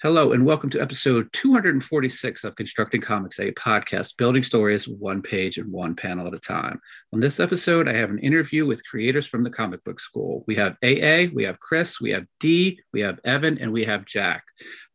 Hello, 0.00 0.30
and 0.30 0.46
welcome 0.46 0.70
to 0.70 0.80
episode 0.80 1.28
246 1.32 2.44
of 2.44 2.54
Constructing 2.54 3.00
Comics, 3.00 3.40
a 3.40 3.50
podcast 3.50 4.16
building 4.16 4.44
stories 4.44 4.86
one 4.86 5.20
page 5.20 5.58
and 5.58 5.72
one 5.72 5.96
panel 5.96 6.28
at 6.28 6.34
a 6.34 6.38
time. 6.38 6.80
On 7.12 7.18
this 7.18 7.40
episode, 7.40 7.88
I 7.88 7.96
have 7.96 8.10
an 8.10 8.20
interview 8.20 8.64
with 8.64 8.86
creators 8.86 9.26
from 9.26 9.42
the 9.42 9.50
comic 9.50 9.82
book 9.82 9.98
school. 9.98 10.44
We 10.46 10.54
have 10.54 10.76
AA, 10.84 11.34
we 11.34 11.42
have 11.42 11.58
Chris, 11.58 12.00
we 12.00 12.12
have 12.12 12.26
D, 12.38 12.78
we 12.92 13.00
have 13.00 13.18
Evan, 13.24 13.58
and 13.58 13.72
we 13.72 13.86
have 13.86 14.04
Jack. 14.04 14.44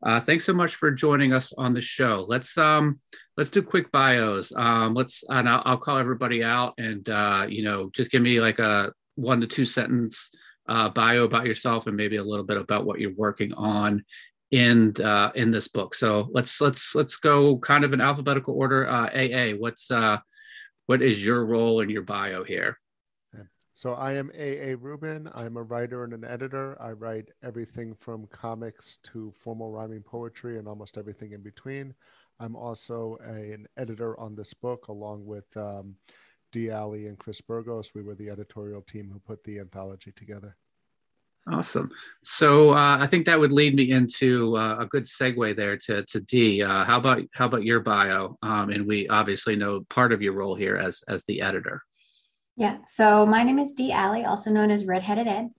Uh, 0.01 0.21
thanks 0.21 0.45
so 0.45 0.53
much 0.53 0.75
for 0.75 0.89
joining 0.89 1.33
us 1.33 1.51
on 1.57 1.73
the 1.73 1.81
show. 1.81 2.25
Let's 2.25 2.57
um 2.57 3.01
let's 3.35 3.49
do 3.49 3.61
quick 3.61 3.91
bios. 3.91 4.53
Um, 4.55 4.93
let's 4.93 5.21
and 5.27 5.49
I'll, 5.49 5.63
I'll 5.65 5.77
call 5.77 5.97
everybody 5.97 6.45
out, 6.45 6.75
and 6.77 7.09
uh, 7.09 7.45
you 7.49 7.65
know, 7.65 7.89
just 7.89 8.09
give 8.09 8.21
me 8.21 8.39
like 8.39 8.59
a 8.59 8.93
one 9.15 9.41
to 9.41 9.47
two 9.47 9.65
sentence 9.65 10.31
uh, 10.69 10.87
bio 10.87 11.25
about 11.25 11.45
yourself 11.45 11.87
and 11.87 11.97
maybe 11.97 12.15
a 12.15 12.23
little 12.23 12.45
bit 12.45 12.55
about 12.55 12.85
what 12.85 12.99
you're 12.99 13.13
working 13.15 13.53
on 13.53 14.01
in 14.53 14.93
uh, 15.03 15.31
in 15.33 15.49
this 15.49 15.67
book. 15.67 15.95
So 15.95 16.29
let's 16.31 16.61
let's 16.61 16.93
let's 16.93 17.15
go 17.15 17.57
kind 17.57 17.83
of 17.83 17.91
in 17.91 17.99
alphabetical 17.99 18.53
order. 18.53 18.87
Uh, 18.87 19.09
AA, 19.09 19.57
what's 19.57 19.89
uh, 19.89 20.19
what 20.85 21.01
is 21.01 21.25
your 21.25 21.43
role 21.43 21.81
in 21.81 21.89
your 21.89 22.03
bio 22.03 22.43
here? 22.43 22.77
So 23.73 23.93
I 23.93 24.13
am 24.13 24.29
AA 24.35 24.75
Rubin. 24.79 25.27
I'm 25.33 25.57
a 25.57 25.63
writer 25.63 26.03
and 26.03 26.13
an 26.13 26.23
editor. 26.23 26.79
I 26.79 26.91
write 26.91 27.29
everything 27.41 27.95
from 27.95 28.27
comics 28.27 28.99
to 29.05 29.31
formal 29.31 29.71
rhyming 29.71 30.03
poetry 30.03 30.59
and 30.59 30.67
almost 30.67 30.99
everything 30.99 31.31
in 31.31 31.41
between. 31.41 31.95
I'm 32.39 32.55
also 32.55 33.17
a, 33.25 33.53
an 33.53 33.65
editor 33.75 34.19
on 34.19 34.35
this 34.35 34.53
book, 34.53 34.89
along 34.89 35.25
with 35.25 35.57
um, 35.57 35.95
D. 36.51 36.69
Alley 36.69 37.07
and 37.07 37.17
Chris 37.17 37.41
Burgos. 37.41 37.95
We 37.95 38.03
were 38.03 38.13
the 38.13 38.29
editorial 38.29 38.83
team 38.83 39.09
who 39.11 39.17
put 39.17 39.43
the 39.43 39.57
anthology 39.57 40.11
together. 40.11 40.55
Awesome. 41.51 41.91
So 42.23 42.71
uh, 42.71 42.97
I 42.99 43.07
think 43.07 43.25
that 43.25 43.37
would 43.37 43.51
lead 43.51 43.75
me 43.75 43.91
into 43.91 44.55
uh, 44.55 44.77
a 44.79 44.85
good 44.85 45.03
segue 45.03 45.55
there 45.57 45.75
to, 45.75 46.03
to 46.05 46.21
D. 46.21 46.63
Uh, 46.63 46.85
how 46.85 46.97
about 46.97 47.23
how 47.33 47.47
about 47.47 47.65
your 47.65 47.81
bio? 47.81 48.37
Um, 48.41 48.69
and 48.69 48.87
we 48.87 49.09
obviously 49.09 49.57
know 49.57 49.81
part 49.89 50.13
of 50.13 50.21
your 50.21 50.33
role 50.33 50.55
here 50.55 50.77
as 50.77 51.01
as 51.09 51.25
the 51.25 51.41
editor. 51.41 51.81
Yeah. 52.55 52.77
So 52.85 53.25
my 53.25 53.43
name 53.43 53.59
is 53.59 53.73
D. 53.73 53.91
Alley, 53.91 54.23
also 54.23 54.51
known 54.51 54.71
as 54.71 54.85
Redheaded 54.85 55.27
Ed. 55.27 55.49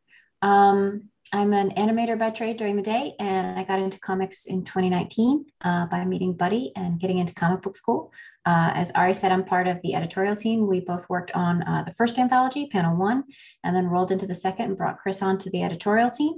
Um, 0.41 1.11
I'm 1.35 1.53
an 1.53 1.71
animator 1.71 2.17
by 2.17 2.31
trade 2.31 2.59
during 2.59 2.77
the 2.77 2.83
day, 2.83 3.17
and 3.19 3.59
I 3.59 3.65
got 3.65 3.81
into 3.81 3.99
comics 3.99 4.47
in 4.47 4.63
2019 4.63 5.45
uh, 5.63 5.87
by 5.87 6.05
meeting 6.05 6.35
Buddy 6.35 6.71
and 6.77 7.01
getting 7.01 7.19
into 7.19 7.35
comic 7.35 7.61
book 7.61 7.77
school. 7.77 8.13
Uh, 8.47 8.71
as 8.73 8.93
Ari 8.93 9.15
said, 9.15 9.33
I'm 9.33 9.45
part 9.45 9.67
of 9.67 9.83
the 9.83 9.97
editorial 9.97 10.37
team. 10.37 10.69
We 10.69 10.79
both 10.79 11.11
worked 11.11 11.33
on 11.33 11.65
uh, 11.65 11.83
the 11.83 11.93
first 11.93 12.21
anthology, 12.21 12.69
panel 12.69 12.97
one, 12.97 13.25
and 13.65 13.75
then 13.75 13.89
rolled 13.89 14.13
into 14.13 14.29
the 14.29 14.35
second 14.37 14.67
and 14.67 14.77
brought 14.79 15.01
Chris 15.01 15.23
on 15.23 15.37
to 15.39 15.51
the 15.51 15.65
editorial 15.65 16.09
team. 16.09 16.35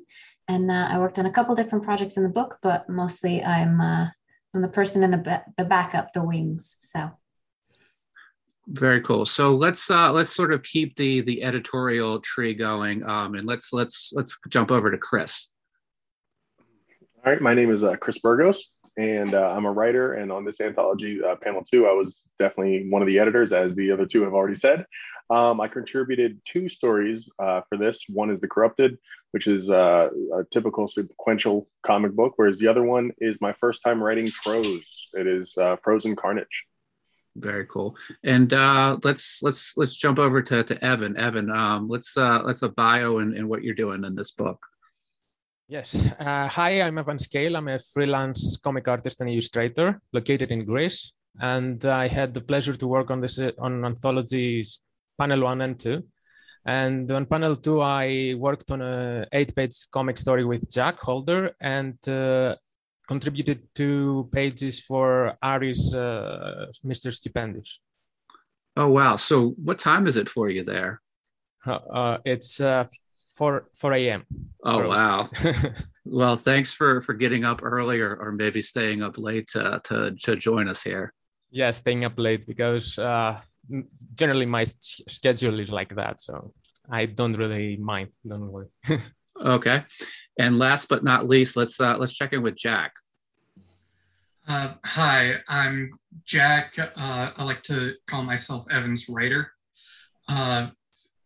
And 0.49 0.71
uh, 0.71 0.89
I 0.91 0.99
worked 0.99 1.19
on 1.19 1.27
a 1.27 1.31
couple 1.31 1.55
different 1.55 1.85
projects 1.85 2.17
in 2.17 2.23
the 2.23 2.31
book, 2.31 2.57
but 2.63 2.89
mostly 2.89 3.45
I'm 3.45 3.79
uh, 3.83 4.07
I'm 4.55 4.63
the 4.63 4.69
person 4.69 5.03
in 5.03 5.11
the 5.11 5.19
ba- 5.19 5.45
the 5.59 5.67
backup, 5.67 6.15
the 6.15 6.25
wings. 6.25 6.75
So 6.79 7.11
very 8.69 9.01
cool. 9.01 9.27
So 9.27 9.53
let's 9.53 9.91
uh, 9.91 10.13
let's 10.13 10.35
sort 10.35 10.53
of 10.53 10.63
keep 10.63 10.97
the 10.97 11.21
the 11.21 11.43
editorial 11.43 12.21
tree 12.21 12.55
going, 12.55 13.05
um, 13.05 13.35
and 13.35 13.47
let's 13.47 13.73
let's 13.73 14.13
let's 14.15 14.39
jump 14.49 14.71
over 14.71 14.91
to 14.91 14.99
Chris. 14.99 15.49
All 17.25 17.33
right, 17.33 17.41
my 17.41 17.55
name 17.55 17.73
is 17.73 17.83
uh, 17.83 17.97
Chris 17.97 18.19
Burgos 18.19 18.71
and 18.97 19.35
uh, 19.35 19.53
I'm 19.55 19.67
a 19.67 19.73
writer. 19.73 20.15
And 20.15 20.33
on 20.33 20.45
this 20.45 20.61
anthology, 20.61 21.21
uh, 21.23 21.37
panel 21.37 21.63
two, 21.65 21.87
I 21.87 21.93
was 21.93 22.23
definitely 22.39 22.89
one 22.89 23.03
of 23.03 23.09
the 23.09 23.19
editors, 23.19 23.53
as 23.53 23.75
the 23.75 23.93
other 23.93 24.07
two 24.07 24.23
have 24.23 24.33
already 24.33 24.57
said. 24.57 24.87
Um, 25.29 25.61
I 25.61 25.69
contributed 25.69 26.41
two 26.45 26.69
stories 26.69 27.29
uh, 27.39 27.63
for 27.69 27.77
this. 27.77 28.05
One 28.09 28.31
is 28.31 28.41
The 28.41 28.49
Corrupted, 28.49 28.97
which 29.33 29.49
is 29.49 29.69
uh, 29.71 30.09
a 30.35 30.45
typical 30.53 30.87
sequential 30.87 31.69
comic 31.83 32.13
book, 32.13 32.35
whereas 32.37 32.59
the 32.59 32.69
other 32.69 32.85
one 32.85 33.11
is 33.19 33.41
my 33.41 33.53
first 33.55 33.83
time 33.83 34.03
writing 34.03 34.29
prose. 34.29 35.09
It 35.15 35.27
is 35.27 35.57
uh, 35.59 35.77
Frozen 35.83 36.17
Carnage. 36.17 36.65
Very 37.39 37.67
cool. 37.67 37.97
And 38.25 38.53
uh, 38.55 38.99
let's 39.05 39.43
let's 39.43 39.77
let's 39.77 39.95
jump 39.95 40.19
over 40.19 40.41
to, 40.43 40.65
to 40.65 40.85
Evan. 40.85 41.17
Evan, 41.19 41.51
um, 41.51 41.87
let's 41.87 42.17
uh, 42.17 42.41
let's 42.45 42.63
a 42.63 42.69
bio 42.69 43.19
and, 43.19 43.47
what 43.49 43.63
you're 43.63 43.75
doing 43.75 44.05
in 44.05 44.15
this 44.15 44.31
book. 44.31 44.59
Yes. 45.69 46.09
Uh, 46.19 46.49
hi, 46.49 46.81
I'm 46.81 46.97
Evan 46.97 47.19
Scale. 47.19 47.57
I'm 47.57 47.69
a 47.69 47.79
freelance 47.79 48.57
comic 48.57 48.89
artist 48.89 49.21
and 49.21 49.29
illustrator 49.29 50.01
located 50.13 50.51
in 50.51 50.65
Greece. 50.65 51.13
And 51.41 51.85
I 51.85 52.07
had 52.07 52.33
the 52.33 52.41
pleasure 52.41 52.75
to 52.75 52.87
work 52.87 53.11
on 53.11 53.21
this 53.21 53.39
uh, 53.39 53.51
on 53.59 53.85
anthologies 53.85 54.81
panel 55.19 55.43
one 55.43 55.61
and 55.61 55.79
two. 55.79 56.05
And 56.65 57.11
on 57.13 57.27
panel 57.27 57.57
two, 57.57 57.81
I 57.83 58.35
worked 58.39 58.71
on 58.71 58.81
a 58.81 59.27
eight-page 59.33 59.89
comic 59.93 60.19
story 60.19 60.45
with 60.45 60.71
Jack 60.71 60.99
Holder 60.99 61.55
and 61.61 61.97
uh, 62.09 62.57
contributed 63.07 63.63
two 63.75 64.29
pages 64.33 64.81
for 64.81 65.37
Ari's 65.43 65.95
uh, 65.95 66.67
Mr. 66.85 67.13
Stupendous. 67.13 67.81
Oh 68.77 68.89
wow! 68.89 69.17
So 69.17 69.55
what 69.63 69.79
time 69.79 70.07
is 70.07 70.17
it 70.17 70.29
for 70.29 70.51
you 70.51 70.65
there? 70.65 71.01
Uh, 71.67 72.19
it's 72.25 72.61
uh, 72.61 72.87
4 73.37 73.69
4 73.75 73.95
a.m. 73.95 74.25
Oh 74.65 74.89
wow! 74.89 75.19
well, 76.05 76.37
thanks 76.37 76.73
for 76.73 77.01
for 77.01 77.15
getting 77.15 77.45
up 77.45 77.63
early 77.63 78.01
or, 78.01 78.17
or 78.17 78.33
maybe 78.33 78.63
staying 78.63 79.03
up 79.03 79.19
late 79.19 79.49
to, 79.53 79.81
to 79.85 80.15
to 80.23 80.37
join 80.37 80.69
us 80.69 80.83
here. 80.83 81.13
Yeah, 81.51 81.71
staying 81.71 82.05
up 82.05 82.19
late 82.19 82.47
because 82.47 82.99
uh, 82.99 83.41
generally 84.15 84.47
my 84.47 84.67
schedule 85.09 85.61
is 85.61 85.71
like 85.71 85.95
that, 85.95 86.21
so 86.21 86.53
I 86.91 87.07
don't 87.07 87.37
really 87.37 87.77
mind. 87.77 88.11
Don't 88.27 88.51
worry. 88.51 88.69
okay, 89.41 89.85
and 90.39 90.59
last 90.59 90.89
but 90.89 91.05
not 91.05 91.29
least, 91.29 91.57
let's 91.57 91.81
uh, 91.81 91.97
let's 91.99 92.15
check 92.15 92.33
in 92.33 92.43
with 92.43 92.57
Jack. 92.57 92.93
Uh, 94.49 94.75
hi, 94.85 95.35
I'm 95.49 95.91
Jack. 96.25 96.79
Uh, 96.79 97.31
I 97.37 97.43
like 97.43 97.65
to 97.65 97.95
call 98.07 98.23
myself 98.23 98.65
Evan's 98.71 99.09
writer. 99.09 99.51
Uh, 100.29 100.69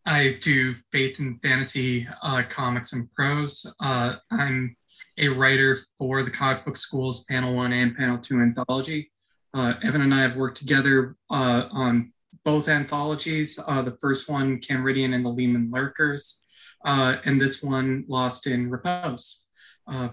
I 0.07 0.39
do 0.41 0.73
faith 0.91 1.19
and 1.19 1.39
fantasy 1.43 2.07
uh, 2.23 2.41
comics 2.49 2.93
and 2.93 3.13
prose. 3.13 3.71
Uh, 3.79 4.15
I'm 4.31 4.75
a 5.19 5.27
writer 5.27 5.77
for 5.99 6.23
the 6.23 6.31
comic 6.31 6.65
book 6.65 6.77
schools 6.77 7.25
panel 7.25 7.53
one 7.53 7.73
and 7.73 7.95
panel 7.95 8.17
two 8.17 8.39
anthology. 8.39 9.11
Evan 9.53 10.01
and 10.01 10.13
I 10.15 10.21
have 10.21 10.35
worked 10.35 10.57
together 10.57 11.15
on 11.29 12.13
both 12.43 12.67
anthologies. 12.67 13.57
The 13.57 13.97
first 14.01 14.29
one, 14.29 14.59
Camridian 14.59 15.13
and 15.13 15.23
the 15.23 15.29
Lehman 15.29 15.69
Lurkers, 15.71 16.43
uh, 16.85 17.17
and 17.25 17.41
this 17.41 17.61
one, 17.61 18.05
Lost 18.07 18.47
in 18.47 18.69
Repose. 18.69 19.45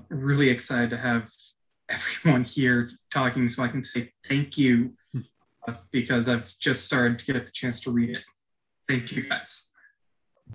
really 0.09 0.49
excited 0.49 0.91
to 0.91 0.99
have 0.99 1.31
everyone 1.89 2.45
here 2.45 2.91
talking 3.11 3.49
so 3.49 3.63
I 3.63 3.69
can 3.69 3.83
say 3.83 4.13
thank 4.29 4.59
you 4.59 4.95
because 5.91 6.29
I've 6.29 6.53
just 6.59 6.85
started 6.85 7.19
to 7.19 7.27
get 7.27 7.45
the 7.45 7.53
chance 7.53 7.81
to 7.81 7.91
read 7.91 8.11
it. 8.11 8.23
Thank 8.89 9.13
you 9.13 9.29
guys. 9.29 9.69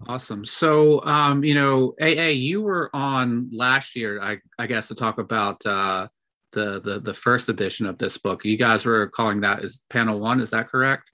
Awesome. 0.07 0.43
So, 0.43 1.03
um, 1.03 1.43
you 1.43 1.53
know, 1.53 1.93
AA, 2.01 2.29
you 2.29 2.61
were 2.61 2.89
on 2.93 3.49
last 3.53 3.95
year, 3.95 4.21
I, 4.21 4.39
I 4.57 4.67
guess, 4.67 4.87
to 4.87 4.95
talk 4.95 5.19
about 5.19 5.63
uh, 5.65 6.07
the, 6.51 6.79
the 6.81 6.99
the 6.99 7.13
first 7.13 7.49
edition 7.49 7.85
of 7.85 7.97
this 7.97 8.17
book. 8.17 8.43
You 8.43 8.57
guys 8.57 8.85
were 8.85 9.07
calling 9.07 9.41
that 9.41 9.63
as 9.63 9.81
panel 9.89 10.19
one. 10.19 10.39
Is 10.39 10.49
that 10.51 10.69
correct? 10.69 11.11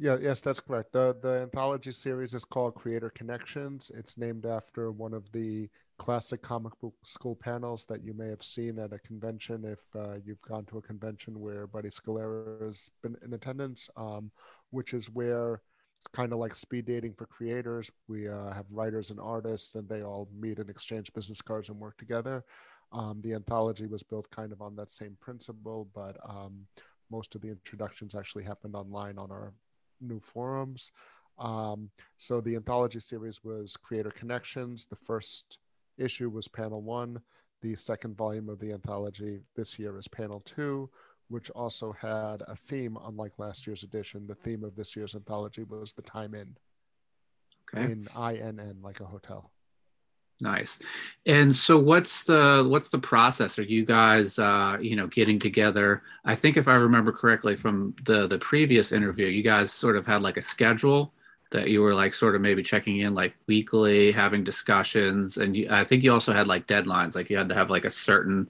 Yeah. 0.00 0.16
Yes, 0.20 0.40
that's 0.42 0.60
correct. 0.60 0.92
The 0.92 1.16
the 1.20 1.40
anthology 1.42 1.90
series 1.92 2.32
is 2.32 2.44
called 2.44 2.74
Creator 2.76 3.10
Connections. 3.10 3.90
It's 3.94 4.16
named 4.16 4.46
after 4.46 4.92
one 4.92 5.12
of 5.12 5.30
the 5.32 5.68
classic 5.98 6.40
comic 6.40 6.72
book 6.80 6.94
school 7.04 7.34
panels 7.34 7.84
that 7.86 8.04
you 8.04 8.14
may 8.14 8.28
have 8.28 8.42
seen 8.42 8.78
at 8.78 8.92
a 8.92 8.98
convention 9.00 9.64
if 9.64 9.80
uh, 9.96 10.14
you've 10.24 10.40
gone 10.42 10.64
to 10.66 10.78
a 10.78 10.82
convention 10.82 11.40
where 11.40 11.66
Buddy 11.66 11.88
Scalera 11.88 12.64
has 12.64 12.90
been 13.02 13.16
in 13.24 13.34
attendance, 13.34 13.88
um, 13.96 14.30
which 14.70 14.94
is 14.94 15.10
where 15.10 15.62
it's 16.00 16.06
kind 16.12 16.32
of 16.32 16.38
like 16.38 16.54
speed 16.54 16.86
dating 16.86 17.14
for 17.14 17.26
creators. 17.26 17.90
We 18.06 18.28
uh, 18.28 18.52
have 18.52 18.66
writers 18.70 19.10
and 19.10 19.18
artists, 19.18 19.74
and 19.74 19.88
they 19.88 20.02
all 20.02 20.28
meet 20.38 20.60
and 20.60 20.70
exchange 20.70 21.12
business 21.12 21.42
cards 21.42 21.70
and 21.70 21.80
work 21.80 21.96
together. 21.98 22.44
Um, 22.92 23.20
the 23.22 23.34
anthology 23.34 23.86
was 23.86 24.04
built 24.04 24.30
kind 24.30 24.52
of 24.52 24.62
on 24.62 24.76
that 24.76 24.92
same 24.92 25.16
principle, 25.20 25.88
but 25.92 26.16
um, 26.28 26.66
most 27.10 27.34
of 27.34 27.40
the 27.40 27.48
introductions 27.48 28.14
actually 28.14 28.44
happened 28.44 28.76
online 28.76 29.18
on 29.18 29.32
our 29.32 29.52
new 30.00 30.20
forums. 30.20 30.90
Um, 31.38 31.90
so 32.16 32.40
the 32.40 32.56
anthology 32.56 33.00
series 33.00 33.44
was 33.44 33.76
Creator 33.76 34.10
Connections. 34.10 34.86
The 34.86 34.96
first 34.96 35.58
issue 35.96 36.30
was 36.30 36.48
panel 36.48 36.82
one. 36.82 37.20
The 37.60 37.74
second 37.74 38.16
volume 38.16 38.48
of 38.48 38.58
the 38.58 38.72
anthology 38.72 39.40
this 39.56 39.78
year 39.78 39.98
is 39.98 40.08
panel 40.08 40.40
two 40.44 40.90
which 41.28 41.50
also 41.50 41.92
had 41.92 42.42
a 42.48 42.56
theme, 42.56 42.98
unlike 43.06 43.38
last 43.38 43.66
year's 43.66 43.82
edition. 43.82 44.26
The 44.26 44.34
theme 44.34 44.64
of 44.64 44.74
this 44.74 44.96
year's 44.96 45.14
anthology 45.14 45.62
was 45.62 45.92
the 45.92 46.02
time 46.02 46.34
in. 46.34 46.56
Okay. 47.74 47.92
In 47.92 48.08
I 48.16 48.36
N 48.36 48.58
N, 48.58 48.78
like 48.82 49.00
a 49.00 49.04
hotel. 49.04 49.52
Nice. 50.40 50.78
And 51.26 51.54
so, 51.54 51.78
what's 51.78 52.22
the 52.24 52.64
what's 52.68 52.90
the 52.90 52.98
process? 52.98 53.58
Are 53.58 53.64
you 53.64 53.84
guys, 53.84 54.38
uh, 54.38 54.78
you 54.80 54.94
know, 54.94 55.08
getting 55.08 55.38
together? 55.38 56.02
I 56.24 56.36
think 56.36 56.56
if 56.56 56.68
I 56.68 56.74
remember 56.74 57.10
correctly 57.10 57.56
from 57.56 57.96
the 58.04 58.28
the 58.28 58.38
previous 58.38 58.92
interview, 58.92 59.26
you 59.26 59.42
guys 59.42 59.72
sort 59.72 59.96
of 59.96 60.06
had 60.06 60.22
like 60.22 60.36
a 60.36 60.42
schedule 60.42 61.12
that 61.50 61.70
you 61.70 61.82
were 61.82 61.94
like 61.94 62.14
sort 62.14 62.36
of 62.36 62.40
maybe 62.40 62.62
checking 62.62 62.98
in 62.98 63.14
like 63.14 63.36
weekly, 63.48 64.12
having 64.12 64.44
discussions, 64.44 65.38
and 65.38 65.56
you, 65.56 65.68
I 65.70 65.82
think 65.82 66.04
you 66.04 66.12
also 66.12 66.32
had 66.32 66.46
like 66.46 66.68
deadlines, 66.68 67.16
like 67.16 67.30
you 67.30 67.36
had 67.36 67.48
to 67.48 67.54
have 67.56 67.68
like 67.70 67.84
a 67.84 67.90
certain, 67.90 68.48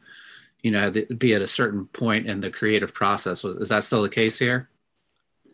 you 0.63 0.71
know, 0.71 0.91
be 0.91 1.33
at 1.33 1.41
a 1.41 1.49
certain 1.49 1.87
point 1.87 2.27
in 2.27 2.41
the 2.41 2.51
creative 2.51 2.93
process. 2.93 3.43
Was 3.43 3.57
is 3.57 3.71
that 3.71 3.85
still 3.85 4.03
the 4.03 4.11
case 4.11 4.39
here? 4.39 4.69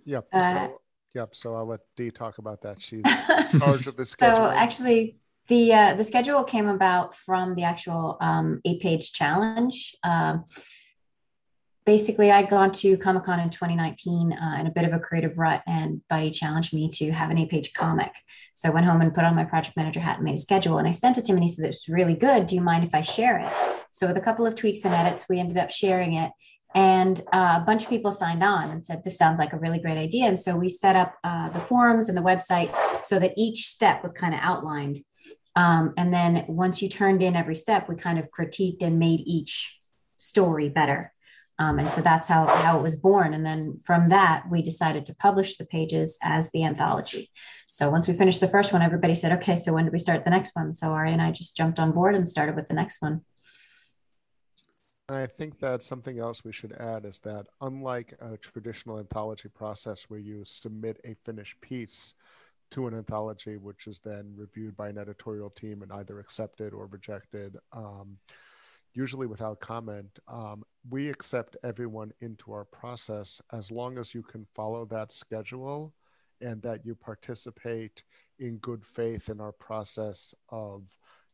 Yep. 0.05 0.27
Uh, 0.33 0.51
so, 0.51 0.81
yep. 1.15 1.37
So 1.37 1.55
I'll 1.55 1.67
let 1.67 1.81
Dee 1.95 2.11
talk 2.11 2.39
about 2.39 2.63
that. 2.63 2.81
She's 2.81 3.05
in 3.05 3.61
charge 3.61 3.87
of 3.87 3.97
the 3.97 4.05
schedule. 4.05 4.47
So 4.51 4.51
actually, 4.51 5.17
the 5.49 5.73
uh, 5.73 5.94
the 5.94 6.05
schedule 6.05 6.43
came 6.44 6.69
about 6.69 7.14
from 7.14 7.55
the 7.55 7.64
actual 7.64 8.17
um, 8.20 8.61
eight 8.64 8.81
page 8.81 9.12
challenge. 9.12 9.94
Um, 10.02 10.44
basically, 11.85 12.31
I'd 12.31 12.49
gone 12.49 12.73
to 12.73 12.96
Comic 12.96 13.25
Con 13.25 13.41
in 13.41 13.50
2019 13.50 14.32
uh, 14.32 14.56
in 14.61 14.67
a 14.67 14.70
bit 14.70 14.85
of 14.85 14.93
a 14.93 14.99
creative 14.99 15.37
rut, 15.37 15.62
and 15.67 16.00
Buddy 16.08 16.31
challenged 16.31 16.73
me 16.73 16.88
to 16.94 17.11
have 17.11 17.31
an 17.31 17.38
eight 17.38 17.50
page 17.50 17.75
comic. 17.75 18.12
So 18.55 18.69
I 18.69 18.73
went 18.73 18.87
home 18.87 19.02
and 19.02 19.12
put 19.12 19.25
on 19.25 19.37
my 19.37 19.44
project 19.44 19.76
manager 19.76 20.00
hat 20.00 20.17
and 20.17 20.25
made 20.25 20.37
a 20.37 20.38
schedule. 20.38 20.79
And 20.79 20.88
I 20.88 20.93
sent 20.93 21.19
it 21.19 21.25
to 21.26 21.32
him, 21.32 21.37
and 21.37 21.44
he 21.44 21.50
said, 21.50 21.67
"It's 21.67 21.88
really 21.88 22.14
good. 22.14 22.46
Do 22.46 22.55
you 22.55 22.62
mind 22.62 22.85
if 22.85 22.94
I 22.94 23.02
share 23.02 23.38
it?" 23.38 23.52
So 23.91 24.06
with 24.06 24.17
a 24.17 24.23
couple 24.23 24.46
of 24.46 24.55
tweaks 24.55 24.85
and 24.85 24.94
edits, 24.94 25.29
we 25.29 25.38
ended 25.38 25.58
up 25.58 25.70
sharing 25.70 26.14
it. 26.14 26.31
And 26.75 27.23
a 27.32 27.61
bunch 27.61 27.85
of 27.85 27.88
people 27.88 28.11
signed 28.11 28.43
on 28.43 28.71
and 28.71 28.85
said, 28.85 29.03
This 29.05 29.17
sounds 29.17 29.38
like 29.38 29.53
a 29.53 29.59
really 29.59 29.79
great 29.79 29.97
idea. 29.97 30.26
And 30.26 30.41
so 30.41 30.56
we 30.56 30.69
set 30.69 30.97
up 30.97 31.15
uh, 31.23 31.50
the 31.50 31.61
forums 31.61 32.09
and 32.09 32.19
the 32.19 32.23
website 32.23 32.75
so 33.05 33.19
that 33.21 33.35
each 33.37 33.69
step 33.69 34.03
was 34.03 34.12
kind 34.12 34.35
of 34.35 34.41
outlined. 34.43 34.99
Um, 35.56 35.94
and 35.97 36.12
then 36.12 36.44
once 36.49 36.82
you 36.82 36.88
turned 36.88 37.23
in 37.23 37.37
every 37.37 37.55
step, 37.55 37.88
we 37.88 37.94
kind 37.94 38.19
of 38.19 38.26
critiqued 38.37 38.82
and 38.82 38.99
made 38.99 39.21
each 39.25 39.79
story 40.19 40.69
better. 40.69 41.12
Um, 41.61 41.79
and 41.79 41.93
so 41.93 42.00
that's 42.00 42.26
how, 42.26 42.47
how 42.49 42.79
it 42.79 42.82
was 42.82 42.97
born. 42.97 43.32
And 43.32 43.47
then 43.47 43.79
from 43.79 44.06
that, 44.06 44.44
we 44.50 44.61
decided 44.61 45.06
to 45.06 45.15
publish 45.15 45.56
the 45.56 45.67
pages 45.67 46.19
as 46.20 46.50
the 46.50 46.65
anthology. 46.65 47.31
So 47.69 47.91
once 47.91 48.09
we 48.09 48.15
finished 48.15 48.41
the 48.41 48.49
first 48.49 48.73
one, 48.73 48.82
everybody 48.82 49.15
said, 49.15 49.32
okay, 49.32 49.56
so 49.56 49.73
when 49.73 49.85
do 49.85 49.93
we 49.93 49.99
start 49.99 50.25
the 50.25 50.31
next 50.31 50.50
one? 50.55 50.75
So 50.75 50.88
Ari 50.88 51.12
and 51.12 51.23
I 51.23 51.31
just 51.31 51.56
jumped 51.56 51.79
on 51.79 51.93
board 51.93 52.17
and 52.17 52.29
started 52.29 52.56
with 52.56 52.67
the 52.67 52.75
next 52.75 53.00
one. 53.00 53.20
And 55.09 55.19
I 55.19 55.27
think 55.27 55.59
that 55.61 55.83
something 55.83 56.19
else 56.19 56.45
we 56.45 56.53
should 56.53 56.73
add 56.73 57.05
is 57.05 57.19
that 57.21 57.47
unlike 57.61 58.15
a 58.21 58.39
traditional 58.39 58.99
anthology 58.99 59.49
process 59.49 60.05
where 60.05 60.21
you 60.21 60.45
submit 60.45 60.99
a 61.05 61.15
finished 61.27 61.61
piece 61.61 62.15
to 62.71 62.87
an 62.87 62.95
anthology, 62.95 63.59
which 63.59 63.87
is 63.87 63.99
then 63.99 64.33
reviewed 64.35 64.77
by 64.77 64.89
an 64.89 64.97
editorial 64.97 65.51
team 65.51 65.83
and 65.83 65.93
either 65.93 66.21
accepted 66.21 66.73
or 66.73 66.87
rejected, 66.87 67.59
um, 67.73 68.17
usually 68.95 69.27
without 69.27 69.61
comment, 69.61 70.19
um, 70.27 70.65
we 70.89 71.11
accept 71.11 71.56
everyone 71.62 72.11
into 72.23 72.53
our 72.53 72.65
process 72.65 73.43
as 73.53 73.71
long 73.71 73.99
as 73.99 74.15
you 74.15 74.23
can 74.23 74.47
follow 74.55 74.87
that 74.87 75.12
schedule 75.12 75.93
and 76.41 76.62
that 76.62 76.85
you 76.87 76.95
participate 76.95 78.05
in 78.39 78.56
good 78.59 78.85
faith 78.87 79.29
in 79.29 79.39
our 79.39 79.53
process 79.53 80.35
of 80.49 80.83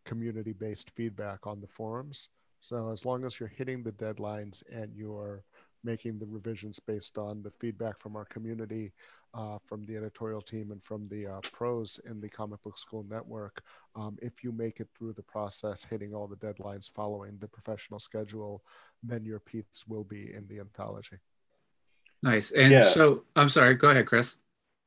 community 0.05 0.52
based 0.52 0.90
feedback 0.90 1.46
on 1.46 1.61
the 1.61 1.67
forums. 1.69 2.28
So 2.60 2.90
as 2.90 3.04
long 3.04 3.24
as 3.24 3.38
you're 3.38 3.48
hitting 3.48 3.82
the 3.82 3.92
deadlines 3.92 4.62
and 4.72 4.94
you're 4.94 5.44
making 5.82 6.18
the 6.18 6.26
revisions 6.26 6.78
based 6.78 7.16
on 7.16 7.42
the 7.42 7.50
feedback 7.50 7.98
from 7.98 8.16
our 8.16 8.26
community, 8.26 8.92
uh, 9.32 9.58
from 9.64 9.84
the 9.86 9.96
editorial 9.96 10.42
team, 10.42 10.72
and 10.72 10.82
from 10.82 11.08
the 11.08 11.26
uh, 11.26 11.40
pros 11.52 11.98
in 12.04 12.20
the 12.20 12.28
comic 12.28 12.62
book 12.62 12.76
school 12.76 13.04
network, 13.08 13.62
um, 13.96 14.18
if 14.20 14.44
you 14.44 14.52
make 14.52 14.80
it 14.80 14.88
through 14.96 15.14
the 15.14 15.22
process, 15.22 15.84
hitting 15.84 16.14
all 16.14 16.26
the 16.26 16.36
deadlines, 16.36 16.90
following 16.92 17.38
the 17.38 17.48
professional 17.48 17.98
schedule, 17.98 18.62
then 19.02 19.24
your 19.24 19.40
piece 19.40 19.84
will 19.88 20.04
be 20.04 20.32
in 20.34 20.46
the 20.48 20.60
anthology. 20.60 21.16
Nice. 22.22 22.50
And 22.50 22.72
yeah. 22.72 22.84
so, 22.84 23.24
I'm 23.34 23.48
sorry. 23.48 23.74
Go 23.74 23.88
ahead, 23.88 24.06
Chris. 24.06 24.36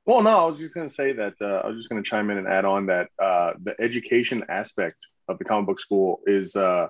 Well, 0.06 0.22
no, 0.22 0.30
I 0.30 0.46
was 0.46 0.60
just 0.60 0.74
going 0.74 0.90
to 0.90 0.94
say 0.94 1.14
that 1.14 1.34
uh, 1.42 1.62
I 1.64 1.68
was 1.68 1.78
just 1.78 1.90
going 1.90 2.04
to 2.04 2.08
chime 2.08 2.30
in 2.30 2.38
and 2.38 2.48
add 2.48 2.66
on 2.66 2.86
that 2.88 3.10
uh, 3.20 3.54
the 3.64 3.74
education 3.80 4.44
aspect 4.50 5.08
of 5.30 5.40
the 5.40 5.46
comic 5.46 5.66
book 5.66 5.80
school 5.80 6.20
is 6.28 6.56
uh, 6.56 6.88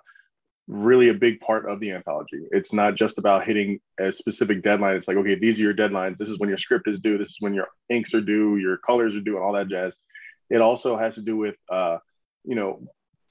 really 0.67 1.09
a 1.09 1.13
big 1.13 1.39
part 1.39 1.67
of 1.69 1.79
the 1.79 1.91
anthology. 1.91 2.47
It's 2.51 2.71
not 2.73 2.95
just 2.95 3.17
about 3.17 3.45
hitting 3.45 3.79
a 3.99 4.13
specific 4.13 4.63
deadline. 4.63 4.95
It's 4.95 5.07
like, 5.07 5.17
okay, 5.17 5.35
these 5.35 5.59
are 5.59 5.63
your 5.63 5.73
deadlines. 5.73 6.17
This 6.17 6.29
is 6.29 6.39
when 6.39 6.49
your 6.49 6.57
script 6.57 6.87
is 6.87 6.99
due. 6.99 7.17
This 7.17 7.29
is 7.29 7.37
when 7.39 7.53
your 7.53 7.67
inks 7.89 8.13
are 8.13 8.21
due, 8.21 8.57
your 8.57 8.77
colors 8.77 9.15
are 9.15 9.21
due, 9.21 9.35
and 9.35 9.43
all 9.43 9.53
that 9.53 9.67
jazz. 9.67 9.93
It 10.49 10.61
also 10.61 10.97
has 10.97 11.15
to 11.15 11.21
do 11.21 11.35
with, 11.35 11.55
uh, 11.69 11.97
you 12.43 12.55
know, 12.55 12.81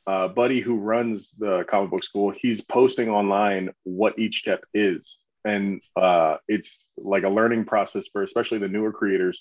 uh, 0.07 0.29
Buddy 0.29 0.61
who 0.61 0.79
runs 0.79 1.35
the 1.39 1.65
comic 1.69 1.91
book 1.91 2.05
school. 2.05 2.33
He's 2.37 2.61
posting 2.61 3.09
online 3.09 3.71
what 3.85 4.19
each 4.19 4.41
step 4.41 4.65
is, 4.75 5.19
and 5.45 5.81
uh, 5.97 6.37
it's 6.49 6.87
like 6.97 7.23
a 7.23 7.29
learning 7.29 7.65
process 7.65 8.09
for 8.13 8.23
especially 8.23 8.59
the 8.59 8.69
newer 8.69 8.93
creators. 8.93 9.41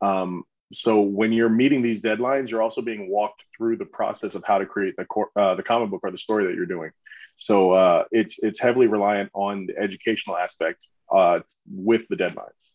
Um, 0.00 0.44
so 0.72 1.00
when 1.00 1.32
you're 1.32 1.48
meeting 1.48 1.82
these 1.82 2.02
deadlines, 2.02 2.50
you're 2.50 2.62
also 2.62 2.82
being 2.82 3.10
walked 3.10 3.42
through 3.56 3.76
the 3.76 3.84
process 3.84 4.34
of 4.34 4.44
how 4.44 4.58
to 4.58 4.66
create 4.66 4.96
the 4.96 5.04
cor- 5.04 5.30
uh, 5.36 5.54
the 5.54 5.62
comic 5.62 5.90
book 5.90 6.00
or 6.02 6.10
the 6.10 6.18
story 6.18 6.46
that 6.46 6.54
you're 6.54 6.66
doing. 6.66 6.90
So 7.36 7.72
uh, 7.72 8.04
it's 8.10 8.38
it's 8.38 8.60
heavily 8.60 8.86
reliant 8.86 9.30
on 9.34 9.66
the 9.66 9.78
educational 9.78 10.36
aspect 10.36 10.86
uh, 11.10 11.40
with 11.70 12.02
the 12.08 12.16
deadlines. 12.16 12.70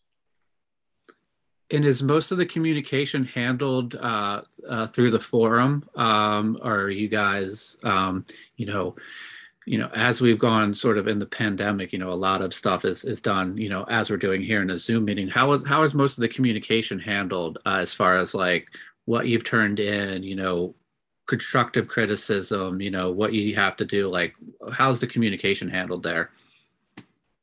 And 1.70 1.84
is 1.84 2.02
most 2.02 2.30
of 2.30 2.38
the 2.38 2.46
communication 2.46 3.24
handled 3.24 3.94
uh, 3.94 4.42
uh, 4.66 4.86
through 4.86 5.10
the 5.10 5.20
forum, 5.20 5.86
um, 5.96 6.58
are 6.62 6.88
you 6.88 7.08
guys, 7.08 7.76
um, 7.84 8.24
you 8.56 8.64
know, 8.64 8.96
you 9.66 9.76
know, 9.76 9.90
as 9.94 10.22
we've 10.22 10.38
gone 10.38 10.72
sort 10.72 10.96
of 10.96 11.08
in 11.08 11.18
the 11.18 11.26
pandemic, 11.26 11.92
you 11.92 11.98
know, 11.98 12.10
a 12.10 12.14
lot 12.14 12.40
of 12.40 12.54
stuff 12.54 12.86
is 12.86 13.04
is 13.04 13.20
done, 13.20 13.54
you 13.58 13.68
know, 13.68 13.84
as 13.84 14.08
we're 14.08 14.16
doing 14.16 14.40
here 14.42 14.62
in 14.62 14.70
a 14.70 14.78
Zoom 14.78 15.04
meeting. 15.04 15.28
How 15.28 15.52
is 15.52 15.66
how 15.66 15.82
is 15.82 15.92
most 15.92 16.16
of 16.16 16.22
the 16.22 16.28
communication 16.28 16.98
handled 16.98 17.58
uh, 17.66 17.80
as 17.80 17.92
far 17.92 18.16
as 18.16 18.34
like 18.34 18.70
what 19.04 19.26
you've 19.26 19.44
turned 19.44 19.78
in, 19.78 20.22
you 20.22 20.36
know, 20.36 20.74
constructive 21.28 21.86
criticism, 21.86 22.80
you 22.80 22.90
know, 22.90 23.12
what 23.12 23.32
you 23.32 23.54
have 23.54 23.76
to 23.76 23.84
do, 23.84 24.08
like 24.08 24.34
how's 24.72 24.98
the 24.98 25.06
communication 25.06 25.68
handled 25.68 26.02
there? 26.02 26.30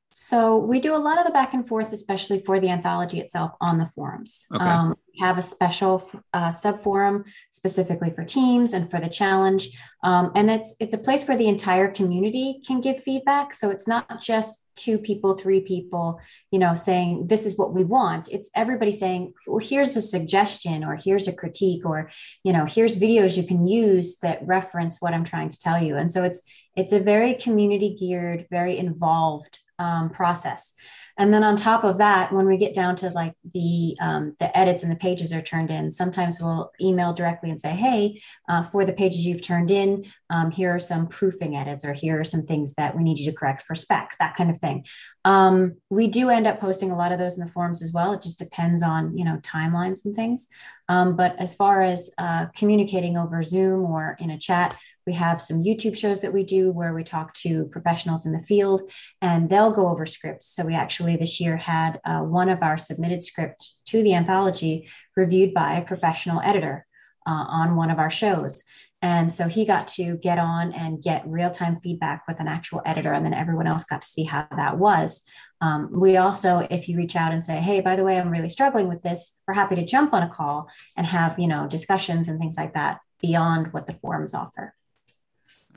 So 0.09 0.57
we 0.57 0.79
do 0.79 0.95
a 0.95 0.97
lot 0.97 1.19
of 1.19 1.25
the 1.25 1.31
back 1.31 1.53
and 1.53 1.67
forth, 1.67 1.91
especially 1.93 2.39
for 2.39 2.59
the 2.59 2.69
anthology 2.69 3.19
itself 3.19 3.51
on 3.59 3.77
the 3.77 3.85
forums. 3.85 4.45
Okay. 4.53 4.63
Um, 4.63 4.95
we 5.13 5.19
have 5.19 5.37
a 5.37 5.41
special 5.41 6.09
uh, 6.33 6.51
sub 6.51 6.81
forum 6.81 7.25
specifically 7.51 8.11
for 8.11 8.23
teams 8.23 8.73
and 8.73 8.89
for 8.89 8.99
the 8.99 9.09
challenge, 9.09 9.69
um, 10.03 10.31
and 10.33 10.49
it's 10.49 10.73
it's 10.79 10.93
a 10.93 10.97
place 10.97 11.27
where 11.27 11.37
the 11.37 11.47
entire 11.47 11.91
community 11.91 12.61
can 12.65 12.79
give 12.79 13.03
feedback. 13.03 13.53
So 13.53 13.69
it's 13.69 13.89
not 13.89 14.21
just 14.21 14.61
two 14.75 14.97
people, 14.97 15.35
three 15.35 15.61
people, 15.61 16.19
you 16.51 16.59
know, 16.59 16.75
saying 16.75 17.27
this 17.27 17.45
is 17.45 17.57
what 17.57 17.73
we 17.73 17.83
want. 17.83 18.29
It's 18.31 18.49
everybody 18.55 18.91
saying, 18.91 19.33
well, 19.47 19.65
here's 19.65 19.95
a 19.95 20.01
suggestion, 20.01 20.83
or 20.83 20.95
here's 20.95 21.27
a 21.27 21.33
critique, 21.33 21.85
or 21.85 22.09
you 22.43 22.53
know, 22.53 22.65
here's 22.65 22.97
videos 22.97 23.37
you 23.37 23.43
can 23.43 23.65
use 23.65 24.17
that 24.17 24.39
reference 24.45 24.97
what 24.99 25.13
I'm 25.13 25.23
trying 25.23 25.49
to 25.49 25.59
tell 25.59 25.81
you. 25.81 25.97
And 25.97 26.11
so 26.11 26.23
it's 26.23 26.41
it's 26.75 26.91
a 26.91 26.99
very 26.99 27.35
community 27.35 27.95
geared, 27.97 28.47
very 28.51 28.77
involved 28.77 29.59
um, 29.79 30.09
process. 30.09 30.75
And 31.17 31.33
then 31.33 31.43
on 31.43 31.55
top 31.55 31.83
of 31.83 31.97
that, 31.99 32.33
when 32.33 32.45
we 32.45 32.57
get 32.57 32.75
down 32.75 32.95
to 32.97 33.09
like 33.09 33.35
the 33.53 33.95
um, 34.01 34.35
the 34.39 34.55
edits 34.57 34.83
and 34.83 34.91
the 34.91 34.97
pages 34.97 35.31
are 35.31 35.41
turned 35.41 35.71
in, 35.71 35.91
sometimes 35.91 36.39
we'll 36.41 36.71
email 36.81 37.13
directly 37.13 37.49
and 37.49 37.61
say, 37.61 37.71
"Hey, 37.71 38.21
uh, 38.49 38.63
for 38.63 38.85
the 38.85 38.93
pages 38.93 39.25
you've 39.25 39.41
turned 39.41 39.71
in, 39.71 40.05
um, 40.29 40.51
here 40.51 40.75
are 40.75 40.79
some 40.79 41.07
proofing 41.07 41.55
edits, 41.55 41.85
or 41.85 41.93
here 41.93 42.19
are 42.19 42.25
some 42.25 42.43
things 42.45 42.73
that 42.75 42.97
we 42.97 43.03
need 43.03 43.17
you 43.17 43.31
to 43.31 43.37
correct 43.37 43.61
for 43.61 43.75
specs, 43.75 44.17
that 44.17 44.35
kind 44.35 44.49
of 44.49 44.57
thing." 44.57 44.85
Um, 45.23 45.75
we 45.89 46.07
do 46.07 46.29
end 46.29 46.47
up 46.47 46.59
posting 46.59 46.91
a 46.91 46.97
lot 46.97 47.11
of 47.11 47.19
those 47.19 47.37
in 47.37 47.45
the 47.45 47.51
forums 47.51 47.81
as 47.81 47.93
well. 47.93 48.11
It 48.11 48.21
just 48.21 48.39
depends 48.39 48.83
on 48.83 49.17
you 49.17 49.23
know 49.23 49.37
timelines 49.37 50.03
and 50.03 50.15
things. 50.15 50.47
Um, 50.89 51.15
but 51.15 51.35
as 51.39 51.55
far 51.55 51.81
as 51.81 52.11
uh, 52.17 52.47
communicating 52.55 53.17
over 53.17 53.41
Zoom 53.41 53.85
or 53.85 54.17
in 54.19 54.31
a 54.31 54.37
chat, 54.37 54.75
we 55.05 55.13
have 55.13 55.41
some 55.41 55.63
YouTube 55.63 55.95
shows 55.95 56.21
that 56.21 56.33
we 56.33 56.43
do 56.43 56.71
where 56.71 56.93
we 56.93 57.03
talk 57.03 57.33
to 57.35 57.65
professionals 57.65 58.25
in 58.25 58.31
the 58.31 58.41
field 58.41 58.89
and 59.21 59.49
they'll 59.49 59.71
go 59.71 59.87
over 59.87 60.05
scripts. 60.05 60.47
So 60.47 60.65
we 60.65 60.73
actually 60.73 61.15
this 61.15 61.39
year 61.39 61.57
had 61.57 61.99
uh, 62.05 62.21
one 62.21 62.49
of 62.49 62.63
our 62.63 62.77
submitted 62.77 63.23
scripts 63.23 63.81
to 63.87 64.01
the 64.01 64.15
anthology 64.15 64.89
reviewed 65.15 65.53
by 65.53 65.75
a 65.75 65.85
professional 65.85 66.41
editor 66.41 66.85
uh, 67.27 67.45
on 67.47 67.75
one 67.75 67.91
of 67.91 67.99
our 67.99 68.11
shows. 68.11 68.63
And 69.01 69.31
so 69.31 69.47
he 69.47 69.65
got 69.65 69.87
to 69.89 70.17
get 70.17 70.39
on 70.39 70.71
and 70.73 71.01
get 71.01 71.27
real 71.27 71.51
time 71.51 71.79
feedback 71.79 72.23
with 72.27 72.39
an 72.39 72.47
actual 72.47 72.81
editor, 72.85 73.13
and 73.13 73.23
then 73.23 73.35
everyone 73.35 73.67
else 73.67 73.83
got 73.83 74.01
to 74.01 74.07
see 74.07 74.23
how 74.23 74.47
that 74.55 74.79
was. 74.79 75.21
Um, 75.61 75.89
we 75.91 76.17
also, 76.17 76.65
if 76.71 76.89
you 76.89 76.97
reach 76.97 77.15
out 77.15 77.31
and 77.31 77.43
say, 77.43 77.57
"Hey, 77.57 77.81
by 77.81 77.95
the 77.95 78.03
way, 78.03 78.17
I'm 78.17 78.29
really 78.29 78.49
struggling 78.49 78.87
with 78.87 79.03
this," 79.03 79.37
we're 79.47 79.53
happy 79.53 79.75
to 79.75 79.85
jump 79.85 80.13
on 80.13 80.23
a 80.23 80.29
call 80.29 80.69
and 80.97 81.05
have 81.05 81.37
you 81.37 81.47
know 81.47 81.67
discussions 81.67 82.27
and 82.27 82.39
things 82.39 82.57
like 82.57 82.73
that 82.73 82.99
beyond 83.21 83.73
what 83.73 83.85
the 83.85 83.93
forums 83.93 84.33
offer. 84.33 84.73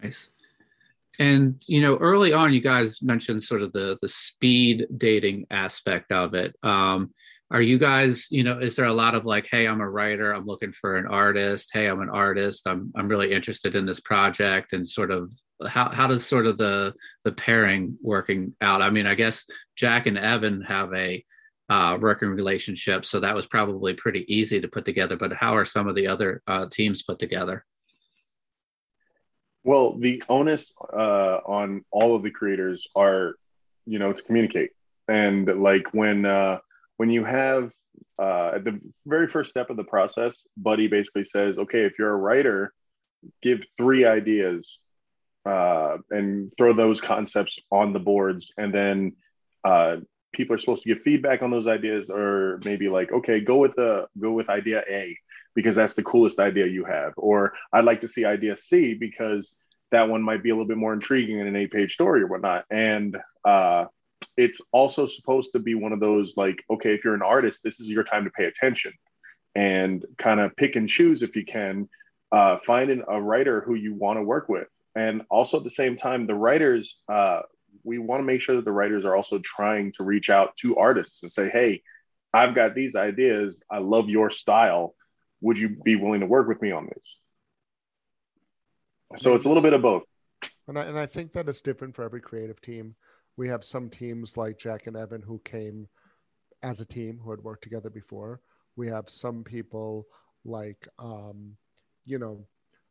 Nice. 0.02 0.28
And 1.19 1.62
you 1.67 1.81
know, 1.81 1.97
early 1.97 2.33
on, 2.33 2.52
you 2.52 2.61
guys 2.61 3.02
mentioned 3.02 3.43
sort 3.43 3.62
of 3.62 3.73
the 3.73 3.99
the 4.00 4.09
speed 4.09 4.87
dating 4.97 5.47
aspect 5.50 6.12
of 6.12 6.35
it. 6.35 6.55
Um, 6.62 7.12
are 7.50 7.62
you 7.62 7.78
guys, 7.78 8.26
you 8.31 8.45
know, 8.45 8.59
is 8.59 8.76
there 8.76 8.85
a 8.85 8.93
lot 8.93 9.14
of 9.14 9.25
like, 9.25 9.49
hey, 9.50 9.67
I'm 9.67 9.81
a 9.81 9.88
writer, 9.88 10.33
I'm 10.33 10.45
looking 10.45 10.73
for 10.73 10.97
an 10.97 11.07
artist. 11.07 11.71
Hey, 11.73 11.87
I'm 11.87 12.00
an 12.00 12.11
artist. 12.11 12.67
I'm 12.67 12.93
I'm 12.95 13.09
really 13.09 13.33
interested 13.33 13.75
in 13.75 13.87
this 13.87 14.00
project, 14.00 14.75
and 14.75 14.88
sort 14.88 15.11
of 15.11 15.33
how 15.67 15.88
how 15.90 16.07
does 16.07 16.25
sort 16.26 16.47
of 16.47 16.57
the 16.57 16.95
the 17.25 17.33
pairing 17.33 17.97
working 18.02 18.55
out? 18.61 18.83
I 18.83 18.90
mean, 18.90 19.07
I 19.07 19.14
guess 19.14 19.45
Jack 19.76 20.07
and 20.07 20.19
Evan 20.19 20.62
have 20.62 20.93
a 20.95 21.25
uh, 21.69 21.99
working 22.00 22.28
relationship. 22.28 23.05
So 23.05 23.21
that 23.21 23.35
was 23.35 23.47
probably 23.47 23.95
pretty 23.95 24.25
easy 24.33 24.61
to 24.61 24.69
put 24.69 24.85
together. 24.85 25.17
But 25.17 25.33
how 25.33 25.57
are 25.57 25.64
some 25.64 25.88
of 25.88 25.95
the 25.95 26.07
other 26.07 26.43
uh, 26.47 26.67
teams 26.71 27.02
put 27.02 27.19
together? 27.19 27.64
Well, 29.64 29.98
the 29.98 30.22
onus 30.28 30.72
uh, 30.92 31.40
on 31.44 31.84
all 31.90 32.16
of 32.16 32.22
the 32.22 32.30
creators 32.30 32.86
are, 32.94 33.34
you 33.86 33.98
know, 33.98 34.12
to 34.12 34.22
communicate. 34.22 34.70
And 35.08 35.46
like 35.62 35.92
when 35.92 36.24
uh, 36.24 36.58
when 36.96 37.10
you 37.10 37.24
have 37.24 37.72
uh, 38.18 38.52
at 38.56 38.64
the 38.64 38.80
very 39.06 39.28
first 39.28 39.50
step 39.50 39.70
of 39.70 39.76
the 39.76 39.84
process, 39.84 40.44
Buddy 40.56 40.86
basically 40.86 41.24
says, 41.24 41.58
okay, 41.58 41.84
if 41.84 41.98
you're 41.98 42.12
a 42.12 42.16
writer, 42.16 42.72
give 43.42 43.62
three 43.76 44.04
ideas 44.04 44.78
uh, 45.44 45.98
and 46.10 46.52
throw 46.56 46.72
those 46.72 47.00
concepts 47.00 47.58
on 47.70 47.92
the 47.92 47.98
boards, 47.98 48.52
and 48.58 48.72
then 48.72 49.16
uh, 49.64 49.96
people 50.32 50.54
are 50.54 50.58
supposed 50.58 50.82
to 50.82 50.88
give 50.88 51.02
feedback 51.02 51.42
on 51.42 51.50
those 51.50 51.66
ideas, 51.66 52.10
or 52.10 52.60
maybe 52.64 52.88
like, 52.88 53.12
okay, 53.12 53.40
go 53.40 53.56
with 53.56 53.74
the 53.76 54.06
go 54.20 54.32
with 54.32 54.48
idea 54.48 54.82
A 54.88 55.16
because 55.58 55.74
that's 55.74 55.94
the 55.94 56.04
coolest 56.04 56.38
idea 56.38 56.66
you 56.66 56.84
have, 56.84 57.14
or 57.16 57.52
I'd 57.72 57.84
like 57.84 58.02
to 58.02 58.08
see 58.08 58.24
idea 58.24 58.56
C 58.56 58.94
because 58.94 59.54
that 59.90 60.08
one 60.08 60.22
might 60.22 60.42
be 60.42 60.50
a 60.50 60.54
little 60.54 60.68
bit 60.68 60.76
more 60.76 60.92
intriguing 60.92 61.40
in 61.40 61.48
an 61.48 61.56
eight 61.56 61.72
page 61.72 61.94
story 61.94 62.22
or 62.22 62.28
whatnot, 62.28 62.64
and 62.70 63.16
uh, 63.44 63.86
it's 64.36 64.60
also 64.70 65.08
supposed 65.08 65.50
to 65.54 65.58
be 65.58 65.74
one 65.74 65.92
of 65.92 65.98
those 65.98 66.36
like, 66.36 66.62
okay, 66.70 66.94
if 66.94 67.04
you're 67.04 67.14
an 67.14 67.22
artist, 67.22 67.62
this 67.64 67.80
is 67.80 67.88
your 67.88 68.04
time 68.04 68.24
to 68.24 68.30
pay 68.30 68.44
attention 68.44 68.92
and 69.56 70.04
kind 70.16 70.38
of 70.38 70.54
pick 70.54 70.76
and 70.76 70.88
choose 70.88 71.22
if 71.22 71.34
you 71.34 71.44
can. 71.44 71.88
Uh, 72.30 72.58
a 72.68 73.20
writer 73.20 73.62
who 73.62 73.74
you 73.74 73.94
want 73.94 74.18
to 74.18 74.22
work 74.22 74.50
with 74.50 74.68
and 74.94 75.22
also 75.30 75.56
at 75.56 75.64
the 75.64 75.70
same 75.70 75.96
time 75.96 76.26
the 76.26 76.34
writers 76.34 76.98
uh, 77.08 77.40
we 77.84 77.98
want 77.98 78.20
to 78.20 78.24
make 78.24 78.42
sure 78.42 78.56
that 78.56 78.66
the 78.66 78.72
writers 78.72 79.04
are 79.04 79.16
also 79.16 79.38
trying 79.38 79.92
to 79.92 80.04
reach 80.04 80.30
out 80.30 80.56
to 80.58 80.76
artists 80.76 81.22
and 81.22 81.32
say, 81.32 81.48
hey, 81.48 81.82
I've 82.32 82.54
got 82.54 82.74
these 82.74 82.96
ideas. 82.96 83.62
I 83.70 83.78
love 83.78 84.08
your 84.08 84.30
style. 84.30 84.94
Would 85.40 85.59
you 85.59 85.76
be 85.85 85.97
willing 85.97 86.21
to 86.21 86.26
work 86.26 86.49
with 86.49 86.61
me 86.61 86.73
on 86.73 86.87
this? 86.87 89.21
So 89.21 89.35
it's 89.35 89.47
a 89.47 89.49
little 89.49 89.62
bit 89.62 89.73
of 89.73 89.83
both. 89.83 90.02
And 90.66 90.78
I, 90.78 90.85
and 90.85 90.99
I 90.99 91.07
think 91.07 91.33
that 91.33 91.49
it's 91.49 91.62
different 91.62 91.95
for 91.95 92.04
every 92.04 92.21
creative 92.21 92.61
team. 92.61 92.95
We 93.37 93.49
have 93.49 93.64
some 93.64 93.88
teams 93.88 94.37
like 94.37 94.59
Jack 94.59 94.87
and 94.87 94.97
Evan 94.97 95.23
who 95.23 95.40
came 95.45 95.88
as 96.62 96.80
a 96.80 96.85
team 96.85 97.18
who 97.23 97.30
had 97.30 97.40
worked 97.40 97.62
together 97.62 97.88
before. 97.88 98.40
We 98.76 98.88
have 98.88 99.09
some 99.09 99.45
people 99.45 100.07
like, 100.45 100.87
um, 100.99 101.57
you 102.04 102.18
know, 102.18 102.47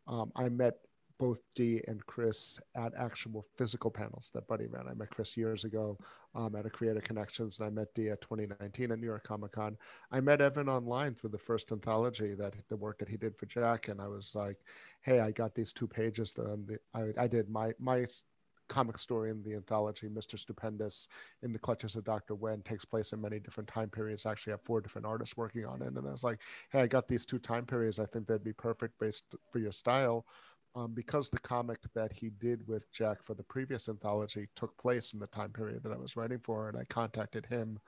um, 0.08 0.32
I 0.36 0.50
met 0.50 0.76
both 1.20 1.40
Dee 1.56 1.82
and 1.88 2.06
Chris 2.06 2.60
at 2.76 2.94
actual 2.98 3.46
physical 3.56 3.90
panels 3.90 4.32
that 4.34 4.48
Buddy 4.48 4.68
ran. 4.68 4.88
I 4.88 4.94
met 4.94 5.10
Chris 5.10 5.36
years 5.36 5.64
ago 5.64 5.98
um, 6.36 6.56
at 6.56 6.66
a 6.66 6.70
Creator 6.70 7.02
Connections, 7.02 7.60
and 7.60 7.68
I 7.68 7.70
met 7.70 7.94
Dee 7.96 8.10
at 8.10 8.22
2019 8.22 8.92
at 8.92 9.00
New 9.00 9.06
York 9.06 9.24
Comic 9.24 9.54
Con. 9.54 9.78
I 10.12 10.20
met 10.20 10.42
Evan 10.42 10.70
online 10.70 11.16
through 11.16 11.32
the 11.32 11.38
first 11.38 11.72
anthology 11.72 12.34
that 12.36 12.54
the 12.70 12.78
work 12.78 13.00
that 13.00 13.10
he 13.10 13.18
did 13.18 13.36
for 13.36 13.46
Jack, 13.46 13.88
and 13.88 14.02
I 14.02 14.08
was 14.08 14.36
like, 14.36 14.58
"Hey, 15.02 15.20
I 15.20 15.32
got 15.32 15.56
these 15.56 15.74
two 15.74 15.88
pages 15.88 16.34
that 16.34 16.80
I, 16.94 17.14
I 17.18 17.28
did 17.28 17.50
my 17.50 17.74
my 17.80 18.06
comic 18.68 18.98
story 18.98 19.32
in 19.32 19.42
the 19.44 19.54
anthology, 19.56 20.08
Mr. 20.08 20.38
Stupendous, 20.38 21.08
in 21.42 21.54
the 21.54 21.60
clutches 21.60 21.96
of 21.96 22.04
Dr. 22.04 22.36
Wen, 22.36 22.62
takes 22.64 22.86
place 22.86 23.14
in 23.14 23.22
many 23.22 23.40
different 23.40 23.70
time 23.70 23.90
periods. 23.90 24.26
I 24.26 24.32
actually 24.32 24.52
have 24.52 24.62
four 24.62 24.82
different 24.82 25.08
artists 25.08 25.38
working 25.38 25.66
on 25.66 25.82
it. 25.82 25.88
And 25.88 26.08
I 26.08 26.12
was 26.12 26.24
like, 26.24 26.42
hey, 26.72 26.82
I 26.82 26.88
got 26.88 27.08
these 27.08 27.26
two 27.26 27.40
time 27.40 27.66
periods. 27.66 28.00
I 28.00 28.06
think 28.06 28.28
they'd 28.28 28.44
be 28.44 28.54
perfect 28.54 29.00
based 29.00 29.24
for 29.52 29.60
your 29.60 29.72
style 29.72 30.26
um, 30.78 30.92
because 30.94 31.30
the 31.30 31.40
comic 31.40 31.80
that 31.96 32.14
he 32.14 32.30
did 32.30 32.66
with 32.68 32.92
Jack 32.92 33.24
for 33.24 33.34
the 33.34 33.44
previous 33.44 33.90
anthology 33.90 34.48
took 34.56 34.78
place 34.78 35.14
in 35.14 35.20
the 35.20 35.28
time 35.28 35.50
period 35.50 35.82
that 35.82 35.92
I 35.92 35.98
was 35.98 36.16
writing 36.16 36.38
for, 36.38 36.70
and 36.70 36.78
I 36.78 36.84
contacted 36.84 37.48
him 37.48 37.80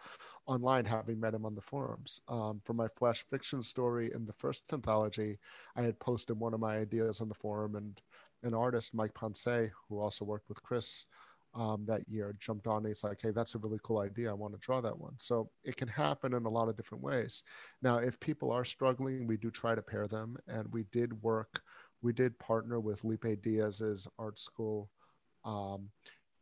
online, 0.48 0.86
having 0.86 1.20
met 1.20 1.36
him 1.36 1.46
on 1.46 1.54
the 1.54 1.62
forums. 1.62 2.20
Um, 2.28 2.62
for 2.64 2.74
my 2.74 2.88
flash 2.98 3.24
fiction 3.30 3.62
story 3.62 4.12
in 4.14 4.26
the 4.26 4.34
first 4.34 4.64
anthology, 4.74 5.38
I 5.76 5.84
had 5.84 6.00
posted 6.00 6.40
one 6.40 6.56
of 6.56 6.60
my 6.60 6.78
ideas 6.78 7.22
on 7.22 7.30
the 7.30 7.36
forum, 7.36 7.76
and 7.76 8.02
an 8.42 8.56
artist, 8.56 8.96
Mike 8.96 9.14
Ponce, 9.14 9.70
who 9.88 10.00
also 10.00 10.26
worked 10.26 10.50
with 10.50 10.64
Chris 10.64 11.06
um, 11.54 11.84
that 11.88 12.08
year, 12.08 12.36
jumped 12.40 12.68
on. 12.68 12.78
And 12.78 12.88
he's 12.88 13.04
like, 13.04 13.22
"Hey, 13.22 13.32
that's 13.32 13.56
a 13.56 13.60
really 13.60 13.80
cool 13.84 14.00
idea. 14.00 14.32
I 14.32 14.34
want 14.34 14.54
to 14.54 14.60
draw 14.60 14.82
that 14.82 14.98
one." 14.98 15.14
So 15.18 15.52
it 15.64 15.78
can 15.78 15.88
happen 15.88 16.34
in 16.34 16.46
a 16.46 16.50
lot 16.50 16.70
of 16.70 16.78
different 16.78 17.04
ways. 17.04 17.44
Now, 17.84 17.98
if 17.98 18.20
people 18.20 18.52
are 18.52 18.66
struggling, 18.66 19.28
we 19.28 19.38
do 19.38 19.52
try 19.52 19.76
to 19.76 19.82
pair 19.82 20.08
them, 20.08 20.38
and 20.48 20.72
we 20.72 20.84
did 20.92 21.22
work 21.22 21.62
we 22.02 22.14
did 22.14 22.38
partner 22.40 22.80
with 22.80 23.04
Lipe 23.04 23.42
Diaz's 23.44 24.08
art 24.18 24.40
school 24.40 24.90
um, 25.46 25.90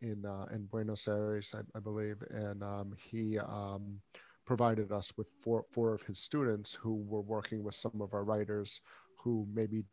in 0.02 0.26
uh, 0.26 0.46
in 0.54 0.66
Buenos 0.66 1.08
Aires, 1.08 1.54
I, 1.56 1.62
I 1.78 1.80
believe, 1.80 2.18
and 2.30 2.64
um, 2.64 2.94
he 2.98 3.40
um, 3.40 4.00
provided 4.46 4.92
us 4.92 5.12
with 5.18 5.32
four 5.40 5.66
four 5.72 5.94
of 5.94 6.02
his 6.04 6.20
students 6.20 6.74
who 6.74 6.96
were 7.08 7.22
working 7.22 7.64
with 7.64 7.76
some 7.76 8.02
of 8.02 8.14
our 8.14 8.24
writers 8.24 8.82
who 9.18 9.48
maybe 9.54 9.84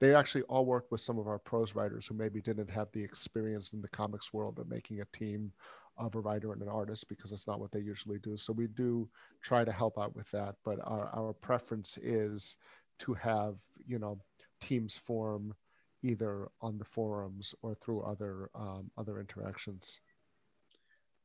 they 0.00 0.14
actually 0.14 0.42
all 0.42 0.66
worked 0.66 0.90
with 0.90 1.00
some 1.00 1.18
of 1.18 1.26
our 1.26 1.38
prose 1.38 1.74
writers 1.74 2.06
who 2.06 2.14
maybe 2.14 2.40
didn't 2.40 2.68
have 2.68 2.88
the 2.92 3.02
experience 3.02 3.72
in 3.72 3.80
the 3.80 3.88
comics 3.88 4.32
world 4.32 4.58
of 4.58 4.68
making 4.68 5.00
a 5.00 5.16
team 5.16 5.52
of 5.96 6.14
a 6.14 6.20
writer 6.20 6.52
and 6.52 6.60
an 6.60 6.68
artist 6.68 7.08
because 7.08 7.30
it's 7.30 7.46
not 7.46 7.60
what 7.60 7.70
they 7.70 7.78
usually 7.78 8.18
do. 8.18 8.36
So 8.36 8.52
we 8.52 8.66
do 8.66 9.08
try 9.42 9.64
to 9.64 9.70
help 9.70 9.96
out 9.96 10.14
with 10.16 10.28
that, 10.32 10.56
but 10.64 10.80
our, 10.82 11.08
our 11.14 11.32
preference 11.32 11.96
is 12.02 12.56
to 12.98 13.14
have 13.14 13.62
you 13.86 13.98
know 13.98 14.18
teams 14.64 14.96
form 14.96 15.54
either 16.02 16.48
on 16.60 16.78
the 16.78 16.84
forums 16.84 17.54
or 17.62 17.74
through 17.74 18.02
other 18.02 18.50
um, 18.54 18.90
other 18.96 19.20
interactions. 19.20 19.98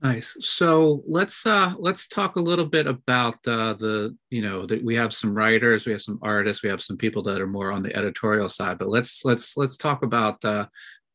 Nice. 0.02 0.38
So 0.40 1.04
let's 1.08 1.46
uh, 1.46 1.74
let's 1.78 2.08
talk 2.08 2.38
a 2.38 2.42
little 2.42 2.66
bit 2.66 2.88
about 2.88 3.36
uh, 3.46 3.74
the 3.74 4.16
you 4.30 4.42
know 4.42 4.66
that 4.66 4.82
we 4.84 4.96
have 4.96 5.14
some 5.14 5.34
writers, 5.34 5.86
we 5.86 5.92
have 5.92 6.02
some 6.02 6.20
artists, 6.22 6.64
we 6.64 6.70
have 6.70 6.82
some 6.82 6.96
people 6.96 7.22
that 7.24 7.42
are 7.42 7.48
more 7.48 7.72
on 7.72 7.84
the 7.84 7.96
editorial 7.96 8.48
side. 8.48 8.78
But 8.78 8.90
let's 8.90 9.26
let's 9.26 9.58
let's 9.58 9.76
talk 9.76 10.04
about 10.04 10.44
uh, 10.46 10.68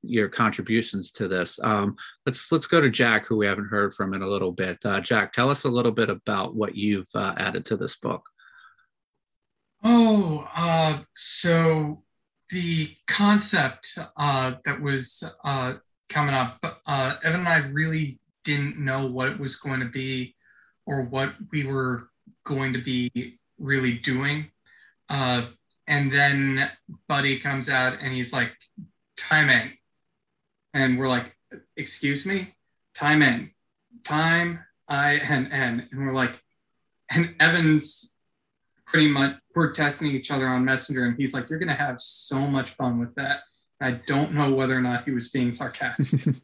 your 0.03 0.29
contributions 0.29 1.11
to 1.13 1.29
this. 1.29 1.59
Um, 1.63 1.97
let's 2.27 2.53
let's 2.53 2.67
go 2.67 2.79
to 2.79 2.91
Jack, 2.91 3.27
who 3.27 3.39
we 3.39 3.47
haven't 3.47 3.69
heard 3.69 3.95
from 3.95 4.13
in 4.13 4.21
a 4.21 4.29
little 4.29 4.53
bit. 4.53 4.77
Uh, 4.85 5.01
Jack, 5.01 5.33
tell 5.33 5.49
us 5.49 5.65
a 5.65 5.71
little 5.71 5.93
bit 5.93 6.11
about 6.11 6.55
what 6.55 6.77
you've 6.77 7.09
uh, 7.15 7.35
added 7.39 7.65
to 7.67 7.79
this 7.79 7.97
book. 7.97 8.23
Oh, 9.83 10.47
uh, 10.55 10.99
so 11.15 12.04
the 12.55 12.95
concept 13.09 13.99
uh, 14.17 14.53
that 14.65 14.81
was 14.81 15.25
uh, 15.45 15.75
coming 16.09 16.37
up, 16.37 16.81
uh, 16.87 17.17
Evan 17.25 17.41
and 17.41 17.49
I 17.49 17.57
really 17.57 18.21
didn't 18.45 18.79
know 18.79 19.07
what 19.07 19.29
it 19.29 19.41
was 19.41 19.57
going 19.57 19.81
to 19.81 19.89
be 19.89 20.37
or 20.87 21.03
what 21.03 21.35
we 21.51 21.67
were 21.67 22.11
going 22.45 22.73
to 22.75 22.79
be 22.79 23.41
really 23.59 23.95
doing. 23.95 24.53
Uh, 25.09 25.47
and 25.89 26.13
then 26.13 26.71
Buddy 27.09 27.41
comes 27.41 27.69
out 27.69 27.99
and 28.01 28.15
he's 28.15 28.33
like, 28.33 28.53
time 29.17 29.51
in. 29.51 29.73
And 30.73 30.97
we're 30.97 31.09
like, 31.09 31.37
excuse 31.77 32.25
me? 32.25 32.55
Time 32.95 33.21
in. 33.23 33.51
Time 34.05 34.61
I 34.87 35.17
N 35.17 35.49
N. 35.51 35.89
And 35.91 36.07
we're 36.07 36.15
like, 36.15 36.39
and 37.11 37.35
Evan's 37.41 38.14
pretty 38.95 39.11
much 39.11 39.35
we're 39.57 39.73
testing 39.73 40.13
each 40.13 40.31
other 40.31 40.47
on 40.47 40.65
Messenger, 40.65 41.05
and 41.05 41.17
he's 41.19 41.35
like, 41.35 41.51
"You're 41.51 41.59
gonna 41.59 41.75
have 41.75 42.01
so 42.01 42.47
much 42.47 42.71
fun 42.71 43.01
with 43.01 43.13
that." 43.17 43.41
I 43.81 44.01
don't 44.07 44.35
know 44.35 44.55
whether 44.55 44.77
or 44.77 44.81
not 44.81 45.05
he 45.05 45.11
was 45.11 45.31
being 45.31 45.53
sarcastic. 45.53 46.37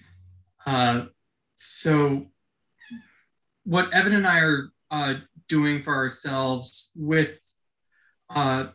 uh, 0.66 1.06
so, 1.56 2.26
what 3.64 3.90
Evan 3.94 4.12
and 4.12 4.26
I 4.26 4.40
are 4.40 4.68
uh, 4.90 5.14
doing 5.48 5.82
for 5.82 5.94
ourselves 5.94 6.92
with 6.94 7.38
uh, 8.28 8.66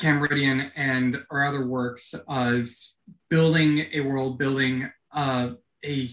Camridian 0.00 0.72
and 0.74 1.24
our 1.30 1.44
other 1.44 1.68
works 1.68 2.12
uh, 2.28 2.54
is 2.56 2.96
building 3.30 3.86
a 3.92 4.00
world, 4.00 4.36
building 4.36 4.90
uh, 5.12 5.50
a 5.84 6.10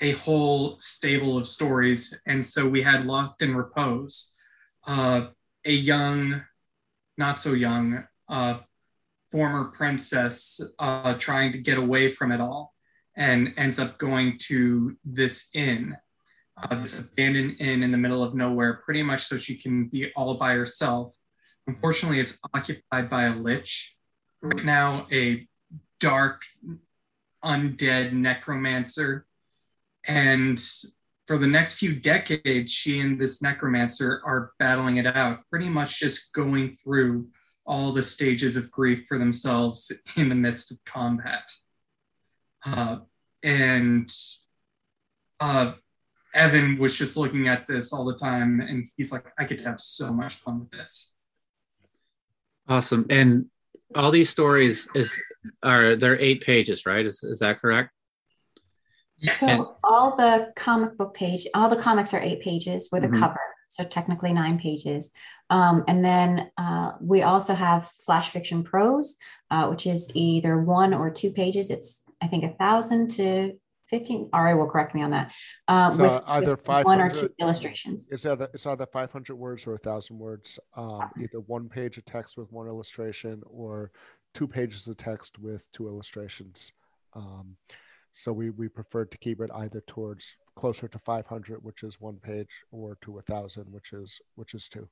a 0.00 0.12
whole 0.12 0.80
stable 0.80 1.36
of 1.36 1.46
stories. 1.46 2.18
And 2.26 2.44
so 2.44 2.66
we 2.66 2.82
had 2.82 3.04
Lost 3.04 3.42
in 3.42 3.54
Repose, 3.54 4.34
uh, 4.86 5.26
a 5.64 5.72
young, 5.72 6.42
not 7.16 7.38
so 7.38 7.52
young, 7.52 8.04
uh, 8.28 8.58
former 9.30 9.64
princess 9.64 10.60
uh, 10.78 11.14
trying 11.14 11.52
to 11.52 11.58
get 11.58 11.78
away 11.78 12.12
from 12.12 12.32
it 12.32 12.40
all 12.40 12.74
and 13.16 13.54
ends 13.56 13.78
up 13.78 13.98
going 13.98 14.38
to 14.38 14.96
this 15.04 15.48
inn, 15.54 15.96
uh, 16.62 16.74
this 16.76 16.98
abandoned 16.98 17.56
inn 17.60 17.82
in 17.82 17.92
the 17.92 17.98
middle 17.98 18.22
of 18.22 18.34
nowhere, 18.34 18.82
pretty 18.84 19.02
much 19.02 19.24
so 19.24 19.38
she 19.38 19.56
can 19.56 19.86
be 19.86 20.12
all 20.16 20.34
by 20.34 20.54
herself. 20.54 21.14
Unfortunately, 21.66 22.20
it's 22.20 22.38
occupied 22.54 23.08
by 23.08 23.24
a 23.24 23.34
lich. 23.34 23.96
Right 24.40 24.64
now, 24.64 25.06
a 25.12 25.46
dark, 26.00 26.42
undead 27.44 28.12
necromancer. 28.12 29.26
And 30.04 30.60
for 31.26 31.38
the 31.38 31.46
next 31.46 31.78
few 31.78 31.94
decades, 31.94 32.72
she 32.72 33.00
and 33.00 33.20
this 33.20 33.42
necromancer 33.42 34.20
are 34.24 34.52
battling 34.58 34.96
it 34.96 35.06
out, 35.06 35.40
pretty 35.50 35.68
much 35.68 36.00
just 36.00 36.32
going 36.32 36.74
through 36.74 37.28
all 37.64 37.92
the 37.92 38.02
stages 38.02 38.56
of 38.56 38.70
grief 38.70 39.04
for 39.08 39.18
themselves 39.18 39.92
in 40.16 40.28
the 40.28 40.34
midst 40.34 40.72
of 40.72 40.78
combat. 40.84 41.50
Uh, 42.64 42.98
and 43.42 44.12
uh, 45.40 45.72
Evan 46.34 46.78
was 46.78 46.96
just 46.96 47.16
looking 47.16 47.48
at 47.48 47.66
this 47.68 47.92
all 47.92 48.04
the 48.04 48.16
time, 48.16 48.60
and 48.60 48.88
he's 48.96 49.12
like, 49.12 49.26
I 49.38 49.44
could 49.44 49.60
have 49.60 49.80
so 49.80 50.12
much 50.12 50.34
fun 50.36 50.60
with 50.60 50.70
this. 50.70 51.16
Awesome. 52.68 53.06
And 53.10 53.46
all 53.94 54.10
these 54.10 54.30
stories 54.30 54.88
is 54.94 55.14
are 55.62 55.96
they're 55.96 56.18
eight 56.18 56.42
pages, 56.42 56.86
right? 56.86 57.04
Is 57.04 57.22
is 57.22 57.40
that 57.40 57.60
correct? 57.60 57.90
Yes. 59.22 59.38
So 59.40 59.76
all 59.84 60.16
the 60.16 60.52
comic 60.56 60.98
book 60.98 61.14
page, 61.14 61.46
all 61.54 61.68
the 61.68 61.76
comics 61.76 62.12
are 62.12 62.20
eight 62.20 62.40
pages 62.42 62.88
with 62.90 63.04
Mhm. 63.04 63.16
a 63.16 63.20
cover, 63.20 63.40
so 63.68 63.84
technically 63.84 64.32
nine 64.32 64.58
pages. 64.58 65.12
Um, 65.48 65.84
and 65.86 66.04
then 66.04 66.50
uh, 66.56 66.92
we 67.00 67.22
also 67.22 67.54
have 67.54 67.88
flash 68.04 68.30
fiction 68.30 68.64
prose, 68.64 69.16
uh, 69.50 69.68
which 69.68 69.86
is 69.86 70.10
either 70.14 70.60
one 70.60 70.92
or 70.92 71.08
two 71.10 71.30
pages. 71.30 71.70
It's 71.70 72.04
I 72.20 72.26
think 72.26 72.44
a 72.44 72.54
thousand 72.56 73.08
to 73.12 73.58
fifteen. 73.86 74.28
Ari 74.32 74.54
will 74.56 74.68
correct 74.68 74.94
me 74.94 75.02
on 75.02 75.10
that. 75.10 75.30
Uh, 75.68 75.86
It's, 75.92 76.00
uh, 76.00 76.22
either 76.26 76.56
one 76.64 77.00
or 77.00 77.10
two 77.10 77.30
illustrations. 77.38 78.08
It's 78.10 78.26
either 78.26 78.48
it's 78.52 78.66
either 78.66 78.86
500 78.86 79.36
words 79.36 79.66
or 79.68 79.74
a 79.74 79.78
thousand 79.78 80.18
words. 80.18 80.58
Um, 80.74 81.10
either 81.20 81.40
one 81.40 81.68
page 81.68 81.96
of 81.96 82.04
text 82.04 82.36
with 82.36 82.50
one 82.50 82.66
illustration 82.66 83.42
or 83.46 83.92
two 84.34 84.48
pages 84.48 84.88
of 84.88 84.96
text 84.96 85.38
with 85.38 85.70
two 85.72 85.86
illustrations. 85.86 86.72
Um, 87.14 87.56
so 88.12 88.32
we 88.32 88.50
we 88.50 88.68
preferred 88.68 89.10
to 89.10 89.18
keep 89.18 89.40
it 89.40 89.50
either 89.54 89.82
towards 89.86 90.36
closer 90.54 90.88
to 90.88 90.98
500, 90.98 91.62
which 91.62 91.82
is 91.82 92.00
one 92.00 92.16
page, 92.16 92.50
or 92.70 92.98
to 93.02 93.18
a 93.18 93.22
thousand, 93.22 93.64
which 93.70 93.92
is 93.92 94.20
which 94.34 94.54
is 94.54 94.68
two. 94.68 94.88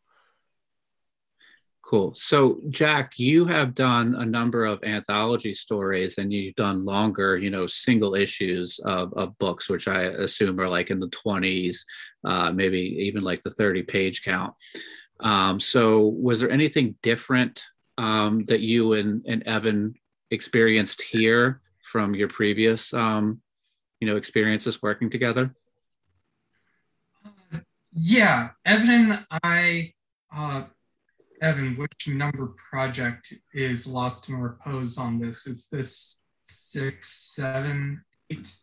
Cool. 1.83 2.15
So, 2.15 2.61
Jack, 2.69 3.19
you 3.19 3.47
have 3.47 3.75
done 3.75 4.15
a 4.15 4.25
number 4.25 4.67
of 4.67 4.85
anthology 4.85 5.55
stories 5.55 6.19
and 6.19 6.31
you've 6.31 6.55
done 6.55 6.85
longer, 6.85 7.39
you 7.39 7.49
know, 7.49 7.67
single 7.67 8.15
issues 8.15 8.79
of, 8.81 9.13
of 9.15 9.37
books, 9.39 9.71
which 9.71 9.89
I 9.89 10.03
assume 10.03 10.61
are 10.61 10.69
like 10.69 10.91
in 10.91 10.99
the 10.99 11.09
20s, 11.09 11.79
uh, 12.25 12.53
maybe 12.53 12.79
even 12.79 13.23
like 13.23 13.41
the 13.41 13.51
30 13.51 13.83
page 13.85 14.23
count. 14.23 14.55
Um, 15.21 15.59
so, 15.59 16.07
was 16.07 16.39
there 16.41 16.51
anything 16.51 16.97
different 17.03 17.65
um, 17.97 18.45
that 18.45 18.61
you 18.61 18.93
and, 18.93 19.25
and 19.27 19.43
Evan 19.45 19.95
experienced 20.31 21.01
here 21.01 21.63
from 21.91 22.15
your 22.15 22.29
previous, 22.29 22.95
um, 22.95 23.41
you 23.99 24.07
know, 24.07 24.17
experiences 24.17 24.81
working 24.81 25.11
together? 25.11 25.55
Yeah, 27.93 28.51
Evan 28.65 29.27
I, 29.43 29.93
uh, 30.35 30.65
Evan, 31.43 31.77
which 31.77 32.07
number 32.07 32.55
project 32.71 33.35
is 33.53 33.87
Lost 33.89 34.29
in 34.29 34.37
Repose 34.37 34.97
on 34.99 35.19
this? 35.19 35.49
Is 35.49 35.69
this 35.69 36.25
six, 36.45 37.35
seven, 37.35 38.05
eight? 38.31 38.55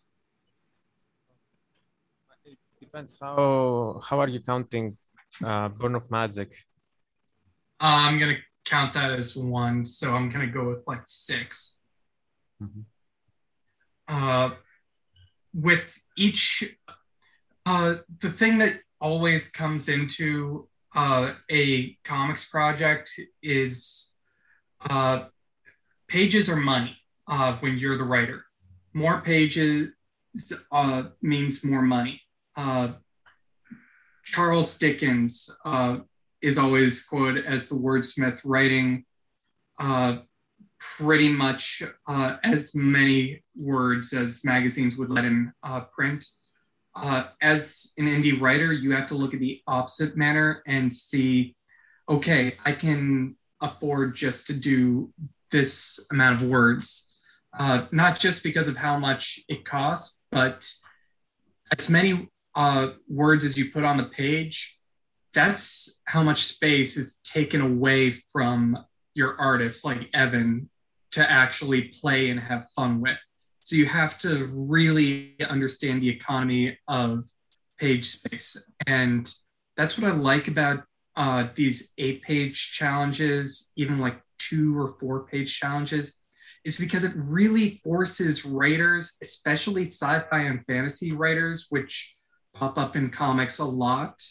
It 2.45 2.57
depends 2.79 3.17
how 3.21 3.99
how 4.07 4.21
are 4.21 4.29
you 4.29 4.39
counting 4.39 4.95
uh, 5.43 5.67
Burn 5.67 5.95
of 5.95 6.09
Magic? 6.09 6.49
Uh, 7.81 8.07
I'm 8.07 8.17
gonna 8.19 8.37
count 8.63 8.93
that 8.93 9.11
as 9.11 9.35
one, 9.35 9.85
so 9.85 10.15
I'm 10.15 10.29
gonna 10.29 10.47
go 10.47 10.69
with 10.69 10.83
like 10.87 11.03
6 11.05 11.73
Mhm. 12.63 12.85
Uh, 14.07 14.51
with 15.53 15.99
each, 16.15 16.77
uh, 17.65 17.95
the 18.21 18.31
thing 18.31 18.57
that 18.59 18.79
always 18.99 19.49
comes 19.49 19.89
into 19.89 20.67
uh, 20.95 21.33
a 21.51 21.93
comics 22.03 22.49
project 22.49 23.19
is 23.43 24.13
uh, 24.89 25.25
pages 26.07 26.49
are 26.49 26.55
money 26.55 26.97
uh, 27.27 27.55
when 27.57 27.77
you're 27.77 27.97
the 27.97 28.03
writer. 28.03 28.45
More 28.93 29.21
pages 29.21 29.89
uh, 30.71 31.03
means 31.21 31.63
more 31.63 31.81
money. 31.81 32.21
Uh, 32.55 32.93
Charles 34.23 34.77
Dickens 34.77 35.49
uh, 35.65 35.99
is 36.41 36.57
always 36.57 37.03
quoted 37.03 37.45
as 37.45 37.67
the 37.67 37.75
wordsmith, 37.75 38.41
writing 38.43 39.05
uh, 39.79 40.17
pretty 40.79 41.29
much 41.29 41.83
uh, 42.07 42.37
as 42.43 42.75
many 42.75 43.43
words 43.55 44.13
as 44.13 44.43
magazines 44.43 44.95
would 44.97 45.09
let 45.09 45.25
him 45.25 45.53
uh, 45.63 45.81
print. 45.81 46.25
Uh, 46.95 47.25
as 47.41 47.91
an 47.97 48.05
indie 48.05 48.39
writer, 48.39 48.73
you 48.73 48.91
have 48.91 49.07
to 49.07 49.15
look 49.15 49.33
at 49.33 49.39
the 49.39 49.61
opposite 49.67 50.17
manner 50.17 50.63
and 50.65 50.91
see, 50.91 51.55
okay, 52.09 52.57
I 52.65 52.71
can 52.71 53.35
afford 53.61 54.15
just 54.15 54.47
to 54.47 54.53
do 54.53 55.11
this 55.51 55.99
amount 56.11 56.41
of 56.41 56.49
words, 56.49 57.11
uh, 57.57 57.85
not 57.91 58.19
just 58.19 58.43
because 58.43 58.67
of 58.67 58.77
how 58.77 58.97
much 58.97 59.39
it 59.47 59.65
costs, 59.65 60.25
but 60.31 60.69
as 61.77 61.89
many 61.89 62.29
uh, 62.55 62.89
words 63.07 63.45
as 63.45 63.57
you 63.57 63.71
put 63.71 63.83
on 63.83 63.97
the 63.97 64.05
page, 64.05 64.79
that's 65.33 65.99
how 66.05 66.23
much 66.23 66.45
space 66.45 66.97
is 66.97 67.17
taken 67.23 67.61
away 67.61 68.11
from 68.31 68.77
your 69.17 69.35
artists 69.41 69.83
like 69.83 70.09
Evan 70.13 70.69
to 71.11 71.29
actually 71.29 71.85
play 71.99 72.29
and 72.29 72.39
have 72.39 72.67
fun 72.75 73.01
with. 73.01 73.17
So 73.61 73.75
you 73.75 73.87
have 73.87 74.19
to 74.19 74.45
really 74.53 75.35
understand 75.49 76.03
the 76.03 76.09
economy 76.09 76.77
of 76.87 77.27
page 77.79 78.05
space. 78.05 78.55
And 78.85 79.27
that's 79.75 79.97
what 79.97 80.09
I 80.09 80.13
like 80.15 80.47
about 80.47 80.83
uh, 81.15 81.47
these 81.55 81.93
eight 81.97 82.21
page 82.21 82.73
challenges, 82.73 83.71
even 83.75 83.97
like 83.97 84.21
two 84.37 84.77
or 84.77 84.95
four 84.99 85.25
page 85.25 85.59
challenges, 85.59 86.19
is 86.63 86.77
because 86.77 87.03
it 87.03 87.13
really 87.15 87.77
forces 87.83 88.45
writers, 88.45 89.17
especially 89.23 89.85
sci 89.85 90.19
fi 90.29 90.41
and 90.41 90.63
fantasy 90.67 91.11
writers, 91.11 91.65
which 91.69 92.15
pop 92.53 92.77
up 92.77 92.95
in 92.95 93.09
comics 93.09 93.57
a 93.57 93.65
lot, 93.65 94.21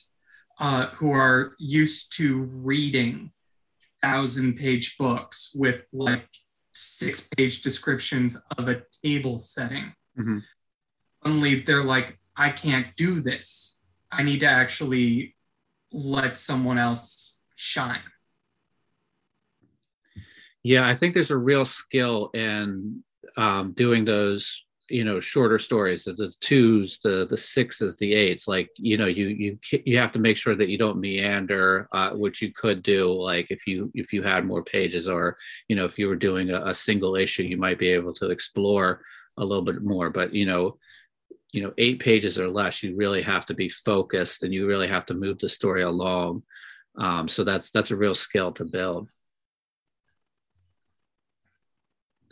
uh, 0.61 0.87
who 0.91 1.11
are 1.11 1.55
used 1.59 2.17
to 2.19 2.43
reading 2.43 3.33
thousand 4.07 4.57
page 4.57 4.97
books 4.99 5.53
with 5.55 5.87
like 5.93 6.29
six 6.73 7.29
page 7.37 7.63
descriptions 7.63 8.37
of 8.59 8.69
a 8.69 8.83
table 9.03 9.39
setting. 9.39 9.95
Mhm. 10.19 10.43
Suddenly 11.23 11.61
they're 11.61 11.83
like, 11.83 12.17
I 12.37 12.51
can't 12.51 12.95
do 12.97 13.21
this. 13.21 13.83
I 14.13 14.23
need 14.23 14.41
to 14.41 14.47
actually 14.47 15.35
let 15.91 16.39
someone 16.39 16.79
else 16.79 17.41
shine. 17.57 18.03
Yeah, 20.63 20.87
I 20.87 20.95
think 20.95 21.15
there's 21.15 21.31
a 21.31 21.37
real 21.37 21.65
skill 21.65 22.31
in 22.35 23.03
um, 23.37 23.73
doing 23.73 24.05
those, 24.05 24.65
you 24.89 25.05
know, 25.05 25.19
shorter 25.21 25.59
stories, 25.59 26.05
the, 26.05 26.13
the 26.13 26.33
twos, 26.41 26.99
the 26.99 27.27
the 27.29 27.37
sixes, 27.37 27.97
the 27.97 28.15
eights. 28.15 28.47
Like, 28.47 28.71
you 28.77 28.97
know, 28.97 29.07
you 29.07 29.27
you 29.29 29.59
you 29.85 29.99
have 29.99 30.13
to 30.13 30.19
make 30.19 30.37
sure 30.37 30.55
that 30.55 30.69
you 30.69 30.79
don't 30.79 31.01
meander, 31.01 31.89
uh, 31.93 32.11
which 32.11 32.41
you 32.43 32.53
could 32.53 32.83
do. 32.83 33.13
Like 33.13 33.51
if 33.51 33.67
you 33.67 33.91
if 33.95 34.13
you 34.13 34.23
had 34.23 34.47
more 34.47 34.63
pages, 34.63 35.09
or 35.09 35.37
you 35.69 35.77
know, 35.77 35.85
if 35.85 35.99
you 35.99 36.09
were 36.09 36.17
doing 36.17 36.51
a, 36.51 36.67
a 36.67 36.75
single 36.75 37.17
issue, 37.17 37.43
you 37.43 37.57
might 37.57 37.79
be 37.79 37.89
able 37.89 38.13
to 38.15 38.31
explore 38.31 39.03
a 39.37 39.45
little 39.45 39.65
bit 39.65 39.83
more. 39.83 40.11
But 40.11 40.33
you 40.35 40.47
know, 40.47 40.79
you 41.53 41.63
know, 41.63 41.73
eight 41.79 42.01
pages 42.01 42.39
or 42.39 42.49
less, 42.49 42.83
you 42.83 42.97
really 42.97 43.23
have 43.23 43.47
to 43.47 43.55
be 43.55 43.69
focused, 43.69 44.43
and 44.43 44.55
you 44.55 44.67
really 44.67 44.89
have 44.89 45.07
to 45.07 45.15
move 45.15 45.39
the 45.39 45.49
story 45.49 45.83
along. 45.83 46.43
Um, 46.99 47.29
so 47.29 47.45
that's 47.45 47.71
that's 47.71 47.91
a 47.91 47.97
real 47.97 48.15
skill 48.15 48.53
to 48.53 48.65
build. 48.65 49.09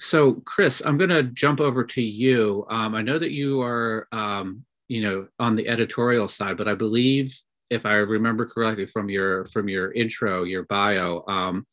So 0.01 0.35
chris 0.45 0.83
i'm 0.85 0.99
going 0.99 1.11
to 1.11 1.23
jump 1.23 1.61
over 1.61 1.85
to 1.85 2.03
you 2.03 2.67
um, 2.71 2.95
i 2.95 3.03
know 3.03 3.19
that 3.19 3.31
you 3.31 3.61
are 3.63 4.09
um, 4.13 4.65
you 4.89 5.03
know 5.03 5.27
on 5.39 5.57
the 5.57 5.69
editorial 5.69 6.29
side 6.29 6.57
but 6.57 6.69
i 6.69 6.75
believe 6.75 7.37
if 7.71 7.87
i 7.87 7.95
remember 7.95 8.47
correctly 8.47 8.87
from 8.87 9.09
your 9.09 9.45
from 9.47 9.69
your 9.69 9.93
intro 9.93 10.45
your 10.45 10.65
bio 10.65 11.25
um, 11.29 11.67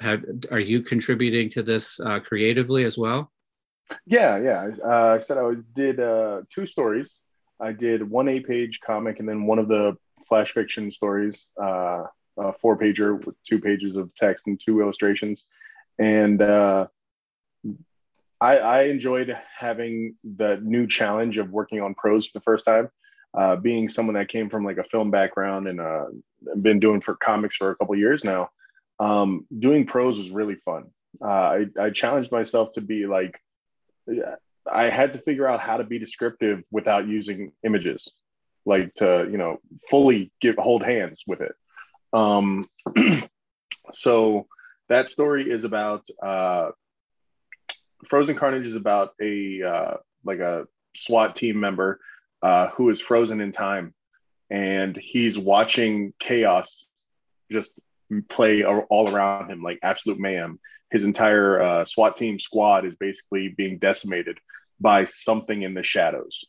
have 0.00 0.24
are 0.50 0.60
you 0.60 0.82
contributing 0.82 1.48
to 1.50 1.62
this 1.62 1.98
uh, 2.00 2.20
creatively 2.20 2.84
as 2.84 2.96
well 2.98 3.30
Yeah, 4.06 4.38
yeah. 4.38 4.68
Uh, 4.84 5.16
I 5.16 5.18
said 5.18 5.38
I 5.38 5.54
did 5.74 6.00
uh, 6.00 6.42
two 6.52 6.66
stories. 6.66 7.14
I 7.60 7.72
did 7.72 8.08
one 8.08 8.28
eight 8.28 8.46
page 8.46 8.80
comic 8.84 9.18
and 9.18 9.28
then 9.28 9.46
one 9.46 9.58
of 9.58 9.68
the 9.68 9.96
flash 10.28 10.52
fiction 10.52 10.90
stories, 10.90 11.46
uh, 11.60 12.04
a 12.36 12.52
four 12.60 12.76
pager 12.76 13.24
with 13.24 13.34
two 13.44 13.58
pages 13.58 13.96
of 13.96 14.14
text 14.14 14.46
and 14.46 14.60
two 14.62 14.80
illustrations. 14.80 15.44
And 15.98 16.40
uh, 16.42 16.88
I, 18.40 18.58
I 18.58 18.82
enjoyed 18.84 19.36
having 19.58 20.14
the 20.22 20.60
new 20.62 20.86
challenge 20.86 21.38
of 21.38 21.50
working 21.50 21.80
on 21.80 21.94
prose 21.94 22.26
for 22.26 22.38
the 22.38 22.42
first 22.42 22.64
time. 22.64 22.88
Uh, 23.36 23.56
being 23.56 23.88
someone 23.88 24.14
that 24.14 24.28
came 24.28 24.48
from 24.48 24.64
like 24.64 24.78
a 24.78 24.84
film 24.84 25.10
background 25.10 25.68
and 25.68 25.80
uh, 25.80 26.06
been 26.60 26.80
doing 26.80 27.00
for 27.00 27.14
comics 27.14 27.56
for 27.56 27.70
a 27.70 27.76
couple 27.76 27.94
years 27.94 28.24
now, 28.24 28.48
um, 29.00 29.46
doing 29.58 29.86
prose 29.86 30.16
was 30.16 30.30
really 30.30 30.56
fun. 30.64 30.84
Uh, 31.20 31.26
I, 31.26 31.66
I 31.78 31.90
challenged 31.90 32.32
myself 32.32 32.72
to 32.72 32.80
be 32.80 33.06
like 33.06 33.38
I 34.70 34.90
had 34.90 35.12
to 35.14 35.18
figure 35.20 35.46
out 35.46 35.60
how 35.60 35.76
to 35.76 35.84
be 35.84 35.98
descriptive 35.98 36.62
without 36.70 37.06
using 37.06 37.52
images, 37.64 38.10
like 38.64 38.94
to 38.96 39.28
you 39.30 39.38
know 39.38 39.58
fully 39.90 40.32
give 40.40 40.56
hold 40.56 40.82
hands 40.82 41.22
with 41.26 41.40
it. 41.40 41.52
Um, 42.12 42.68
so 43.92 44.46
that 44.88 45.10
story 45.10 45.50
is 45.50 45.64
about 45.64 46.06
uh, 46.22 46.70
Frozen 48.08 48.36
Carnage 48.36 48.66
is 48.66 48.74
about 48.74 49.14
a 49.20 49.62
uh, 49.62 49.96
like 50.24 50.38
a 50.38 50.66
SWAT 50.96 51.34
team 51.34 51.60
member 51.60 52.00
uh, 52.42 52.68
who 52.68 52.90
is 52.90 53.00
frozen 53.00 53.40
in 53.40 53.52
time, 53.52 53.94
and 54.50 54.96
he's 54.96 55.38
watching 55.38 56.12
chaos 56.18 56.84
just 57.50 57.72
play 58.28 58.64
all 58.64 59.08
around 59.08 59.50
him 59.50 59.62
like 59.62 59.78
absolute 59.82 60.18
mayhem. 60.18 60.60
His 60.90 61.04
entire 61.04 61.60
uh, 61.60 61.84
SWAT 61.84 62.16
team 62.16 62.40
squad 62.40 62.86
is 62.86 62.94
basically 62.94 63.48
being 63.48 63.78
decimated 63.78 64.38
by 64.80 65.04
something 65.04 65.62
in 65.62 65.74
the 65.74 65.82
shadows, 65.82 66.44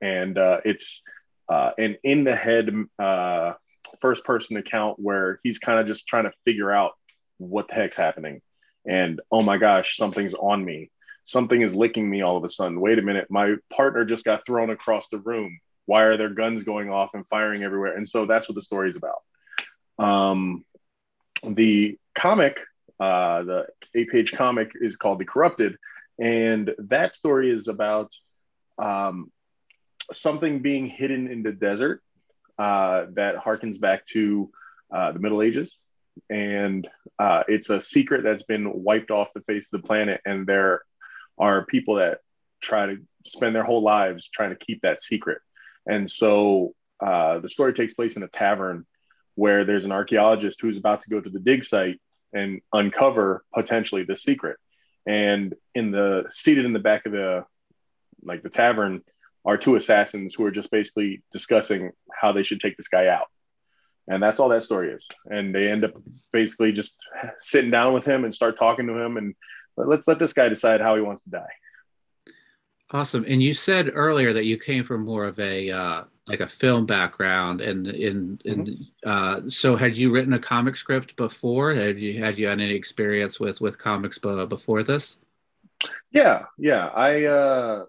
and 0.00 0.36
uh, 0.38 0.60
it's 0.64 1.02
uh, 1.48 1.72
an 1.78 1.96
in 2.02 2.24
the 2.24 2.34
head 2.34 2.70
uh, 2.98 3.52
first 4.00 4.24
person 4.24 4.56
account 4.56 4.98
where 4.98 5.40
he's 5.42 5.58
kind 5.58 5.78
of 5.78 5.86
just 5.86 6.06
trying 6.06 6.24
to 6.24 6.32
figure 6.44 6.72
out 6.72 6.92
what 7.38 7.68
the 7.68 7.74
heck's 7.74 7.96
happening, 7.96 8.40
and 8.86 9.20
oh 9.30 9.42
my 9.42 9.58
gosh, 9.58 9.96
something's 9.96 10.34
on 10.34 10.64
me. 10.64 10.90
Something 11.24 11.62
is 11.62 11.74
licking 11.74 12.08
me 12.08 12.22
all 12.22 12.36
of 12.36 12.44
a 12.44 12.50
sudden. 12.50 12.80
Wait 12.80 12.98
a 12.98 13.02
minute, 13.02 13.26
my 13.30 13.56
partner 13.72 14.04
just 14.04 14.24
got 14.24 14.46
thrown 14.46 14.70
across 14.70 15.08
the 15.08 15.18
room. 15.18 15.58
Why 15.86 16.02
are 16.02 16.16
there 16.16 16.28
guns 16.28 16.62
going 16.62 16.90
off 16.90 17.10
and 17.14 17.26
firing 17.26 17.62
everywhere? 17.62 17.96
And 17.96 18.08
so 18.08 18.26
that's 18.26 18.48
what 18.48 18.54
the 18.54 18.62
story 18.62 18.90
is 18.90 18.96
about. 18.96 19.22
Um, 19.98 20.64
the 21.42 21.98
comic, 22.14 22.58
uh, 23.00 23.42
the 23.42 23.66
eight 23.94 24.10
page 24.10 24.32
comic, 24.32 24.72
is 24.74 24.96
called 24.96 25.18
The 25.18 25.24
Corrupted. 25.24 25.76
And 26.18 26.74
that 26.78 27.14
story 27.14 27.50
is 27.50 27.68
about 27.68 28.12
um, 28.78 29.30
something 30.12 30.60
being 30.60 30.86
hidden 30.86 31.30
in 31.30 31.42
the 31.42 31.52
desert 31.52 32.02
uh, 32.58 33.06
that 33.14 33.36
harkens 33.36 33.80
back 33.80 34.06
to 34.06 34.50
uh, 34.90 35.12
the 35.12 35.18
Middle 35.18 35.42
Ages. 35.42 35.76
And 36.30 36.88
uh, 37.18 37.44
it's 37.48 37.70
a 37.70 37.80
secret 37.80 38.22
that's 38.22 38.42
been 38.42 38.82
wiped 38.82 39.10
off 39.10 39.28
the 39.34 39.42
face 39.42 39.68
of 39.72 39.80
the 39.80 39.86
planet. 39.86 40.20
And 40.24 40.46
there 40.46 40.82
are 41.38 41.64
people 41.64 41.96
that 41.96 42.18
try 42.60 42.86
to 42.86 42.98
spend 43.26 43.54
their 43.54 43.64
whole 43.64 43.82
lives 43.82 44.28
trying 44.28 44.50
to 44.50 44.56
keep 44.56 44.82
that 44.82 45.02
secret. 45.02 45.38
And 45.86 46.10
so 46.10 46.74
uh, 47.00 47.38
the 47.38 47.48
story 47.48 47.74
takes 47.74 47.94
place 47.94 48.16
in 48.16 48.22
a 48.22 48.28
tavern 48.28 48.86
where 49.34 49.64
there's 49.64 49.84
an 49.84 49.92
archaeologist 49.92 50.60
who's 50.60 50.78
about 50.78 51.02
to 51.02 51.10
go 51.10 51.20
to 51.20 51.30
the 51.30 51.38
dig 51.38 51.64
site 51.64 52.00
and 52.32 52.60
uncover 52.72 53.44
potentially 53.54 54.04
the 54.04 54.16
secret. 54.16 54.56
And 55.06 55.54
in 55.74 55.90
the 55.92 56.24
seated 56.30 56.64
in 56.64 56.72
the 56.72 56.78
back 56.78 57.06
of 57.06 57.12
the 57.12 57.44
like 58.22 58.42
the 58.42 58.50
tavern 58.50 59.02
are 59.44 59.56
two 59.56 59.76
assassins 59.76 60.34
who 60.34 60.44
are 60.44 60.50
just 60.50 60.70
basically 60.70 61.22
discussing 61.32 61.92
how 62.12 62.32
they 62.32 62.42
should 62.42 62.60
take 62.60 62.76
this 62.76 62.88
guy 62.88 63.06
out. 63.06 63.28
And 64.08 64.22
that's 64.22 64.38
all 64.38 64.48
that 64.50 64.62
story 64.62 64.90
is. 64.90 65.04
And 65.26 65.54
they 65.54 65.68
end 65.68 65.84
up 65.84 65.92
basically 66.32 66.72
just 66.72 66.96
sitting 67.40 67.70
down 67.70 67.92
with 67.92 68.04
him 68.04 68.24
and 68.24 68.34
start 68.34 68.56
talking 68.56 68.86
to 68.86 68.96
him 68.96 69.16
and 69.16 69.34
let's 69.76 70.06
let 70.06 70.18
this 70.18 70.32
guy 70.32 70.48
decide 70.48 70.80
how 70.80 70.94
he 70.94 71.02
wants 71.02 71.22
to 71.22 71.30
die. 71.30 71.52
Awesome. 72.90 73.24
And 73.26 73.42
you 73.42 73.52
said 73.52 73.90
earlier 73.92 74.32
that 74.32 74.44
you 74.44 74.58
came 74.58 74.84
from 74.84 75.04
more 75.04 75.24
of 75.24 75.38
a 75.40 75.70
uh, 75.70 76.04
like 76.28 76.40
a 76.40 76.46
film 76.46 76.86
background, 76.86 77.60
and 77.60 77.86
in 77.88 78.40
in 78.44 78.64
mm-hmm. 78.64 79.08
uh, 79.08 79.50
so 79.50 79.74
had 79.74 79.96
you 79.96 80.12
written 80.12 80.32
a 80.34 80.38
comic 80.38 80.76
script 80.76 81.16
before? 81.16 81.74
Had 81.74 81.98
you 81.98 82.18
had 82.22 82.38
you 82.38 82.46
had 82.46 82.60
any 82.60 82.74
experience 82.74 83.40
with 83.40 83.60
with 83.60 83.76
comics 83.76 84.18
before 84.18 84.84
this? 84.84 85.18
Yeah, 86.12 86.44
yeah. 86.58 86.86
I 86.86 87.24
uh, 87.24 87.84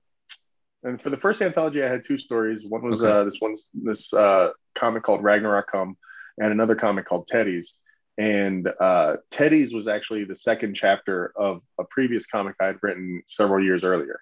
and 0.84 1.01
for 1.01 1.12
the 1.12 1.17
first 1.17 1.41
anthology, 1.41 1.84
I 1.84 1.89
had 1.89 2.03
two 2.03 2.17
stories. 2.17 2.63
One 2.67 2.82
was 2.82 3.01
okay. 3.01 3.12
uh, 3.12 3.23
this 3.23 3.38
one's 3.39 3.62
this 3.73 4.12
uh, 4.13 4.49
comic 4.75 5.03
called 5.03 5.23
Ragnarok 5.23 5.71
Come, 5.71 5.95
and 6.38 6.52
another 6.52 6.76
comic 6.76 7.06
called 7.06 7.28
Teddy's. 7.28 7.73
And 8.17 8.67
uh, 8.80 9.17
Teddy's 9.30 9.73
was 9.73 9.88
actually 9.88 10.23
the 10.23 10.36
second 10.36 10.76
chapter 10.76 11.32
of 11.36 11.62
a 11.80 11.84
previous 11.84 12.26
comic 12.26 12.56
I 12.60 12.65
had 12.65 12.78
written 12.82 13.21
several 13.28 13.63
years 13.63 13.84
earlier. 13.84 14.21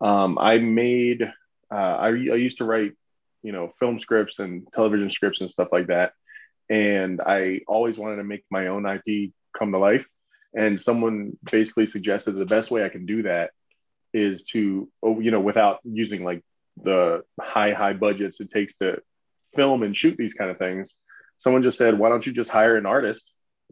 Um, 0.00 0.38
I 0.38 0.58
made, 0.58 1.22
uh, 1.70 1.74
I, 1.74 2.08
I 2.08 2.10
used 2.10 2.58
to 2.58 2.64
write, 2.64 2.92
you 3.42 3.52
know, 3.52 3.72
film 3.78 4.00
scripts 4.00 4.40
and 4.40 4.66
television 4.72 5.10
scripts 5.10 5.40
and 5.40 5.50
stuff 5.50 5.68
like 5.70 5.86
that. 5.86 6.12
And 6.68 7.20
I 7.20 7.60
always 7.68 7.96
wanted 7.96 8.16
to 8.16 8.24
make 8.24 8.44
my 8.50 8.66
own 8.66 8.86
IP 8.86 9.32
come 9.56 9.72
to 9.72 9.78
life. 9.78 10.06
And 10.54 10.80
someone 10.80 11.36
basically 11.50 11.86
suggested 11.86 12.32
the 12.32 12.44
best 12.44 12.70
way 12.70 12.84
I 12.84 12.88
can 12.88 13.06
do 13.06 13.22
that 13.22 13.50
is 14.12 14.42
to, 14.44 14.88
oh, 15.02 15.20
you 15.20 15.30
know, 15.30 15.40
without 15.40 15.78
using 15.84 16.24
like 16.24 16.42
the 16.82 17.22
high, 17.40 17.72
high 17.72 17.92
budgets 17.92 18.40
it 18.40 18.50
takes 18.50 18.76
to 18.76 19.00
film 19.54 19.82
and 19.82 19.96
shoot 19.96 20.16
these 20.16 20.34
kind 20.34 20.50
of 20.50 20.58
things. 20.58 20.92
Someone 21.38 21.62
just 21.62 21.78
said, 21.78 21.98
why 21.98 22.08
don't 22.08 22.26
you 22.26 22.32
just 22.32 22.50
hire 22.50 22.76
an 22.76 22.86
artist 22.86 23.24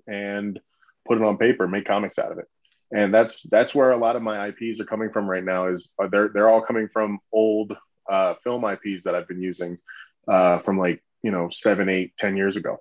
and 0.07 0.59
put 1.07 1.19
it 1.19 1.25
on 1.25 1.37
paper, 1.37 1.69
make 1.69 1.87
comics 1.87 2.19
out 2.19 2.33
of 2.33 2.39
it? 2.39 2.47
and 2.93 3.13
that's 3.13 3.43
that's 3.45 3.75
where 3.75 3.93
a 3.93 3.97
lot 3.97 4.17
of 4.17 4.23
my 4.23 4.49
IPs 4.49 4.81
are 4.81 4.85
coming 4.85 5.11
from 5.11 5.29
right 5.29 5.45
now. 5.45 5.69
Is 5.69 5.89
uh, 6.01 6.09
they're 6.09 6.29
they're 6.29 6.49
all 6.49 6.61
coming 6.61 6.89
from 6.93 7.19
old 7.33 7.77
uh, 8.11 8.35
film 8.45 8.65
IPs 8.65 9.05
that 9.05 9.15
I've 9.15 9.29
been 9.29 9.43
using 9.43 9.79
uh, 10.29 10.59
from 10.61 10.79
like 10.79 11.03
you 11.23 11.31
know 11.31 11.49
seven, 11.51 11.89
eight, 11.89 12.17
ten 12.17 12.37
years 12.37 12.57
ago. 12.57 12.81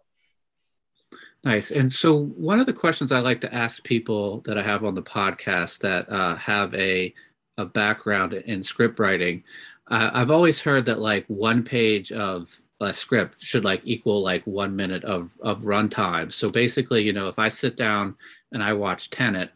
Nice. 1.44 1.70
And 1.70 1.94
so 1.94 2.26
one 2.26 2.60
of 2.60 2.66
the 2.66 2.74
questions 2.74 3.12
I 3.12 3.20
like 3.20 3.42
to 3.42 3.54
ask 3.54 3.84
people 3.84 4.42
that 4.42 4.58
I 4.58 4.64
have 4.64 4.84
on 4.84 4.96
the 4.96 5.04
podcast 5.04 5.80
that 5.80 6.10
uh, 6.10 6.36
have 6.36 6.74
a 6.76 7.14
a 7.58 7.66
background 7.66 8.34
in 8.34 8.62
script 8.62 9.00
writing, 9.00 9.44
uh, 9.90 10.12
I've 10.14 10.32
always 10.32 10.62
heard 10.62 10.86
that 10.86 11.00
like 11.00 11.26
one 11.28 11.64
page 11.64 12.12
of 12.12 12.62
a 12.82 12.94
script 12.94 13.42
should 13.42 13.64
like 13.64 13.82
equal 13.86 14.22
like 14.22 14.46
one 14.46 14.76
minute 14.76 15.04
of 15.04 15.32
of 15.42 15.62
runtime. 15.62 16.32
So 16.32 16.50
basically, 16.50 17.04
you 17.04 17.14
know, 17.14 17.28
if 17.28 17.40
I 17.40 17.48
sit 17.48 17.78
down 17.78 18.16
and 18.52 18.64
I 18.64 18.74
watch 18.74 19.10
Tenet, 19.10 19.52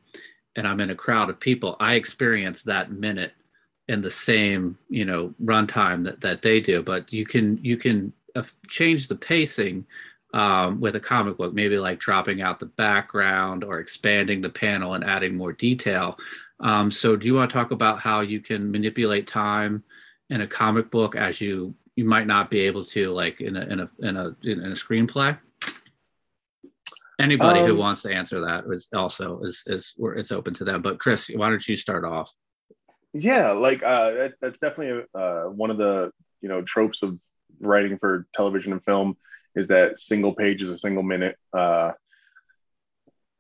and 0.56 0.68
I'm 0.68 0.80
in 0.80 0.90
a 0.90 0.96
crowd 0.96 1.30
of 1.30 1.40
people, 1.40 1.76
I 1.80 1.96
experience 1.96 2.64
that 2.64 2.92
minute 2.92 3.34
in 3.88 4.02
the 4.02 4.12
same 4.12 4.78
you 4.90 5.06
know 5.06 5.34
runtime 5.44 6.04
that 6.06 6.22
that 6.22 6.42
they 6.42 6.60
do. 6.60 6.82
But 6.82 7.12
you 7.12 7.26
can 7.26 7.58
you 7.64 7.78
can 7.78 8.14
uh, 8.36 8.44
change 8.68 9.08
the 9.08 9.16
pacing 9.16 9.86
um, 10.34 10.80
with 10.80 10.96
a 10.96 11.00
comic 11.00 11.38
book, 11.38 11.54
maybe 11.54 11.78
like 11.78 12.00
dropping 12.00 12.42
out 12.42 12.60
the 12.60 12.68
background 12.68 13.64
or 13.64 13.80
expanding 13.80 14.42
the 14.42 14.50
panel 14.50 14.94
and 14.94 15.04
adding 15.04 15.36
more 15.36 15.54
detail. 15.54 16.18
Um, 16.60 16.92
so, 16.92 17.16
do 17.16 17.28
you 17.28 17.34
want 17.34 17.50
to 17.50 17.54
talk 17.54 17.72
about 17.72 18.00
how 18.00 18.22
you 18.22 18.40
can 18.40 18.72
manipulate 18.72 19.28
time 19.28 19.84
in 20.30 20.42
a 20.42 20.48
comic 20.48 20.92
book 20.92 21.16
as 21.16 21.42
you 21.42 21.74
you 22.00 22.06
might 22.06 22.28
not 22.28 22.50
be 22.50 22.62
able 22.62 22.86
to 22.86 23.12
like 23.12 23.42
in 23.42 23.58
a 23.58 23.62
in 23.66 23.80
a 23.82 23.90
in 24.00 24.16
a 24.16 24.36
in 24.44 24.72
a 24.72 24.76
screenplay? 24.76 25.38
Anybody 27.20 27.60
um, 27.60 27.68
who 27.68 27.76
wants 27.76 28.04
to 28.04 28.14
answer 28.14 28.40
that 28.46 28.64
is 28.72 28.88
also 28.96 29.42
is 29.42 29.64
is 29.68 29.94
it's 30.16 30.32
open 30.32 30.54
to 30.54 30.64
them. 30.64 30.82
But 30.82 30.98
Chris, 30.98 31.30
why 31.36 31.50
don't 31.50 31.68
you 31.68 31.76
start 31.76 32.06
off? 32.06 32.32
Yeah, 33.12 33.52
like 33.52 33.84
uh, 33.84 34.12
that, 34.12 34.34
that's 34.40 34.60
definitely 34.60 35.04
uh, 35.14 35.44
one 35.44 35.72
of 35.72 35.78
the 35.78 36.12
you 36.40 36.48
know 36.48 36.62
tropes 36.62 37.04
of 37.04 37.20
writing 37.60 37.98
for 37.98 38.26
television 38.34 38.72
and 38.72 38.84
film 38.86 39.18
is 39.54 39.68
that 39.68 40.00
single 40.00 40.34
page 40.34 40.62
is 40.62 40.70
a 40.70 40.78
single 40.78 41.04
minute. 41.04 41.36
Uh, 41.52 41.92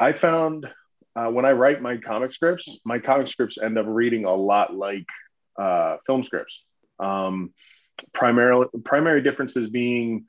I 0.02 0.12
found 0.12 0.67
uh, 1.15 1.28
when 1.28 1.45
I 1.45 1.54
write 1.54 1.82
my 1.82 1.95
comic 1.95 2.34
scripts, 2.34 2.78
my 2.84 3.00
comic 3.00 3.30
scripts 3.30 3.58
end 3.58 3.78
up 3.78 3.86
reading 3.88 4.26
a 4.26 4.36
lot 4.36 4.76
like 4.76 5.08
uh, 5.58 5.95
film 6.06 6.24
scripts. 6.24 6.65
Um, 7.00 7.54
primarily, 8.14 8.68
primary 8.84 9.22
differences 9.22 9.70
being 9.70 10.26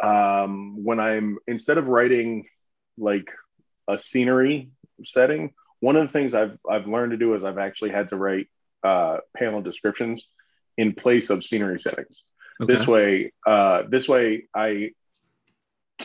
um, 0.00 0.84
when 0.84 1.00
I'm 1.00 1.38
instead 1.46 1.78
of 1.78 1.86
writing 1.86 2.46
like 2.96 3.28
a 3.88 3.98
scenery 3.98 4.70
setting, 5.04 5.52
one 5.80 5.96
of 5.96 6.06
the 6.06 6.12
things 6.12 6.34
I've 6.34 6.58
I've 6.68 6.86
learned 6.86 7.12
to 7.12 7.16
do 7.16 7.34
is 7.34 7.44
I've 7.44 7.58
actually 7.58 7.90
had 7.90 8.08
to 8.08 8.16
write 8.16 8.48
uh, 8.82 9.18
panel 9.36 9.60
descriptions 9.60 10.28
in 10.76 10.94
place 10.94 11.30
of 11.30 11.44
scenery 11.44 11.80
settings. 11.80 12.22
Okay. 12.60 12.74
This 12.74 12.86
way, 12.86 13.32
uh, 13.46 13.82
this 13.88 14.08
way, 14.08 14.48
I 14.54 14.90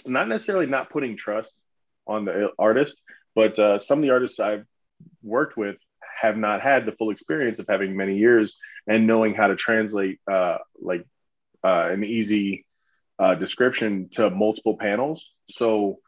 not 0.05 0.27
necessarily 0.27 0.65
not 0.65 0.89
putting 0.89 1.17
trust 1.17 1.55
on 2.07 2.25
the 2.25 2.49
artist, 2.57 3.01
but 3.35 3.57
uh, 3.59 3.79
some 3.79 3.99
of 3.99 4.03
the 4.03 4.11
artists 4.11 4.39
I've 4.39 4.65
worked 5.21 5.57
with 5.57 5.77
have 6.23 6.37
not 6.37 6.61
had 6.61 6.85
the 6.85 6.93
full 6.93 7.11
experience 7.11 7.59
of 7.59 7.65
having 7.67 7.97
many 7.97 8.17
years 8.17 8.55
and 8.87 9.05
knowing 9.05 9.35
how 9.35 9.47
to 9.47 9.57
translate 9.57 10.21
uh, 10.31 10.57
like 10.81 11.05
uh, 11.65 11.89
an 11.91 12.05
easy 12.05 12.65
uh, 13.19 13.35
description 13.35 14.07
to 14.13 14.29
multiple 14.29 14.77
panels. 14.77 15.29
So 15.49 15.99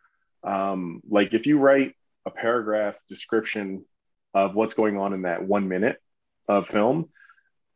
um, 0.42 1.02
like 1.10 1.34
if 1.34 1.46
you 1.46 1.60
write 1.60 1.96
a 2.26 2.32
paragraph 2.32 2.96
description 3.10 3.84
of 4.34 4.56
what's 4.56 4.74
going 4.74 4.98
on 4.98 5.12
in 5.12 5.24
that 5.24 5.44
one 5.44 5.68
minute 5.68 5.98
of 6.48 6.70
film, 6.70 7.10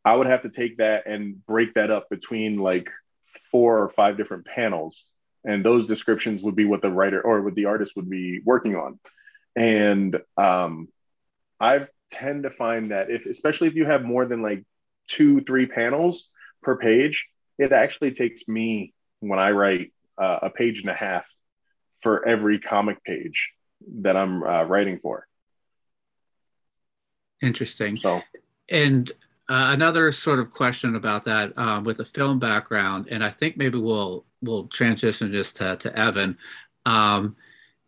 I 0.05 0.15
would 0.15 0.27
have 0.27 0.43
to 0.43 0.49
take 0.49 0.77
that 0.77 1.07
and 1.07 1.45
break 1.45 1.73
that 1.73 1.91
up 1.91 2.09
between 2.09 2.57
like 2.57 2.89
four 3.51 3.83
or 3.83 3.89
five 3.89 4.15
different 4.15 4.45
panels. 4.45 5.03
And 5.43 5.63
those 5.63 5.87
descriptions 5.87 6.41
would 6.41 6.55
be 6.55 6.65
what 6.65 6.81
the 6.81 6.89
writer 6.89 7.21
or 7.21 7.41
what 7.41 7.55
the 7.55 7.65
artist 7.65 7.97
would 7.97 8.09
be 8.09 8.39
working 8.45 8.77
on. 8.77 8.97
And 9.57 10.17
um, 10.37 10.87
I 11.59 11.87
tend 12.11 12.43
to 12.43 12.49
find 12.49 12.91
that 12.91 13.09
if, 13.09 13.25
especially 13.25 13.67
if 13.67 13.75
you 13.75 13.85
have 13.85 14.03
more 14.03 14.25
than 14.25 14.41
like 14.41 14.63
two, 15.07 15.41
three 15.41 15.65
panels 15.65 16.27
per 16.61 16.77
page, 16.77 17.27
it 17.57 17.71
actually 17.71 18.11
takes 18.11 18.47
me 18.47 18.93
when 19.19 19.39
I 19.39 19.51
write 19.51 19.93
uh, 20.17 20.39
a 20.43 20.49
page 20.49 20.81
and 20.81 20.89
a 20.89 20.93
half 20.93 21.25
for 22.01 22.27
every 22.27 22.59
comic 22.59 23.03
page 23.03 23.49
that 24.01 24.15
I'm 24.15 24.43
uh, 24.43 24.63
writing 24.63 24.99
for. 25.01 25.27
Interesting. 27.41 27.97
So, 27.97 28.21
and 28.69 29.09
uh, 29.49 29.71
another 29.71 30.11
sort 30.11 30.39
of 30.39 30.51
question 30.51 30.95
about 30.95 31.23
that 31.23 31.57
um, 31.57 31.83
with 31.83 31.99
a 31.99 32.05
film 32.05 32.39
background, 32.39 33.07
and 33.09 33.23
I 33.23 33.29
think 33.29 33.57
maybe 33.57 33.77
we'll 33.77 34.25
we'll 34.41 34.67
transition 34.67 35.31
just 35.31 35.57
to, 35.57 35.75
to 35.77 35.97
Evan. 35.97 36.37
Um, 36.85 37.35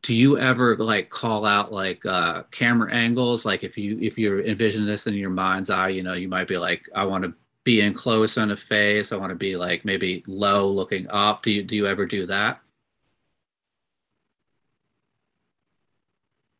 do 0.03 0.13
you 0.13 0.37
ever 0.37 0.75
like 0.77 1.09
call 1.09 1.45
out 1.45 1.71
like 1.71 2.05
uh, 2.05 2.43
camera 2.51 2.91
angles? 2.91 3.45
Like 3.45 3.63
if 3.63 3.77
you 3.77 3.99
if 4.01 4.17
you 4.17 4.39
envision 4.41 4.85
this 4.85 5.07
in 5.07 5.13
your 5.13 5.29
mind's 5.29 5.69
eye, 5.69 5.89
you 5.89 6.03
know, 6.03 6.13
you 6.13 6.27
might 6.27 6.47
be 6.47 6.57
like, 6.57 6.89
I 6.95 7.05
want 7.05 7.23
to 7.23 7.33
be 7.63 7.81
in 7.81 7.93
close 7.93 8.37
on 8.37 8.51
a 8.51 8.57
face. 8.57 9.11
I 9.11 9.17
want 9.17 9.29
to 9.31 9.35
be 9.35 9.55
like 9.55 9.85
maybe 9.85 10.23
low 10.27 10.69
looking 10.71 11.07
up. 11.09 11.43
Do 11.43 11.51
you 11.51 11.63
do 11.63 11.75
you 11.75 11.87
ever 11.87 12.05
do 12.05 12.25
that? 12.27 12.61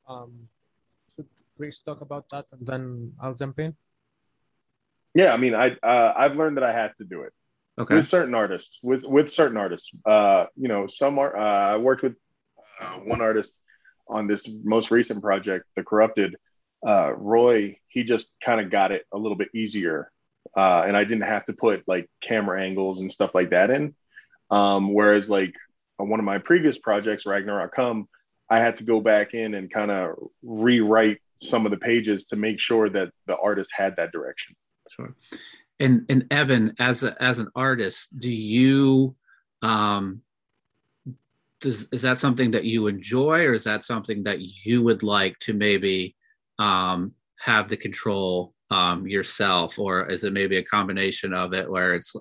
Um, 0.07 0.47
should 1.15 1.27
Chris 1.57 1.79
talk 1.79 2.01
about 2.01 2.29
that 2.29 2.45
and 2.51 2.65
then 2.65 3.13
I'll 3.19 3.33
jump 3.33 3.59
in? 3.59 3.75
Yeah, 5.13 5.33
I 5.33 5.37
mean, 5.37 5.55
I 5.55 5.71
uh, 5.81 6.13
I've 6.15 6.35
learned 6.35 6.57
that 6.57 6.63
I 6.63 6.73
have 6.73 6.95
to 6.97 7.03
do 7.03 7.21
it 7.23 7.33
Okay. 7.79 7.95
with 7.95 8.05
certain 8.05 8.35
artists. 8.35 8.79
With 8.83 9.03
with 9.03 9.31
certain 9.31 9.57
artists, 9.57 9.89
uh, 10.05 10.45
you 10.55 10.67
know, 10.67 10.87
some 10.87 11.17
are. 11.19 11.35
Uh, 11.35 11.73
I 11.73 11.77
worked 11.77 12.03
with 12.03 12.15
uh, 12.81 12.97
one 12.97 13.21
artist 13.21 13.53
on 14.07 14.27
this 14.27 14.49
most 14.63 14.91
recent 14.91 15.21
project, 15.21 15.65
The 15.75 15.83
Corrupted. 15.83 16.35
Uh, 16.85 17.13
Roy, 17.13 17.77
he 17.87 18.03
just 18.03 18.29
kind 18.43 18.59
of 18.59 18.71
got 18.71 18.91
it 18.91 19.05
a 19.13 19.17
little 19.17 19.37
bit 19.37 19.49
easier, 19.53 20.11
uh, 20.57 20.81
and 20.81 20.97
I 20.97 21.03
didn't 21.03 21.21
have 21.21 21.45
to 21.45 21.53
put 21.53 21.83
like 21.87 22.09
camera 22.23 22.61
angles 22.61 22.99
and 22.99 23.11
stuff 23.11 23.35
like 23.35 23.51
that 23.51 23.69
in. 23.69 23.95
Um, 24.49 24.93
whereas 24.93 25.29
like 25.29 25.53
on 25.99 26.09
one 26.09 26.19
of 26.19 26.25
my 26.25 26.39
previous 26.39 26.77
projects, 26.79 27.25
Ragnarok 27.25 27.75
Come, 27.75 28.09
I 28.49 28.59
had 28.59 28.77
to 28.77 28.83
go 28.83 28.99
back 28.99 29.33
in 29.33 29.53
and 29.53 29.71
kind 29.71 29.91
of 29.91 30.15
rewrite 30.41 31.19
some 31.41 31.65
of 31.65 31.71
the 31.71 31.77
pages 31.77 32.25
to 32.25 32.35
make 32.35 32.59
sure 32.59 32.89
that 32.89 33.11
the 33.27 33.37
artist 33.37 33.71
had 33.73 33.95
that 33.97 34.11
direction. 34.11 34.55
Sure. 34.89 35.15
And 35.79 36.05
and 36.09 36.25
Evan, 36.31 36.75
as 36.79 37.03
a 37.03 37.15
as 37.21 37.39
an 37.39 37.49
artist, 37.55 38.09
do 38.17 38.29
you 38.29 39.15
um 39.61 40.21
does 41.61 41.87
is 41.91 42.01
that 42.01 42.17
something 42.17 42.51
that 42.51 42.65
you 42.65 42.87
enjoy 42.87 43.45
or 43.45 43.53
is 43.53 43.63
that 43.63 43.83
something 43.83 44.23
that 44.23 44.39
you 44.65 44.83
would 44.83 45.03
like 45.03 45.37
to 45.39 45.53
maybe 45.53 46.15
um 46.59 47.13
have 47.39 47.67
the 47.67 47.77
control 47.77 48.53
um 48.69 49.07
yourself 49.07 49.79
or 49.79 50.09
is 50.11 50.23
it 50.23 50.33
maybe 50.33 50.57
a 50.57 50.63
combination 50.63 51.33
of 51.33 51.53
it 51.53 51.69
where 51.69 51.93
it's 51.95 52.15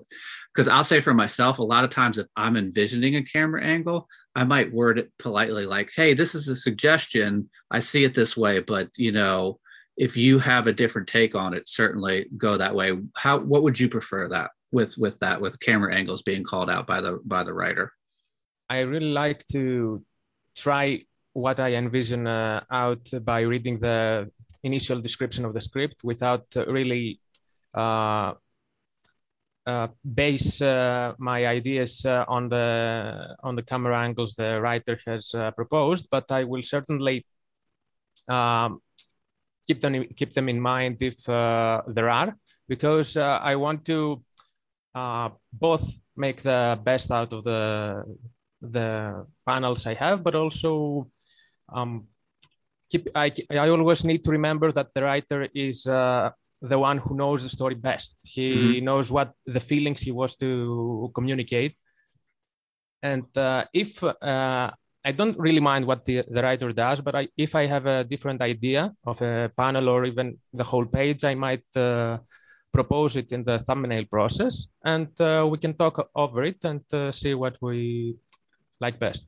because 0.53 0.67
I'll 0.67 0.83
say 0.83 0.99
for 0.99 1.13
myself, 1.13 1.59
a 1.59 1.63
lot 1.63 1.83
of 1.83 1.89
times 1.89 2.17
if 2.17 2.27
I'm 2.35 2.57
envisioning 2.57 3.15
a 3.15 3.23
camera 3.23 3.63
angle, 3.63 4.07
I 4.35 4.43
might 4.43 4.73
word 4.73 4.99
it 4.99 5.11
politely 5.17 5.65
like, 5.65 5.91
hey, 5.95 6.13
this 6.13 6.35
is 6.35 6.47
a 6.47 6.55
suggestion. 6.55 7.49
I 7.69 7.79
see 7.79 8.03
it 8.03 8.13
this 8.13 8.35
way, 8.35 8.59
but 8.59 8.89
you 8.97 9.11
know, 9.11 9.59
if 9.97 10.17
you 10.17 10.39
have 10.39 10.67
a 10.67 10.73
different 10.73 11.07
take 11.07 11.35
on 11.35 11.53
it, 11.53 11.67
certainly 11.67 12.27
go 12.37 12.57
that 12.57 12.75
way. 12.75 12.97
How 13.15 13.39
what 13.39 13.63
would 13.63 13.79
you 13.79 13.89
prefer 13.89 14.27
that 14.29 14.51
with 14.71 14.97
with 14.97 15.19
that 15.19 15.39
with 15.39 15.59
camera 15.59 15.93
angles 15.93 16.21
being 16.21 16.43
called 16.43 16.69
out 16.69 16.87
by 16.87 17.01
the 17.01 17.19
by 17.25 17.43
the 17.43 17.53
writer? 17.53 17.91
I 18.71 18.79
really 18.81 19.11
like 19.11 19.45
to 19.47 20.01
try 20.55 21.03
what 21.33 21.59
I 21.59 21.73
envision 21.73 22.25
uh, 22.25 22.63
out 22.71 23.05
by 23.21 23.41
reading 23.41 23.79
the 23.79 24.31
initial 24.63 25.01
description 25.01 25.43
of 25.43 25.53
the 25.53 25.59
script 25.59 26.05
without 26.05 26.45
uh, 26.55 26.65
really 26.67 27.19
uh, 27.73 28.33
uh, 29.65 29.87
base 30.03 30.61
uh, 30.61 31.13
my 31.17 31.45
ideas 31.47 32.05
uh, 32.05 32.23
on 32.29 32.47
the 32.47 33.35
on 33.43 33.57
the 33.57 33.61
camera 33.61 33.99
angles 33.99 34.35
the 34.35 34.61
writer 34.61 34.97
has 35.05 35.35
proposed, 35.57 36.07
but 36.09 36.31
I 36.31 36.45
will 36.45 36.63
certainly 36.63 37.25
um, 38.29 38.79
keep 39.67 39.81
them 39.81 40.05
keep 40.15 40.31
them 40.31 40.47
in 40.47 40.61
mind 40.61 41.01
if 41.01 41.25
there 41.25 42.09
are, 42.09 42.37
because 42.69 43.17
I 43.17 43.55
want 43.55 43.83
to 43.85 44.23
both 45.53 45.85
make 46.15 46.41
the 46.41 46.79
best 46.83 47.11
out 47.11 47.33
of 47.33 47.43
the 47.43 48.03
the 48.61 49.25
panels 49.45 49.85
I 49.87 49.93
have, 49.95 50.23
but 50.23 50.35
also 50.35 51.07
um, 51.73 52.07
keep. 52.89 53.09
I 53.15 53.33
I 53.49 53.69
always 53.69 54.03
need 54.03 54.23
to 54.23 54.31
remember 54.31 54.71
that 54.71 54.93
the 54.93 55.03
writer 55.03 55.47
is 55.53 55.87
the 56.61 56.77
one 56.77 56.97
who 56.97 57.15
knows 57.15 57.43
the 57.43 57.49
story 57.49 57.75
best. 57.75 58.21
He 58.23 58.53
mm-hmm. 58.53 58.85
knows 58.85 59.11
what 59.11 59.33
the 59.45 59.59
feelings 59.59 60.01
he 60.01 60.11
wants 60.11 60.35
to 60.37 61.11
communicate. 61.15 61.75
And 63.01 63.25
uh, 63.35 63.65
if 63.73 64.03
uh, 64.03 64.69
I 65.03 65.11
don't 65.11 65.37
really 65.39 65.59
mind 65.59 65.87
what 65.87 66.05
the, 66.05 66.23
the 66.29 66.43
writer 66.43 66.71
does, 66.71 67.01
but 67.01 67.15
I, 67.15 67.27
if 67.35 67.55
I 67.55 67.65
have 67.65 67.87
a 67.87 68.03
different 68.03 68.41
idea 68.41 68.93
of 69.05 69.19
a 69.23 69.51
panel 69.57 69.89
or 69.89 70.05
even 70.05 70.37
the 70.53 70.63
whole 70.63 70.85
page, 70.85 71.23
I 71.23 71.33
might 71.33 71.65
uh, 71.75 72.19
propose 72.71 73.15
it 73.15 73.31
in 73.31 73.43
the 73.43 73.59
thumbnail 73.59 74.05
process 74.05 74.67
and 74.85 75.09
uh, 75.19 75.45
we 75.49 75.57
can 75.57 75.73
talk 75.73 76.09
over 76.15 76.43
it 76.43 76.63
and 76.63 76.81
uh, 76.93 77.11
see 77.11 77.33
what 77.33 77.57
we 77.61 78.15
like 78.81 78.99
best. 78.99 79.27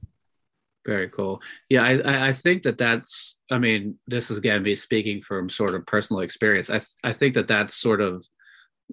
Very 0.85 1.07
cool. 1.07 1.41
Yeah, 1.69 1.83
I, 1.83 2.27
I 2.27 2.31
think 2.33 2.63
that 2.63 2.77
that's. 2.77 3.39
I 3.49 3.57
mean, 3.57 3.97
this 4.07 4.29
is 4.29 4.37
again 4.37 4.63
me 4.63 4.75
speaking 4.75 5.21
from 5.21 5.49
sort 5.49 5.75
of 5.75 5.85
personal 5.85 6.21
experience. 6.21 6.69
I 6.69 6.81
I 7.07 7.13
think 7.13 7.35
that 7.35 7.47
that's 7.47 7.75
sort 7.75 8.01
of 8.01 8.25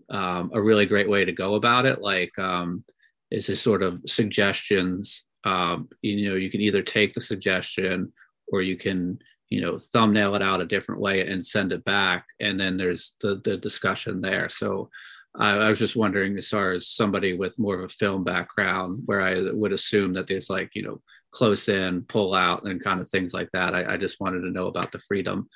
um, 0.08 0.52
a 0.54 0.62
really 0.62 0.86
great 0.86 1.08
way 1.08 1.24
to 1.24 1.32
go 1.32 1.56
about 1.56 1.86
it. 1.86 2.00
Like, 2.00 2.38
um, 2.38 2.84
is 3.32 3.46
just 3.46 3.64
sort 3.64 3.82
of 3.82 4.00
suggestions. 4.06 5.24
Um, 5.42 5.88
you 6.00 6.28
know, 6.28 6.36
you 6.36 6.50
can 6.50 6.60
either 6.60 6.82
take 6.82 7.12
the 7.12 7.20
suggestion 7.20 8.12
or 8.52 8.62
you 8.62 8.76
can 8.76 9.18
you 9.48 9.60
know 9.60 9.76
thumbnail 9.76 10.36
it 10.36 10.42
out 10.42 10.60
a 10.60 10.66
different 10.66 11.00
way 11.00 11.26
and 11.26 11.44
send 11.44 11.72
it 11.72 11.84
back, 11.84 12.24
and 12.38 12.60
then 12.60 12.76
there's 12.76 13.16
the 13.20 13.40
the 13.42 13.56
discussion 13.56 14.20
there. 14.20 14.48
So. 14.48 14.90
I, 15.36 15.50
I 15.50 15.68
was 15.68 15.78
just 15.78 15.96
wondering, 15.96 16.36
as 16.38 16.48
far 16.48 16.72
as 16.72 16.88
somebody 16.88 17.34
with 17.34 17.58
more 17.58 17.76
of 17.76 17.84
a 17.84 17.88
film 17.88 18.24
background, 18.24 19.02
where 19.06 19.20
I 19.20 19.50
would 19.52 19.72
assume 19.72 20.12
that 20.14 20.26
there's 20.26 20.50
like, 20.50 20.70
you 20.74 20.82
know, 20.82 21.00
close 21.30 21.68
in, 21.68 22.02
pull 22.02 22.34
out, 22.34 22.64
and 22.64 22.82
kind 22.82 23.00
of 23.00 23.08
things 23.08 23.32
like 23.32 23.50
that. 23.52 23.74
I, 23.74 23.94
I 23.94 23.96
just 23.96 24.20
wanted 24.20 24.40
to 24.40 24.50
know 24.50 24.66
about 24.66 24.92
the 24.92 24.98
freedom. 24.98 25.48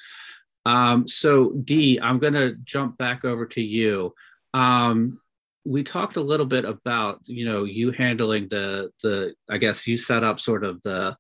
Um, 0.67 1.09
so, 1.09 1.51
Dee, 1.51 1.99
I'm 2.01 2.19
going 2.19 2.35
to 2.35 2.55
jump 2.65 2.97
back 2.99 3.25
over 3.25 3.47
to 3.47 3.63
you. 3.63 4.15
Um, 4.55 5.21
we 5.65 5.83
talked 5.83 6.17
a 6.17 6.23
little 6.23 6.47
bit 6.47 6.65
about 6.65 7.21
you 7.25 7.47
know 7.47 7.65
you 7.65 7.91
handling 7.91 8.49
the 8.49 8.91
the 9.03 9.35
I 9.49 9.59
guess 9.59 9.87
you 9.87 9.97
set 9.97 10.23
up 10.23 10.39
sort 10.39 10.65
of 10.65 10.81
the 10.83 11.17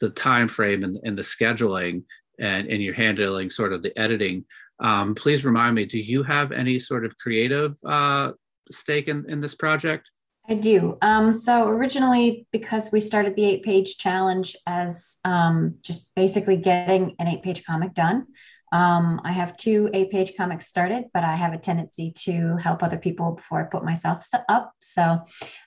the 0.00 0.10
time 0.10 0.48
frame 0.48 0.82
and, 0.82 0.98
and 1.04 1.16
the 1.16 1.22
scheduling 1.22 2.04
and 2.38 2.68
and 2.68 2.82
you're 2.82 2.94
handling 2.94 3.50
sort 3.50 3.72
of 3.72 3.82
the 3.82 3.96
editing. 3.98 4.44
Um, 4.80 5.14
please 5.14 5.44
remind 5.44 5.74
me, 5.74 5.84
do 5.86 5.98
you 5.98 6.22
have 6.22 6.52
any 6.52 6.78
sort 6.78 7.04
of 7.04 7.16
creative 7.18 7.76
uh, 7.84 8.32
stake 8.70 9.08
in, 9.08 9.28
in 9.28 9.40
this 9.40 9.54
project? 9.54 10.10
I 10.48 10.54
do. 10.54 10.96
Um, 11.02 11.34
so 11.34 11.68
originally, 11.68 12.46
because 12.52 12.92
we 12.92 13.00
started 13.00 13.34
the 13.34 13.44
eight 13.44 13.64
page 13.64 13.98
challenge 13.98 14.54
as 14.66 15.16
um, 15.24 15.76
just 15.82 16.10
basically 16.14 16.56
getting 16.56 17.16
an 17.18 17.26
eight 17.26 17.42
page 17.42 17.64
comic 17.64 17.94
done, 17.94 18.26
um, 18.72 19.20
I 19.24 19.32
have 19.32 19.56
two 19.56 19.90
eight 19.92 20.10
page 20.10 20.34
comics 20.36 20.66
started, 20.66 21.04
but 21.14 21.24
I 21.24 21.34
have 21.34 21.52
a 21.52 21.58
tendency 21.58 22.12
to 22.24 22.56
help 22.56 22.82
other 22.82 22.98
people 22.98 23.32
before 23.32 23.60
I 23.60 23.64
put 23.64 23.84
myself 23.84 24.26
up. 24.48 24.72
So 24.80 25.20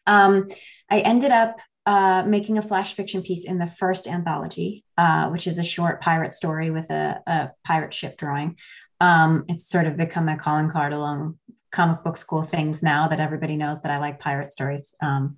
um, 0.06 0.48
I 0.90 1.00
ended 1.00 1.32
up 1.32 1.60
uh, 1.86 2.24
making 2.28 2.58
a 2.58 2.62
flash 2.62 2.94
fiction 2.94 3.22
piece 3.22 3.46
in 3.46 3.58
the 3.58 3.68
first 3.68 4.08
anthology, 4.08 4.84
uh, 4.98 5.30
which 5.30 5.48
is 5.48 5.58
a 5.58 5.64
short 5.64 6.02
pirate 6.02 6.34
story 6.34 6.70
with 6.70 6.90
a, 6.90 7.22
a 7.26 7.52
pirate 7.66 7.94
ship 7.94 8.18
drawing. 8.18 8.58
Um, 9.00 9.46
it's 9.48 9.68
sort 9.68 9.86
of 9.86 9.98
become 9.98 10.28
a 10.30 10.38
calling 10.38 10.70
card 10.70 10.94
along 10.94 11.38
comic 11.72 12.04
book 12.04 12.18
school 12.18 12.42
things 12.42 12.82
now 12.82 13.08
that 13.08 13.20
everybody 13.20 13.56
knows 13.56 13.82
that 13.82 13.92
I 13.92 14.00
like 14.00 14.20
pirate 14.20 14.52
stories. 14.52 14.96
Um, 15.02 15.38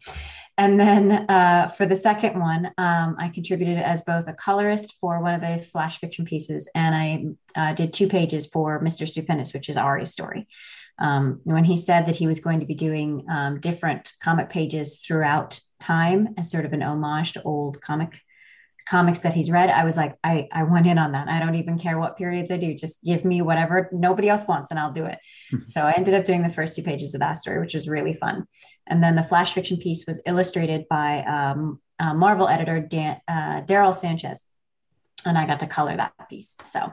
and 0.57 0.79
then 0.79 1.29
uh, 1.29 1.69
for 1.69 1.85
the 1.85 1.95
second 1.95 2.39
one, 2.39 2.67
um, 2.77 3.15
I 3.19 3.29
contributed 3.29 3.77
as 3.77 4.01
both 4.01 4.27
a 4.27 4.33
colorist 4.33 4.95
for 4.99 5.21
one 5.21 5.33
of 5.33 5.41
the 5.41 5.65
flash 5.71 5.99
fiction 5.99 6.25
pieces, 6.25 6.69
and 6.75 6.95
I 6.95 7.25
uh, 7.59 7.73
did 7.73 7.93
two 7.93 8.07
pages 8.07 8.45
for 8.45 8.81
Mr. 8.81 9.07
Stupendous, 9.07 9.53
which 9.53 9.69
is 9.69 9.77
Ari's 9.77 10.11
story. 10.11 10.47
Um, 10.99 11.41
when 11.45 11.63
he 11.63 11.77
said 11.77 12.05
that 12.05 12.15
he 12.15 12.27
was 12.27 12.39
going 12.39 12.59
to 12.59 12.65
be 12.65 12.75
doing 12.75 13.25
um, 13.29 13.59
different 13.59 14.13
comic 14.21 14.49
pages 14.49 14.99
throughout 14.99 15.59
time 15.79 16.35
as 16.37 16.51
sort 16.51 16.65
of 16.65 16.73
an 16.73 16.83
homage 16.83 17.33
to 17.33 17.41
old 17.41 17.81
comic 17.81 18.19
comics 18.89 19.19
that 19.21 19.33
he's 19.33 19.51
read, 19.51 19.69
I 19.69 19.85
was 19.85 19.97
like, 19.97 20.15
I, 20.23 20.47
I 20.51 20.63
went 20.63 20.87
in 20.87 20.97
on 20.97 21.13
that. 21.13 21.27
I 21.27 21.39
don't 21.39 21.55
even 21.55 21.77
care 21.77 21.97
what 21.97 22.17
periods 22.17 22.51
I 22.51 22.57
do. 22.57 22.73
Just 22.73 23.03
give 23.03 23.25
me 23.25 23.41
whatever 23.41 23.89
nobody 23.91 24.29
else 24.29 24.47
wants 24.47 24.71
and 24.71 24.79
I'll 24.79 24.91
do 24.91 25.05
it. 25.05 25.19
Mm-hmm. 25.51 25.65
so 25.65 25.81
I 25.81 25.93
ended 25.93 26.13
up 26.13 26.25
doing 26.25 26.43
the 26.43 26.49
first 26.49 26.75
two 26.75 26.83
pages 26.83 27.13
of 27.13 27.19
that 27.19 27.37
story, 27.37 27.59
which 27.59 27.73
was 27.73 27.87
really 27.87 28.13
fun. 28.13 28.47
And 28.87 29.03
then 29.03 29.15
the 29.15 29.23
flash 29.23 29.53
fiction 29.53 29.77
piece 29.77 30.05
was 30.07 30.21
illustrated 30.25 30.85
by 30.89 31.23
um, 31.23 31.79
Marvel 31.99 32.47
editor 32.47 32.79
Dan, 32.79 33.21
uh, 33.27 33.61
Daryl 33.61 33.95
Sanchez. 33.95 34.47
And 35.25 35.37
I 35.37 35.45
got 35.45 35.59
to 35.59 35.67
color 35.67 35.95
that 35.95 36.13
piece. 36.29 36.55
So 36.63 36.91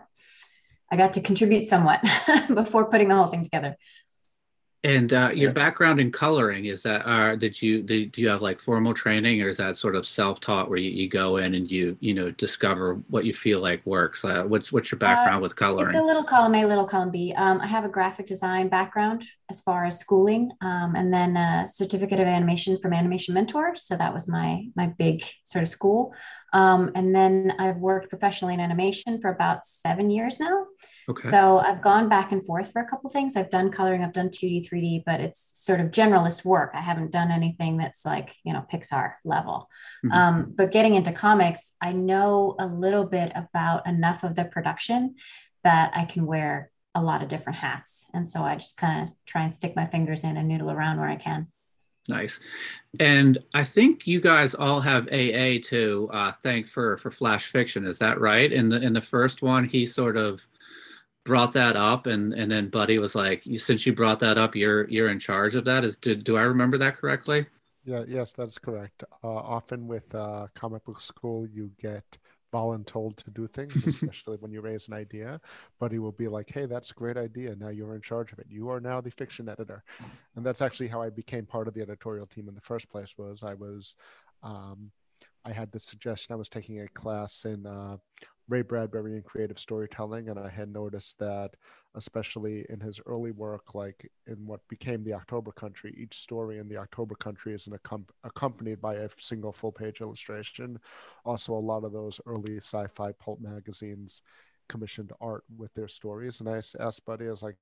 I 0.91 0.97
got 0.97 1.15
to 1.15 1.21
contribute 1.21 1.67
somewhat 1.67 2.03
before 2.55 2.89
putting 2.89 3.09
the 3.09 3.15
whole 3.15 3.29
thing 3.29 3.45
together. 3.45 3.77
And 4.85 5.13
uh, 5.13 5.31
your 5.35 5.53
background 5.53 5.99
in 5.99 6.13
coloring 6.13 6.67
is 6.67 6.85
that 6.85 7.05
uh, 7.05 7.35
did 7.35 7.61
you 7.61 7.83
did, 7.83 8.13
do 8.13 8.21
you 8.21 8.29
have 8.29 8.43
like 8.43 8.61
formal 8.61 8.95
training 8.95 9.43
or 9.43 9.49
is 9.49 9.57
that 9.57 9.77
sort 9.77 9.97
of 9.97 10.07
self 10.07 10.39
taught 10.39 10.69
where 10.69 10.79
you, 10.79 10.91
you 10.91 11.09
go 11.09 11.39
in 11.39 11.55
and 11.57 11.69
you 11.69 11.97
you 11.99 12.15
know 12.15 12.31
discover 12.31 12.95
what 13.09 13.25
you 13.25 13.35
feel 13.35 13.61
like 13.61 13.85
works? 13.85 14.25
Uh, 14.25 14.45
what's 14.45 14.73
what's 14.73 14.93
your 14.93 15.01
background 15.01 15.39
uh, 15.39 15.41
with 15.41 15.57
coloring? 15.57 15.97
It's 15.97 15.99
a 15.99 16.05
little 16.05 16.23
column 16.23 16.55
A, 16.55 16.65
little 16.65 16.87
column 16.87 17.11
B. 17.11 17.35
Um, 17.37 17.61
I 17.61 17.67
have 17.67 17.85
a 17.85 17.89
graphic 17.89 18.29
design 18.29 18.69
background 18.69 19.27
as 19.51 19.61
far 19.61 19.87
as 19.87 19.99
schooling, 19.99 20.51
um, 20.61 20.95
and 20.95 21.13
then 21.13 21.37
a 21.37 21.67
certificate 21.67 22.21
of 22.21 22.27
animation 22.27 22.77
from 22.77 22.93
Animation 22.93 23.35
Mentor. 23.35 23.75
So 23.75 23.97
that 23.97 24.13
was 24.13 24.29
my 24.29 24.67
my 24.77 24.89
big 24.99 25.23
sort 25.45 25.63
of 25.63 25.69
school. 25.69 26.15
Um, 26.53 26.91
and 26.95 27.15
then 27.15 27.53
I've 27.59 27.77
worked 27.77 28.09
professionally 28.09 28.55
in 28.55 28.61
animation 28.61 29.21
for 29.21 29.31
about 29.31 29.67
seven 29.67 30.11
years 30.11 30.41
now. 30.41 30.67
Okay. 31.09 31.29
So 31.29 31.59
I've 31.59 31.83
gone 31.83 32.09
back 32.09 32.33
and 32.33 32.45
forth 32.45 32.73
for 32.73 32.81
a 32.81 32.87
couple 32.87 33.11
things. 33.11 33.37
I've 33.37 33.51
done 33.51 33.71
coloring, 33.71 34.03
I've 34.03 34.13
done 34.13 34.29
2D, 34.29 34.69
3D, 34.69 35.03
but 35.05 35.21
it's 35.21 35.63
sort 35.65 35.81
of 35.81 35.89
generalist 35.89 36.45
work. 36.45 36.71
I 36.75 36.81
haven't 36.81 37.11
done 37.11 37.31
anything 37.31 37.79
that's 37.79 38.05
like, 38.05 38.35
you 38.45 38.53
know, 38.53 38.65
Pixar 38.73 39.15
level. 39.25 39.69
Mm-hmm. 40.05 40.13
Um, 40.13 40.55
but 40.57 40.73
getting 40.73 40.95
into 40.95 41.13
comics, 41.13 41.73
I 41.81 41.93
know 41.93 42.57
a 42.59 42.67
little 42.67 43.05
bit 43.05 43.33
about 43.35 43.87
enough 43.87 44.25
of 44.25 44.35
the 44.35 44.45
production 44.45 45.17
that 45.65 45.93
I 45.95 46.05
can 46.05 46.25
wear 46.25 46.71
a 46.99 47.03
lot 47.03 47.23
of 47.23 47.29
different 47.29 47.59
hats. 47.59 48.07
And 48.13 48.29
so 48.29 48.43
I 48.43 48.57
just 48.57 48.77
kind 48.77 49.09
of 49.09 49.15
try 49.25 49.43
and 49.43 49.55
stick 49.55 49.77
my 49.77 49.87
fingers 49.87 50.25
in 50.25 50.37
and 50.37 50.49
noodle 50.49 50.71
around 50.71 50.99
where 50.99 51.09
I 51.09 51.17
can. 51.17 51.47
Nice. 52.09 52.41
And 52.99 53.39
I 53.55 53.65
think 53.65 54.07
you 54.07 54.21
guys 54.21 54.55
all 54.55 54.81
have 54.81 55.09
AA 55.09 55.61
to 55.65 56.09
uh, 56.13 56.33
thank 56.33 56.67
for 56.67 56.97
for 56.97 57.11
Flash 57.11 57.47
Fiction. 57.47 57.85
Is 57.87 57.99
that 57.99 58.19
right? 58.19 58.51
In 58.51 58.71
the 58.71 58.81
in 58.81 58.95
the 58.95 59.01
first 59.01 59.43
one, 59.43 59.65
he 59.65 59.85
sort 59.85 60.17
of 60.17 60.47
brought 61.25 61.53
that 61.53 61.77
up, 61.77 62.07
and 62.07 62.33
and 62.33 62.51
then 62.51 62.71
Buddy 62.71 62.99
was 62.99 63.15
like, 63.15 63.45
"Since 63.57 63.85
you 63.85 63.93
brought 63.93 64.21
that 64.21 64.39
up, 64.39 64.57
you're 64.57 64.89
you're 64.89 65.11
in 65.11 65.19
charge 65.19 65.55
of 65.55 65.67
that." 65.67 65.85
Is 65.85 65.99
did, 65.99 66.25
do 66.25 66.39
I 66.39 66.43
remember 66.43 66.79
that 66.79 66.97
correctly? 66.97 67.47
Yeah. 67.85 68.05
Yes, 68.09 68.33
that's 68.33 68.59
correct. 68.59 69.05
Uh, 69.23 69.29
often 69.29 69.87
with 69.87 70.15
uh, 70.15 70.47
comic 70.55 70.85
book 70.85 71.03
school, 71.03 71.47
you 71.47 71.71
get 71.79 72.17
voluntold 72.53 73.17
to 73.17 73.31
do 73.31 73.47
things, 73.47 73.85
especially 73.87 74.37
when 74.39 74.53
you 74.53 74.61
raise 74.61 74.89
an 74.89 74.95
idea. 74.95 75.41
But 75.79 75.93
he 75.93 75.99
will 75.99 76.13
be 76.13 76.29
like, 76.29 76.51
"Hey, 76.51 76.67
that's 76.67 76.91
a 76.91 76.95
great 76.95 77.17
idea. 77.17 77.55
Now 77.57 77.69
you're 77.69 77.95
in 77.95 78.01
charge 78.01 78.33
of 78.33 78.39
it. 78.39 78.47
You 78.49 78.71
are 78.71 78.81
now 78.81 79.01
the 79.01 79.11
fiction 79.11 79.49
editor." 79.49 79.83
And 80.37 80.45
that's 80.45 80.63
actually 80.63 80.89
how 80.89 81.03
I 81.03 81.11
became 81.11 81.47
part 81.47 81.69
of 81.69 81.75
the 81.75 81.83
editorial 81.83 82.27
team 82.27 82.49
in 82.49 82.55
the 82.55 82.61
first 82.61 82.89
place. 82.89 83.17
Was 83.19 83.43
I 83.43 83.55
was, 83.55 83.95
um, 84.43 84.91
I 85.45 85.53
had 85.53 85.73
the 85.73 85.79
suggestion. 85.79 86.33
I 86.33 86.37
was 86.37 86.49
taking 86.49 86.81
a 86.81 86.89
class 86.89 87.45
in 87.45 87.67
uh, 87.67 87.97
Ray 88.49 88.63
Bradbury 88.63 89.17
in 89.17 89.23
creative 89.23 89.59
storytelling, 89.59 90.29
and 90.29 90.39
I 90.39 90.49
had 90.49 90.73
noticed 90.73 91.19
that, 91.19 91.57
especially 91.95 92.67
in 92.69 92.81
his 92.81 93.01
early 93.07 93.31
work, 93.31 93.75
like 93.75 94.11
in 94.27 94.47
what 94.47 94.67
became 94.69 95.03
the 95.03 95.15
October 95.15 95.53
Country, 95.53 95.95
each 95.97 96.19
story 96.19 96.59
in 96.59 96.69
the 96.69 96.77
October 96.77 97.15
Country 97.15 97.55
is 97.55 97.67
accom- 97.67 98.09
accompanied 98.25 98.81
by 98.81 98.95
a 98.95 99.09
single 99.19 99.53
full 99.53 99.73
page 99.73 100.01
illustration. 100.01 100.79
Also, 101.25 101.55
a 101.55 101.59
lot 101.59 101.85
of 101.85 101.93
those 101.93 102.21
early 102.27 102.57
sci 102.57 102.87
fi 102.89 103.13
pulp 103.13 103.41
magazines 103.41 104.23
commissioned 104.69 105.13
art 105.21 105.45
with 105.57 105.73
their 105.75 105.89
stories. 105.89 106.41
And 106.41 106.49
I 106.49 106.61
asked 106.81 107.05
Buddy, 107.05 107.27
I 107.27 107.31
was 107.31 107.43
like, 107.43 107.57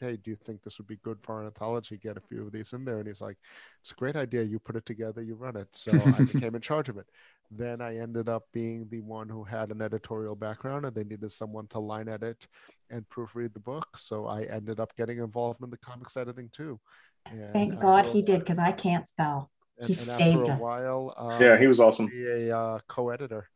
hey, 0.00 0.16
do 0.16 0.30
you 0.30 0.36
think 0.36 0.62
this 0.62 0.78
would 0.78 0.86
be 0.86 0.98
good 1.02 1.18
for 1.22 1.36
our 1.36 1.46
anthology? 1.46 1.96
Get 1.96 2.16
a 2.16 2.20
few 2.20 2.46
of 2.46 2.52
these 2.52 2.72
in 2.72 2.84
there. 2.84 2.98
And 2.98 3.06
he's 3.06 3.20
like, 3.20 3.36
it's 3.80 3.90
a 3.90 3.94
great 3.94 4.16
idea. 4.16 4.42
You 4.42 4.58
put 4.58 4.76
it 4.76 4.86
together, 4.86 5.22
you 5.22 5.34
run 5.34 5.56
it. 5.56 5.68
So 5.72 5.92
I 5.92 6.22
became 6.32 6.54
in 6.54 6.60
charge 6.60 6.88
of 6.88 6.96
it. 6.98 7.06
Then 7.50 7.80
I 7.80 7.96
ended 7.96 8.28
up 8.28 8.44
being 8.52 8.86
the 8.90 9.00
one 9.00 9.28
who 9.28 9.42
had 9.44 9.70
an 9.70 9.80
editorial 9.80 10.36
background 10.36 10.84
and 10.84 10.94
they 10.94 11.04
needed 11.04 11.32
someone 11.32 11.66
to 11.68 11.78
line 11.78 12.08
edit 12.08 12.46
and 12.90 13.08
proofread 13.08 13.54
the 13.54 13.60
book. 13.60 13.96
So 13.96 14.26
I 14.26 14.42
ended 14.42 14.80
up 14.80 14.94
getting 14.96 15.18
involved 15.18 15.62
in 15.62 15.70
the 15.70 15.78
comics 15.78 16.16
editing 16.16 16.50
too. 16.50 16.78
And 17.26 17.52
Thank 17.52 17.80
God 17.80 18.06
he 18.06 18.22
did 18.22 18.40
because 18.40 18.58
I 18.58 18.72
can't 18.72 19.08
spell. 19.08 19.50
And, 19.78 19.88
he 19.88 19.94
and 19.94 20.02
saved 20.02 20.20
after 20.20 20.42
a 20.44 20.48
us. 20.48 20.60
while, 20.60 21.14
um, 21.16 21.40
yeah, 21.40 21.58
he 21.58 21.66
was 21.66 21.80
awesome. 21.80 22.10
A 22.12 22.50
uh, 22.50 22.78
co-editor 22.88 23.48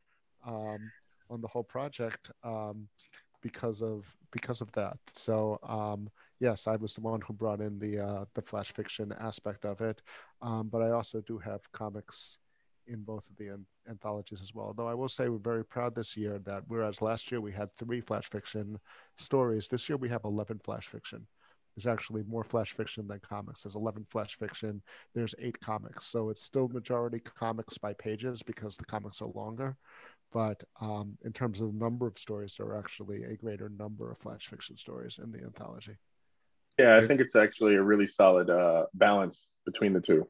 um, 0.47 0.91
on 1.29 1.41
the 1.41 1.49
whole 1.49 1.65
project 1.65 2.31
um, 2.45 2.89
because 3.43 3.83
of 3.83 4.15
because 4.31 4.61
of 4.61 4.71
that. 4.73 4.97
So 5.13 5.59
um, 5.63 6.09
yes, 6.43 6.67
I 6.67 6.77
was 6.77 6.95
the 6.95 7.01
one 7.01 7.21
who 7.21 7.33
brought 7.33 7.61
in 7.61 7.79
the 7.79 8.01
uh, 8.01 8.25
the 8.35 8.43
flash 8.43 8.73
fiction 8.73 9.15
aspect 9.21 9.65
of 9.65 9.81
it, 9.81 10.03
um, 10.43 10.69
but 10.69 10.83
I 10.83 10.91
also 10.91 11.21
do 11.21 11.39
have 11.39 11.71
comics 11.73 12.39
in 12.89 13.03
both 13.05 13.31
of 13.31 13.37
the 13.37 13.49
an- 13.49 13.67
anthologies 13.89 14.43
as 14.43 14.53
well. 14.53 14.75
Though 14.77 14.89
I 14.89 14.95
will 14.95 15.09
say 15.09 15.29
we're 15.29 15.39
very 15.39 15.65
proud 15.65 15.95
this 15.95 16.17
year 16.17 16.41
that 16.41 16.65
whereas 16.67 17.01
last 17.01 17.31
year 17.31 17.41
we 17.41 17.53
had 17.53 17.73
three 17.73 18.01
flash 18.01 18.29
fiction 18.29 18.79
stories, 19.17 19.69
this 19.69 19.89
year 19.89 19.97
we 19.97 20.09
have 20.09 20.25
eleven 20.25 20.59
flash 20.59 20.89
fiction. 20.89 21.27
There's 21.77 21.87
actually 21.87 22.25
more 22.25 22.45
flash 22.45 22.73
fiction 22.73 23.07
than 23.09 23.21
comics. 23.21 23.63
There's 23.63 23.77
11 23.77 24.05
flash 24.11 24.35
fiction. 24.35 24.83
There's 25.15 25.35
eight 25.39 25.59
comics. 25.61 26.05
So 26.07 26.29
it's 26.29 26.43
still 26.43 26.69
majority 26.69 27.19
comics 27.21 27.79
by 27.79 27.95
pages 27.95 28.43
because 28.43 28.77
the 28.77 28.85
comics 28.85 29.23
are 29.23 29.31
longer. 29.35 29.77
But 30.33 30.65
um, 30.83 31.17
in 31.25 31.33
terms 31.33 31.63
of 31.63 31.73
the 31.73 31.79
number 31.79 32.07
of 32.07 32.19
stories, 32.19 32.57
there 32.57 32.67
are 32.67 32.79
actually 32.79 33.25
a 33.25 33.37
greater 33.37 33.71
number 33.71 34.11
of 34.11 34.19
flash 34.19 34.47
fiction 34.49 34.77
stories 34.77 35.19
in 35.23 35.33
the 35.33 35.43
anthology. 35.45 35.97
Yeah, 36.83 36.97
I 36.97 37.07
think 37.07 37.21
it's 37.21 37.37
actually 37.37 37.77
a 37.77 37.83
really 37.83 38.09
solid 38.09 38.51
uh, 38.51 38.87
balance 38.93 39.47
between 39.65 39.93
the 39.93 40.01
two. 40.01 40.29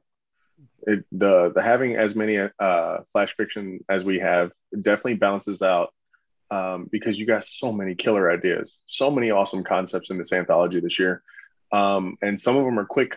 It, 0.87 1.03
the 1.11 1.51
the 1.55 1.63
having 1.63 1.97
as 1.97 2.15
many 2.15 2.37
uh, 2.39 2.99
flash 3.13 3.35
fiction 3.39 3.83
as 3.89 4.05
we 4.05 4.19
have 4.19 4.53
definitely 4.71 5.15
balances 5.15 5.63
out 5.63 5.95
um, 6.51 6.91
because 6.93 7.19
you 7.19 7.25
got 7.25 7.47
so 7.47 7.73
many 7.73 7.95
killer 7.95 8.31
ideas, 8.31 8.79
so 8.87 9.11
many 9.11 9.31
awesome 9.31 9.65
concepts 9.65 10.11
in 10.11 10.19
this 10.19 10.31
anthology 10.31 10.81
this 10.81 10.99
year, 10.99 11.23
um, 11.73 12.19
and 12.21 12.39
some 12.39 12.59
of 12.59 12.67
them 12.67 12.79
are 12.79 12.85
quick, 12.85 13.17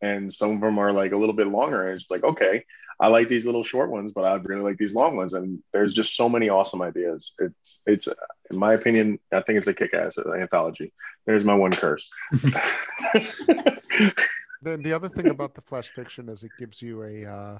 and 0.00 0.32
some 0.32 0.52
of 0.52 0.60
them 0.60 0.78
are 0.78 0.92
like 0.92 1.12
a 1.12 1.16
little 1.16 1.34
bit 1.34 1.48
longer. 1.48 1.88
And 1.88 2.00
it's 2.00 2.10
like, 2.10 2.24
okay, 2.24 2.64
I 3.00 3.08
like 3.08 3.28
these 3.28 3.46
little 3.46 3.62
short 3.64 3.90
ones, 3.90 4.12
but 4.14 4.24
I'd 4.24 4.48
really 4.48 4.62
like 4.62 4.76
these 4.76 4.94
long 4.94 5.16
ones. 5.16 5.32
And 5.32 5.62
there's 5.72 5.92
just 5.92 6.16
so 6.16 6.28
many 6.28 6.48
awesome 6.48 6.82
ideas. 6.82 7.32
It's 7.38 7.80
it's 7.86 8.08
in 8.50 8.58
my 8.58 8.74
opinion, 8.74 9.18
I 9.32 9.40
think 9.42 9.58
it's 9.58 9.68
a 9.68 9.74
kick-ass 9.74 10.18
anthology. 10.18 10.92
There's 11.26 11.44
my 11.44 11.54
one 11.54 11.72
curse. 11.72 12.10
then 14.62 14.82
the 14.82 14.92
other 14.92 15.08
thing 15.08 15.30
about 15.30 15.54
the 15.54 15.60
flash 15.60 15.88
fiction 15.88 16.28
is 16.28 16.42
it 16.44 16.50
gives 16.58 16.82
you 16.82 17.02
a 17.02 17.24
uh, 17.24 17.58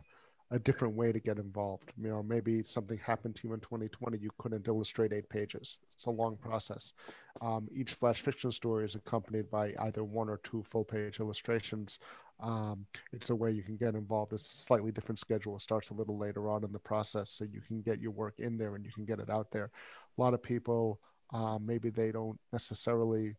a 0.51 0.59
different 0.59 0.95
way 0.95 1.13
to 1.13 1.21
get 1.21 1.39
involved. 1.39 1.93
You 2.01 2.09
know, 2.09 2.23
maybe 2.23 2.63
something 2.63 2.99
happened 2.99 3.37
to 3.37 3.49
you 3.49 3.55
in 3.55 3.61
2020, 3.61 4.19
you 4.19 4.31
couldn't 4.39 4.67
illustrate 4.67 5.13
eight 5.13 5.29
pages. 5.29 5.79
It's 5.93 6.07
a 6.07 6.11
long 6.11 6.37
process. 6.37 6.95
Um, 7.43 7.69
each 7.75 7.93
flash 7.93 8.23
fiction 8.23 8.51
story 8.51 8.85
is 8.85 8.95
accompanied 8.95 9.51
by 9.51 9.75
either 9.81 10.05
one 10.05 10.29
or 10.29 10.41
two 10.45 10.63
full 10.63 10.85
page 10.85 11.21
illustrations. 11.21 11.99
Um, 12.41 12.87
it's 13.13 13.31
a 13.31 13.35
way 13.35 13.51
you 13.51 13.63
can 13.63 13.77
get 13.77 13.95
involved. 13.95 14.33
It's 14.33 14.47
a 14.47 14.63
slightly 14.63 14.91
different 14.91 15.19
schedule. 15.19 15.57
It 15.57 15.61
starts 15.61 15.91
a 15.91 15.95
little 15.95 16.17
later 16.17 16.49
on 16.49 16.65
in 16.65 16.73
the 16.73 16.79
process, 16.79 17.31
so 17.31 17.45
you 17.45 17.61
can 17.61 17.83
get 17.83 18.01
your 18.01 18.13
work 18.13 18.39
in 18.39 18.57
there 18.57 18.75
and 18.75 18.85
you 18.85 18.93
can 18.93 19.05
get 19.05 19.19
it 19.19 19.29
out 19.29 19.51
there. 19.51 19.71
A 20.17 20.21
lot 20.21 20.35
of 20.35 20.43
people, 20.43 21.01
uh, 21.33 21.59
maybe 21.59 21.91
they 21.91 22.11
don't 22.11 22.39
necessarily 22.53 23.37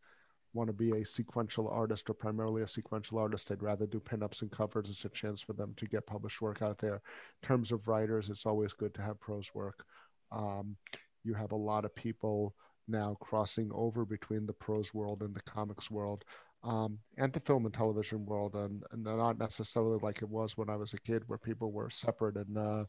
want 0.53 0.67
to 0.67 0.73
be 0.73 0.91
a 0.91 1.05
sequential 1.05 1.67
artist 1.67 2.09
or 2.09 2.13
primarily 2.13 2.61
a 2.61 2.67
sequential 2.67 3.19
artist, 3.19 3.49
they'd 3.49 3.61
rather 3.61 3.85
do 3.85 3.99
pinups 3.99 4.41
and 4.41 4.51
covers. 4.51 4.89
It's 4.89 5.05
a 5.05 5.09
chance 5.09 5.41
for 5.41 5.53
them 5.53 5.73
to 5.77 5.85
get 5.85 6.07
published 6.07 6.41
work 6.41 6.61
out 6.61 6.79
there. 6.79 6.95
In 7.41 7.47
terms 7.47 7.71
of 7.71 7.87
writers, 7.87 8.29
it's 8.29 8.45
always 8.45 8.73
good 8.73 8.93
to 8.95 9.01
have 9.01 9.19
prose 9.19 9.51
work. 9.53 9.85
Um, 10.31 10.75
you 11.23 11.33
have 11.33 11.51
a 11.51 11.57
lot 11.57 11.85
of 11.85 11.95
people 11.95 12.55
now 12.87 13.15
crossing 13.19 13.69
over 13.73 14.05
between 14.05 14.45
the 14.45 14.53
prose 14.53 14.93
world 14.93 15.21
and 15.21 15.35
the 15.35 15.41
comics 15.41 15.91
world. 15.91 16.25
Um, 16.61 16.99
and 17.17 17.31
the 17.31 17.39
film 17.39 17.65
and 17.65 17.73
television 17.73 18.25
world, 18.25 18.55
and, 18.55 18.83
and, 18.91 19.03
not 19.03 19.39
necessarily 19.39 19.97
like 20.01 20.21
it 20.21 20.27
was 20.27 20.57
when 20.57 20.69
I 20.69 20.75
was 20.75 20.93
a 20.93 20.99
kid, 20.99 21.23
where 21.27 21.37
people 21.37 21.71
were 21.71 21.89
separate, 21.89 22.35
and 22.35 22.57
uh, 22.57 22.83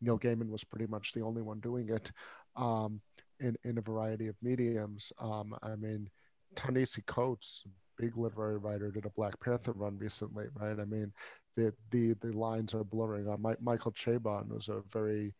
Neil 0.00 0.16
Gaiman 0.16 0.48
was 0.48 0.62
pretty 0.62 0.86
much 0.86 1.12
the 1.12 1.22
only 1.22 1.42
one 1.42 1.58
doing 1.58 1.88
it 1.88 2.12
um, 2.54 3.00
in 3.40 3.56
in 3.64 3.78
a 3.78 3.82
variety 3.82 4.28
of 4.28 4.36
mediums. 4.42 5.12
Um, 5.18 5.56
I 5.60 5.74
mean, 5.74 6.08
Ta-Nehisi 6.56 7.04
Coates, 7.06 7.64
big 7.98 8.16
literary 8.16 8.58
writer, 8.58 8.90
did 8.90 9.06
a 9.06 9.10
Black 9.10 9.38
Panther 9.40 9.72
run 9.72 9.96
recently, 9.98 10.46
right? 10.54 10.78
I 10.78 10.84
mean, 10.84 11.12
the 11.56 11.72
the 11.90 12.14
the 12.20 12.36
lines 12.36 12.74
are 12.74 12.84
blurring. 12.84 13.28
Uh, 13.28 13.36
My, 13.38 13.54
Michael 13.60 13.92
Chabon, 13.92 14.50
who's 14.50 14.68
a 14.68 14.82
very 14.92 15.34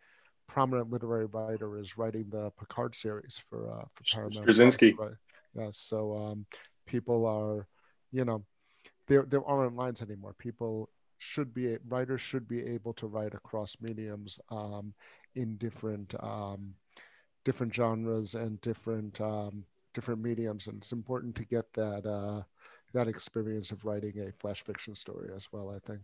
prominent 0.46 0.90
literary 0.90 1.26
writer, 1.26 1.78
is 1.78 1.98
writing 1.98 2.26
the 2.30 2.50
Picard 2.58 2.94
series 2.94 3.42
for 3.48 3.72
uh, 3.72 3.84
for 3.94 4.04
Paramount. 4.12 4.46
Straczynski. 4.46 4.96
Right? 4.96 5.10
Yeah. 5.54 5.70
So 5.72 6.16
um, 6.16 6.46
people 6.86 7.26
are, 7.26 7.66
you 8.12 8.24
know, 8.24 8.44
there 9.08 9.24
there 9.28 9.44
aren't 9.44 9.76
lines 9.76 10.02
anymore. 10.02 10.34
People 10.38 10.90
should 11.18 11.54
be 11.54 11.76
writers 11.88 12.20
should 12.20 12.46
be 12.46 12.62
able 12.62 12.92
to 12.94 13.06
write 13.06 13.34
across 13.34 13.76
mediums 13.80 14.38
um, 14.50 14.92
in 15.34 15.56
different 15.56 16.14
um, 16.22 16.74
different 17.44 17.74
genres 17.74 18.34
and 18.34 18.60
different 18.60 19.20
um, 19.20 19.64
different 19.96 20.22
mediums, 20.22 20.68
and 20.68 20.76
it's 20.78 20.92
important 20.92 21.34
to 21.36 21.44
get 21.44 21.72
that 21.72 22.06
uh, 22.06 22.42
that 22.92 23.08
experience 23.08 23.72
of 23.72 23.84
writing 23.84 24.14
a 24.20 24.30
flash 24.30 24.62
fiction 24.62 24.94
story 24.94 25.30
as 25.34 25.48
well. 25.50 25.70
I 25.74 25.80
think. 25.84 26.02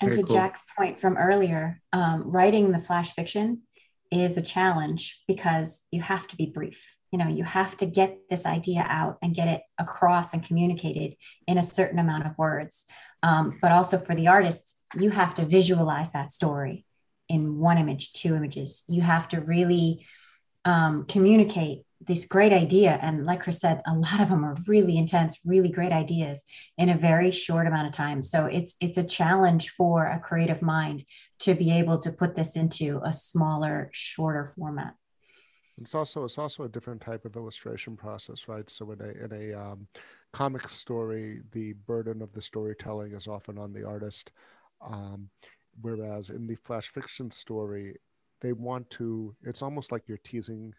And 0.00 0.10
Very 0.10 0.22
to 0.22 0.26
cool. 0.26 0.36
Jack's 0.36 0.62
point 0.76 1.00
from 1.00 1.16
earlier, 1.16 1.80
um, 1.92 2.28
writing 2.30 2.70
the 2.72 2.78
flash 2.78 3.14
fiction 3.14 3.62
is 4.10 4.36
a 4.36 4.42
challenge 4.42 5.22
because 5.26 5.86
you 5.90 6.02
have 6.02 6.26
to 6.28 6.36
be 6.36 6.46
brief. 6.46 6.84
you 7.12 7.18
know 7.18 7.28
you 7.28 7.44
have 7.44 7.76
to 7.76 7.86
get 7.86 8.10
this 8.30 8.44
idea 8.44 8.84
out 8.86 9.16
and 9.22 9.34
get 9.34 9.48
it 9.48 9.62
across 9.78 10.34
and 10.34 10.46
communicated 10.48 11.16
in 11.46 11.56
a 11.58 11.62
certain 11.62 11.98
amount 11.98 12.26
of 12.26 12.36
words 12.36 12.74
um, 13.22 13.58
but 13.62 13.72
also 13.72 13.96
for 13.98 14.14
the 14.14 14.28
artists 14.28 14.76
you 14.94 15.10
have 15.10 15.34
to 15.34 15.44
visualize 15.44 16.10
that 16.12 16.32
story 16.32 16.84
in 17.28 17.58
one 17.58 17.78
image 17.78 18.12
two 18.12 18.34
images 18.34 18.84
you 18.88 19.00
have 19.00 19.26
to 19.28 19.40
really 19.40 20.04
um, 20.64 20.94
communicate 21.14 21.78
this 22.00 22.24
great 22.24 22.52
idea 22.52 22.98
and 23.02 23.26
like 23.26 23.42
chris 23.42 23.60
said 23.60 23.82
a 23.86 23.94
lot 23.94 24.20
of 24.20 24.28
them 24.28 24.44
are 24.44 24.56
really 24.66 24.96
intense 24.96 25.40
really 25.44 25.68
great 25.68 25.92
ideas 25.92 26.44
in 26.76 26.88
a 26.88 26.96
very 26.96 27.30
short 27.30 27.66
amount 27.66 27.86
of 27.86 27.92
time 27.92 28.22
so 28.22 28.46
it's 28.46 28.76
it's 28.80 28.98
a 28.98 29.04
challenge 29.04 29.70
for 29.70 30.06
a 30.06 30.18
creative 30.20 30.62
mind 30.62 31.04
to 31.38 31.54
be 31.54 31.72
able 31.72 31.98
to 31.98 32.12
put 32.12 32.36
this 32.36 32.56
into 32.56 33.00
a 33.04 33.12
smaller 33.12 33.90
shorter 33.92 34.46
format 34.56 34.94
it's 35.80 35.94
also 35.94 36.24
it's 36.24 36.38
also 36.38 36.64
a 36.64 36.68
different 36.68 37.00
type 37.00 37.24
of 37.24 37.36
illustration 37.36 37.96
process, 37.96 38.48
right? 38.48 38.68
So 38.68 38.90
in 38.92 39.00
a 39.00 39.24
in 39.24 39.32
a 39.32 39.54
um, 39.54 39.86
comic 40.32 40.68
story, 40.68 41.40
the 41.52 41.74
burden 41.86 42.20
of 42.22 42.32
the 42.32 42.40
storytelling 42.40 43.12
is 43.12 43.26
often 43.26 43.58
on 43.58 43.72
the 43.72 43.86
artist, 43.86 44.32
um, 44.84 45.28
whereas 45.80 46.30
in 46.30 46.46
the 46.46 46.56
flash 46.64 46.88
fiction 46.88 47.30
story, 47.30 47.96
they 48.40 48.52
want 48.52 48.90
to. 48.90 49.34
It's 49.42 49.62
almost 49.62 49.92
like 49.92 50.02
you're 50.06 50.18
teasing. 50.18 50.74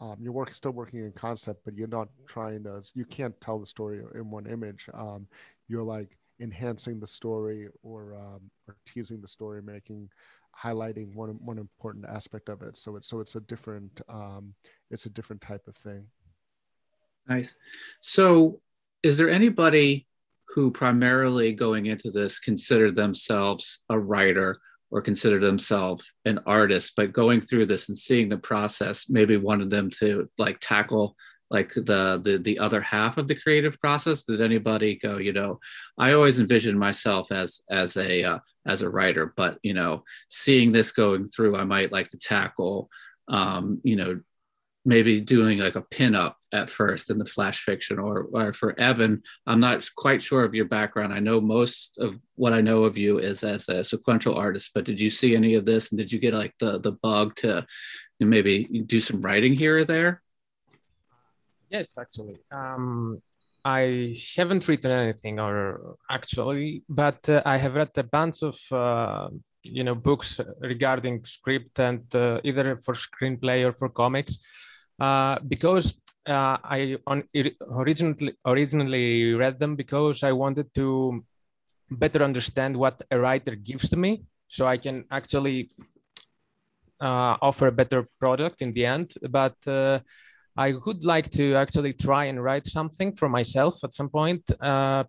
Um, 0.00 0.16
you're 0.18 0.32
work, 0.32 0.54
still 0.54 0.72
working 0.72 1.00
in 1.00 1.12
concept, 1.12 1.60
but 1.64 1.76
you're 1.76 1.86
not 1.86 2.08
trying 2.26 2.64
to. 2.64 2.82
You 2.94 3.04
can't 3.04 3.38
tell 3.40 3.58
the 3.58 3.66
story 3.66 4.02
in 4.14 4.30
one 4.30 4.46
image. 4.46 4.88
Um, 4.94 5.26
you're 5.68 5.82
like 5.82 6.16
enhancing 6.40 6.98
the 6.98 7.06
story 7.06 7.68
or 7.82 8.14
um, 8.14 8.40
or 8.66 8.76
teasing 8.86 9.20
the 9.20 9.28
story, 9.28 9.62
making 9.62 10.08
highlighting 10.58 11.14
one 11.14 11.38
one 11.44 11.58
important 11.58 12.06
aspect 12.06 12.48
of 12.48 12.62
it. 12.62 12.76
So 12.76 12.96
it's 12.96 13.08
so 13.08 13.20
it's 13.20 13.36
a 13.36 13.40
different 13.40 14.00
um, 14.08 14.54
it's 14.90 15.06
a 15.06 15.10
different 15.10 15.42
type 15.42 15.66
of 15.68 15.76
thing. 15.76 16.06
Nice. 17.28 17.54
So, 18.00 18.60
is 19.02 19.16
there 19.16 19.30
anybody 19.30 20.06
who 20.48 20.70
primarily 20.70 21.52
going 21.52 21.86
into 21.86 22.10
this 22.10 22.38
considered 22.40 22.94
themselves 22.94 23.80
a 23.88 23.98
writer 23.98 24.60
or 24.90 25.00
consider 25.00 25.38
themselves 25.38 26.12
an 26.24 26.40
artist, 26.46 26.94
but 26.96 27.12
going 27.12 27.40
through 27.40 27.66
this 27.66 27.88
and 27.88 27.96
seeing 27.96 28.28
the 28.28 28.36
process, 28.36 29.08
maybe 29.08 29.36
wanted 29.36 29.70
them 29.70 29.90
to 29.90 30.28
like 30.38 30.58
tackle 30.60 31.16
like 31.50 31.74
the 31.74 32.20
the 32.22 32.40
the 32.42 32.58
other 32.58 32.80
half 32.80 33.18
of 33.18 33.26
the 33.26 33.34
creative 33.34 33.80
process. 33.80 34.22
Did 34.22 34.40
anybody 34.40 34.96
go 34.96 35.18
you 35.18 35.32
know 35.32 35.58
i 35.98 36.12
always 36.12 36.38
envisioned 36.40 36.78
myself 36.78 37.32
as 37.32 37.60
as 37.70 37.96
a 37.96 38.22
uh, 38.22 38.38
as 38.66 38.82
a 38.82 38.90
writer 38.90 39.32
but 39.36 39.58
you 39.62 39.74
know 39.74 40.02
seeing 40.28 40.70
this 40.70 40.92
going 40.92 41.26
through 41.26 41.56
i 41.56 41.64
might 41.64 41.92
like 41.92 42.08
to 42.08 42.18
tackle 42.18 42.88
um 43.28 43.80
you 43.82 43.96
know 43.96 44.20
maybe 44.84 45.20
doing 45.20 45.58
like 45.58 45.76
a 45.76 45.82
pinup 45.82 46.34
at 46.52 46.70
first 46.70 47.10
in 47.10 47.18
the 47.18 47.24
flash 47.24 47.62
fiction 47.62 47.98
or, 47.98 48.28
or 48.32 48.52
for 48.52 48.78
evan 48.80 49.22
i'm 49.46 49.60
not 49.60 49.86
quite 49.94 50.22
sure 50.22 50.42
of 50.42 50.54
your 50.54 50.64
background. 50.64 51.12
I 51.12 51.20
know 51.20 51.40
most 51.40 51.98
of 51.98 52.16
what 52.36 52.52
i 52.52 52.60
know 52.60 52.84
of 52.84 52.96
you 52.96 53.18
is 53.18 53.44
as 53.44 53.68
a 53.68 53.84
sequential 53.84 54.34
artist 54.34 54.70
but 54.74 54.84
did 54.84 55.00
you 55.00 55.10
see 55.10 55.36
any 55.36 55.54
of 55.54 55.64
this? 55.64 55.90
And 55.90 55.98
did 55.98 56.12
you 56.12 56.18
get 56.18 56.34
like 56.34 56.54
the 56.58 56.78
the 56.78 56.92
bug 56.92 57.36
to 57.36 57.66
maybe 58.20 58.64
do 58.64 59.00
some 59.00 59.22
writing 59.22 59.54
here 59.54 59.78
or 59.78 59.84
there? 59.84 60.22
Yes, 61.70 61.96
actually. 61.98 62.38
Um, 62.50 63.22
I 63.64 64.16
haven't 64.36 64.66
written 64.66 64.90
anything, 64.90 65.38
or 65.38 65.96
actually, 66.10 66.82
but 66.88 67.28
uh, 67.28 67.42
I 67.44 67.56
have 67.58 67.74
read 67.74 67.90
a 67.96 68.02
bunch 68.02 68.42
of 68.42 68.56
uh, 68.72 69.28
you 69.62 69.84
know 69.84 69.94
books 69.94 70.40
regarding 70.60 71.24
script 71.24 71.78
and 71.78 72.02
uh, 72.14 72.40
either 72.42 72.78
for 72.84 72.94
screenplay 72.94 73.66
or 73.66 73.72
for 73.72 73.88
comics, 73.88 74.38
because 75.48 75.94
uh, 76.26 76.58
I 76.62 76.98
on, 77.06 77.24
originally 77.70 78.34
originally 78.46 79.34
read 79.34 79.58
them 79.58 79.74
because 79.76 80.22
I 80.22 80.32
wanted 80.32 80.72
to 80.74 81.24
better 81.90 82.22
understand 82.22 82.76
what 82.76 83.00
a 83.10 83.18
writer 83.18 83.54
gives 83.56 83.88
to 83.90 83.96
me, 83.96 84.24
so 84.46 84.66
I 84.66 84.76
can 84.76 85.04
actually 85.10 85.70
uh, 87.00 87.36
offer 87.40 87.68
a 87.68 87.72
better 87.72 88.06
product 88.20 88.62
in 88.62 88.72
the 88.72 88.86
end. 88.86 89.14
But 89.28 89.56
I 90.56 90.74
would 90.84 91.04
like 91.04 91.30
to 91.32 91.54
actually 91.54 91.94
try 91.94 92.24
and 92.24 92.42
write 92.42 92.66
something 92.66 93.16
for 93.16 93.28
myself 93.28 93.82
at 93.82 93.94
some 93.94 94.10
point. 94.10 94.42
Uh, 94.60 95.04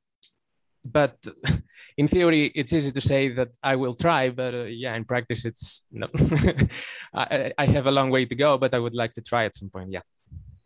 but 0.83 1.17
in 1.97 2.07
theory, 2.07 2.51
it's 2.55 2.73
easy 2.73 2.91
to 2.91 3.01
say 3.01 3.29
that 3.29 3.49
I 3.63 3.75
will 3.75 3.93
try, 3.93 4.29
but 4.29 4.53
uh, 4.53 4.63
yeah, 4.63 4.95
in 4.95 5.05
practice, 5.05 5.45
it's 5.45 5.85
no. 5.91 6.07
I, 7.13 7.51
I, 7.57 7.65
have 7.65 7.87
a 7.87 7.91
long 7.91 8.09
way 8.09 8.25
to 8.25 8.35
go, 8.35 8.57
but 8.57 8.73
I 8.73 8.79
would 8.79 8.95
like 8.95 9.13
to 9.13 9.21
try 9.21 9.45
at 9.45 9.55
some 9.55 9.69
point. 9.69 9.91
Yeah. 9.91 10.01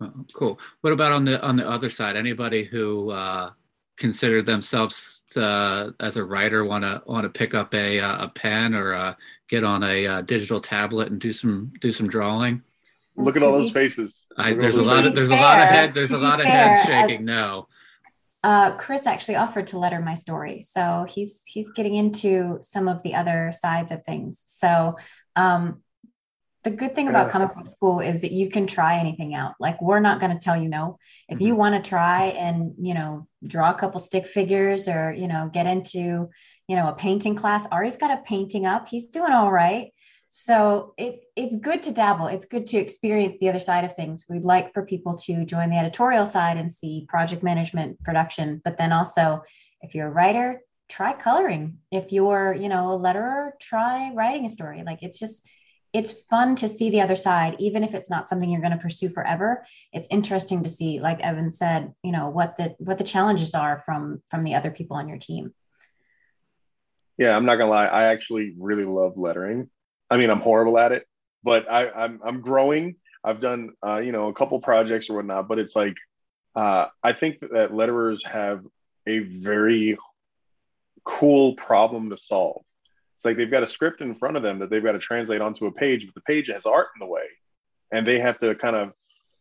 Oh, 0.01 0.11
cool. 0.33 0.59
What 0.81 0.93
about 0.93 1.11
on 1.11 1.25
the 1.25 1.41
on 1.41 1.55
the 1.55 1.67
other 1.67 1.89
side? 1.89 2.15
Anybody 2.15 2.63
who 2.63 3.11
uh, 3.11 3.51
consider 3.97 4.41
themselves 4.41 5.23
uh, 5.35 5.91
as 5.99 6.17
a 6.17 6.23
writer 6.23 6.63
want 6.63 6.83
to 6.83 7.01
want 7.05 7.23
to 7.23 7.29
pick 7.29 7.53
up 7.53 7.73
a 7.73 7.99
uh, 7.99 8.25
a 8.25 8.29
pen 8.29 8.73
or 8.73 8.93
uh, 8.93 9.15
get 9.49 9.63
on 9.63 9.83
a 9.83 10.07
uh, 10.07 10.21
digital 10.21 10.59
tablet 10.59 11.11
and 11.11 11.19
do 11.19 11.31
some 11.31 11.73
do 11.81 11.91
some 11.91 12.07
drawing? 12.07 12.61
Look 13.17 13.37
at 13.37 13.43
all 13.43 13.53
those 13.53 13.71
faces. 13.71 14.25
I, 14.37 14.53
there's 14.53 14.75
a 14.75 14.83
lot 14.83 15.05
of 15.05 15.15
there's 15.15 15.29
fair, 15.29 15.39
a 15.39 15.41
lot 15.41 15.59
of 15.59 15.69
head 15.69 15.93
there's 15.93 16.11
a 16.11 16.17
lot 16.17 16.39
of 16.39 16.45
heads 16.45 16.85
shaking. 16.85 17.25
no. 17.25 17.67
Uh, 18.45 18.75
Chris 18.75 19.07
actually 19.07 19.37
offered 19.37 19.65
to 19.65 19.79
letter 19.79 19.99
my 19.99 20.13
story, 20.13 20.61
so 20.61 21.07
he's 21.09 21.41
he's 21.47 21.71
getting 21.71 21.95
into 21.95 22.59
some 22.61 22.87
of 22.87 23.01
the 23.01 23.15
other 23.15 23.51
sides 23.51 23.91
of 23.91 24.03
things. 24.03 24.43
So 24.45 24.97
um, 25.35 25.81
the 26.63 26.69
good 26.69 26.93
thing 26.93 27.07
about 27.07 27.31
comic 27.31 27.55
book 27.55 27.65
school 27.65 28.01
is 28.01 28.21
that 28.21 28.31
you 28.31 28.51
can 28.51 28.67
try 28.67 28.99
anything 28.99 29.33
out. 29.33 29.53
Like 29.59 29.81
we're 29.81 29.99
not 29.99 30.19
going 30.19 30.31
to 30.31 30.43
tell 30.43 30.55
you 30.55 30.69
no. 30.69 30.99
If 31.27 31.41
you 31.41 31.53
mm-hmm. 31.53 31.57
want 31.57 31.83
to 31.83 31.89
try 31.89 32.25
and 32.25 32.73
you 32.79 32.93
know 32.93 33.27
draw 33.47 33.71
a 33.71 33.73
couple 33.73 33.99
stick 33.99 34.27
figures 34.27 34.87
or 34.87 35.11
you 35.11 35.27
know 35.27 35.49
get 35.51 35.65
into 35.65 36.29
you 36.67 36.75
know 36.75 36.87
a 36.87 36.93
painting 36.93 37.33
class, 37.33 37.65
Ari's 37.71 37.97
got 37.97 38.11
a 38.11 38.21
painting 38.21 38.67
up. 38.67 38.87
He's 38.87 39.07
doing 39.07 39.31
all 39.31 39.51
right. 39.51 39.87
So 40.29 40.93
it, 40.97 41.21
it's 41.35 41.55
good 41.57 41.83
to 41.83 41.91
dabble. 41.91 42.27
It's 42.27 42.45
good 42.45 42.67
to 42.67 42.77
experience 42.77 43.37
the 43.39 43.49
other 43.49 43.59
side 43.59 43.85
of 43.85 43.95
things. 43.95 44.25
We'd 44.29 44.43
like 44.43 44.73
for 44.73 44.85
people 44.85 45.17
to 45.19 45.45
join 45.45 45.69
the 45.69 45.77
editorial 45.77 46.25
side 46.25 46.57
and 46.57 46.71
see 46.71 47.05
project 47.07 47.41
management, 47.41 48.03
production, 48.03 48.61
but 48.63 48.77
then 48.77 48.91
also 48.91 49.43
if 49.81 49.95
you're 49.95 50.07
a 50.07 50.11
writer, 50.11 50.61
try 50.89 51.13
coloring. 51.13 51.77
If 51.91 52.11
you're, 52.11 52.53
you 52.53 52.69
know, 52.69 52.93
a 52.93 52.99
letterer, 52.99 53.51
try 53.61 54.11
writing 54.13 54.45
a 54.45 54.49
story. 54.49 54.83
Like 54.85 54.99
it's 55.01 55.19
just 55.19 55.47
it's 55.95 56.11
fun 56.11 56.57
to 56.57 56.67
see 56.67 56.89
the 56.89 56.99
other 56.99 57.15
side 57.15 57.55
even 57.57 57.81
if 57.81 57.93
it's 57.93 58.09
not 58.09 58.27
something 58.27 58.49
you're 58.49 58.59
going 58.59 58.73
to 58.73 58.77
pursue 58.77 59.07
forever 59.07 59.65
it's 59.93 60.09
interesting 60.11 60.61
to 60.61 60.67
see 60.67 60.99
like 60.99 61.21
evan 61.21 61.53
said 61.53 61.93
you 62.03 62.11
know 62.11 62.27
what 62.27 62.57
the 62.57 62.75
what 62.79 62.97
the 62.97 63.03
challenges 63.03 63.53
are 63.53 63.81
from 63.85 64.21
from 64.29 64.43
the 64.43 64.55
other 64.55 64.71
people 64.71 64.97
on 64.97 65.07
your 65.07 65.17
team 65.17 65.53
yeah 67.17 67.33
i'm 67.33 67.45
not 67.45 67.55
gonna 67.55 67.71
lie 67.71 67.85
i 67.85 68.03
actually 68.03 68.53
really 68.59 68.83
love 68.83 69.13
lettering 69.15 69.69
I 70.09 70.17
mean, 70.17 70.29
I'm 70.29 70.41
horrible 70.41 70.77
at 70.77 70.91
it, 70.91 71.07
but 71.43 71.69
I, 71.69 71.89
I'm 71.89 72.19
I'm 72.23 72.41
growing. 72.41 72.95
I've 73.23 73.41
done 73.41 73.71
uh, 73.85 73.97
you 73.97 74.11
know 74.11 74.27
a 74.27 74.33
couple 74.33 74.59
projects 74.59 75.09
or 75.09 75.15
whatnot, 75.15 75.47
but 75.47 75.59
it's 75.59 75.75
like 75.75 75.95
uh, 76.55 76.87
I 77.03 77.13
think 77.13 77.39
that 77.39 77.71
letterers 77.71 78.25
have 78.25 78.63
a 79.07 79.19
very 79.19 79.97
cool 81.03 81.55
problem 81.55 82.09
to 82.09 82.17
solve. 82.17 82.63
It's 83.17 83.25
like 83.25 83.37
they've 83.37 83.49
got 83.49 83.63
a 83.63 83.67
script 83.67 84.01
in 84.01 84.15
front 84.15 84.37
of 84.37 84.43
them 84.43 84.59
that 84.59 84.69
they've 84.69 84.83
got 84.83 84.93
to 84.93 84.99
translate 84.99 85.41
onto 85.41 85.65
a 85.65 85.71
page, 85.71 86.05
but 86.05 86.15
the 86.15 86.21
page 86.21 86.49
has 86.49 86.65
art 86.65 86.87
in 86.95 86.99
the 86.99 87.11
way, 87.11 87.25
and 87.91 88.07
they 88.07 88.19
have 88.19 88.37
to 88.39 88.55
kind 88.55 88.75
of 88.75 88.93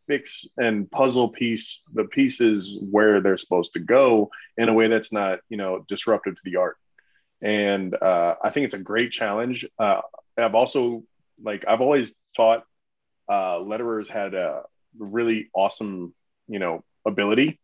fix 0.07 0.47
and 0.59 0.91
puzzle 0.91 1.29
piece 1.29 1.83
the 1.93 2.05
pieces 2.05 2.79
where 2.91 3.21
they're 3.21 3.39
supposed 3.39 3.73
to 3.73 3.81
go 3.81 4.31
in 4.57 4.69
a 4.69 4.73
way 4.75 4.89
that's 4.89 5.13
not 5.13 5.39
you 5.49 5.57
know 5.57 5.85
disruptive 5.89 6.35
to 6.35 6.41
the 6.45 6.57
art 6.57 6.77
and 7.43 7.95
uh, 7.95 8.35
i 8.43 8.51
think 8.51 8.65
it's 8.65 8.75
a 8.75 8.79
great 8.79 9.11
challenge 9.11 9.67
uh, 9.79 10.01
I've 10.37 10.55
also 10.55 11.05
like 11.43 11.65
I've 11.67 11.81
always 11.81 12.15
thought 12.37 12.65
uh, 13.29 13.59
letterers 13.59 14.09
had 14.09 14.35
a 14.35 14.63
really 14.99 15.51
awesome, 15.55 16.15
you 16.49 16.59
know, 16.59 16.85
ability, 17.07 17.59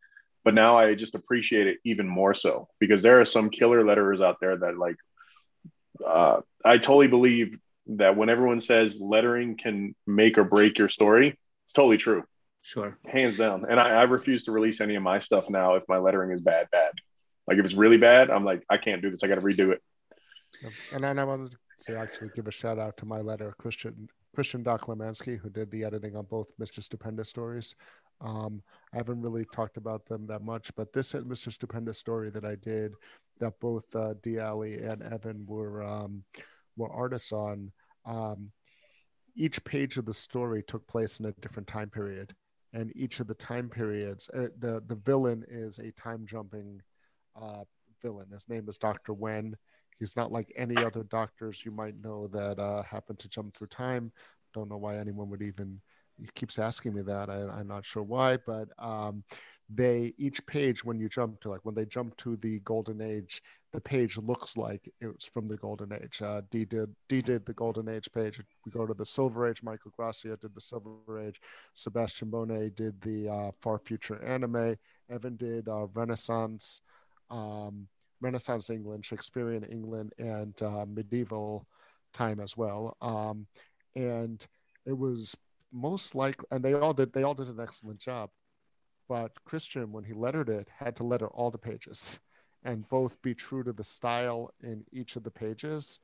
but 0.44 0.54
now 0.54 0.78
I 0.78 0.94
just 0.94 1.14
appreciate 1.14 1.66
it 1.66 1.78
even 1.84 2.08
more 2.08 2.34
so 2.34 2.68
because 2.78 3.02
there 3.02 3.20
are 3.20 3.26
some 3.26 3.50
killer 3.50 3.82
letterers 3.82 4.22
out 4.22 4.38
there 4.40 4.56
that 4.56 4.78
like 4.78 4.96
uh, 6.06 6.40
I 6.64 6.78
totally 6.78 7.08
believe 7.08 7.58
that 7.86 8.16
when 8.16 8.28
everyone 8.28 8.60
says 8.60 8.98
lettering 9.00 9.56
can 9.56 9.94
make 10.06 10.38
or 10.38 10.44
break 10.44 10.78
your 10.78 10.88
story, 10.88 11.38
it's 11.64 11.72
totally 11.72 11.98
true. 11.98 12.24
Sure. 12.62 12.98
Hands 13.06 13.36
down. 13.36 13.66
And 13.68 13.80
I, 13.80 13.90
I 13.90 14.02
refuse 14.02 14.44
to 14.44 14.52
release 14.52 14.80
any 14.80 14.94
of 14.94 15.02
my 15.02 15.20
stuff 15.20 15.48
now 15.48 15.74
if 15.74 15.84
my 15.88 15.98
lettering 15.98 16.30
is 16.30 16.40
bad, 16.40 16.68
bad. 16.70 16.92
Like 17.46 17.58
if 17.58 17.64
it's 17.64 17.74
really 17.74 17.96
bad, 17.96 18.30
I'm 18.30 18.44
like, 18.44 18.62
I 18.68 18.76
can't 18.76 19.02
do 19.02 19.10
this. 19.10 19.24
I 19.24 19.28
got 19.28 19.36
to 19.36 19.40
redo 19.40 19.72
it. 19.72 19.82
And 20.92 21.02
then 21.02 21.18
I 21.18 21.24
wanted 21.24 21.56
to 21.86 21.96
actually 21.96 22.30
give 22.34 22.46
a 22.46 22.52
shout 22.52 22.78
out 22.78 22.96
to 22.98 23.06
my 23.06 23.20
letter, 23.20 23.54
Christian 23.58 24.08
Christian 24.34 24.62
Doklemansky, 24.62 25.38
who 25.38 25.50
did 25.50 25.70
the 25.70 25.84
editing 25.84 26.16
on 26.16 26.24
both 26.24 26.56
Mr. 26.58 26.82
Stupendous 26.82 27.28
stories. 27.28 27.74
Um, 28.20 28.62
I 28.92 28.98
haven't 28.98 29.22
really 29.22 29.44
talked 29.46 29.76
about 29.76 30.06
them 30.06 30.26
that 30.26 30.42
much, 30.42 30.70
but 30.76 30.92
this 30.92 31.12
Mr. 31.12 31.52
Stupendous 31.52 31.98
story 31.98 32.30
that 32.30 32.44
I 32.44 32.54
did, 32.56 32.92
that 33.38 33.58
both 33.60 33.84
uh, 33.96 34.14
D. 34.22 34.38
Ali 34.38 34.78
and 34.82 35.02
Evan 35.02 35.44
were 35.46 35.82
um, 35.82 36.22
were 36.76 36.92
artists 36.92 37.32
on. 37.32 37.72
Um, 38.04 38.50
each 39.36 39.62
page 39.64 39.96
of 39.96 40.04
the 40.04 40.12
story 40.12 40.62
took 40.66 40.86
place 40.86 41.20
in 41.20 41.26
a 41.26 41.32
different 41.40 41.68
time 41.68 41.88
period, 41.88 42.34
and 42.72 42.92
each 42.94 43.20
of 43.20 43.26
the 43.26 43.34
time 43.34 43.68
periods. 43.68 44.28
Uh, 44.34 44.48
the 44.58 44.82
the 44.86 44.96
villain 44.96 45.44
is 45.48 45.78
a 45.78 45.90
time 45.92 46.26
jumping 46.28 46.80
uh, 47.40 47.64
villain. 48.02 48.26
His 48.32 48.48
name 48.48 48.68
is 48.68 48.78
Doctor 48.78 49.12
Wen. 49.12 49.56
He's 50.00 50.16
not 50.16 50.32
like 50.32 50.52
any 50.56 50.76
other 50.84 51.04
doctors 51.04 51.64
you 51.64 51.70
might 51.70 52.02
know 52.02 52.26
that 52.28 52.58
uh, 52.58 52.82
happen 52.82 53.14
to 53.16 53.28
jump 53.28 53.54
through 53.54 53.68
time. 53.68 54.10
Don't 54.52 54.68
know 54.68 54.78
why 54.78 54.96
anyone 54.96 55.30
would 55.30 55.42
even. 55.42 55.80
He 56.18 56.28
keeps 56.34 56.58
asking 56.58 56.94
me 56.94 57.02
that. 57.02 57.30
I, 57.30 57.60
am 57.60 57.68
not 57.68 57.86
sure 57.86 58.02
why, 58.02 58.38
but 58.44 58.68
um, 58.78 59.22
they 59.72 60.12
each 60.18 60.44
page 60.46 60.84
when 60.84 60.98
you 60.98 61.08
jump 61.08 61.40
to 61.40 61.50
like 61.50 61.64
when 61.64 61.74
they 61.74 61.84
jump 61.84 62.16
to 62.16 62.36
the 62.38 62.58
golden 62.60 63.00
age 63.00 63.40
the 63.72 63.80
page 63.80 64.18
looks 64.18 64.56
like 64.56 64.92
it 65.00 65.06
was 65.06 65.24
from 65.24 65.46
the 65.46 65.56
golden 65.56 65.92
age 65.92 66.20
uh, 66.22 66.40
d 66.50 66.64
did 66.64 66.92
d 67.08 67.22
did 67.22 67.46
the 67.46 67.52
golden 67.52 67.88
age 67.88 68.08
page 68.12 68.40
we 68.66 68.72
go 68.72 68.84
to 68.84 68.94
the 68.94 69.06
silver 69.06 69.48
age 69.48 69.62
michael 69.62 69.92
gracia 69.96 70.36
did 70.36 70.54
the 70.54 70.60
silver 70.60 71.20
age 71.20 71.40
sebastian 71.74 72.28
bonet 72.28 72.74
did 72.74 73.00
the 73.02 73.28
uh, 73.28 73.50
far 73.60 73.78
future 73.78 74.20
anime 74.24 74.74
evan 75.08 75.36
did 75.36 75.68
uh, 75.68 75.86
renaissance 75.94 76.80
um, 77.30 77.86
renaissance 78.20 78.70
england 78.70 79.04
shakespearean 79.04 79.64
england 79.64 80.12
and 80.18 80.60
uh, 80.62 80.84
medieval 80.86 81.66
time 82.12 82.40
as 82.40 82.56
well 82.56 82.96
um, 83.00 83.46
and 83.96 84.46
it 84.86 84.96
was 84.96 85.36
most 85.72 86.14
likely 86.14 86.46
and 86.50 86.64
they 86.64 86.74
all 86.74 86.92
did 86.92 87.12
they 87.12 87.22
all 87.22 87.34
did 87.34 87.48
an 87.48 87.60
excellent 87.60 87.98
job 87.98 88.30
but 89.10 89.32
Christian, 89.44 89.90
when 89.90 90.04
he 90.04 90.12
lettered 90.12 90.48
it, 90.48 90.68
had 90.78 90.94
to 90.96 91.02
letter 91.02 91.26
all 91.26 91.50
the 91.50 91.58
pages 91.58 92.20
and 92.62 92.88
both 92.88 93.20
be 93.22 93.34
true 93.34 93.64
to 93.64 93.72
the 93.72 93.82
style 93.82 94.54
in 94.62 94.84
each 94.92 95.16
of 95.16 95.24
the 95.24 95.32
pages, 95.32 95.98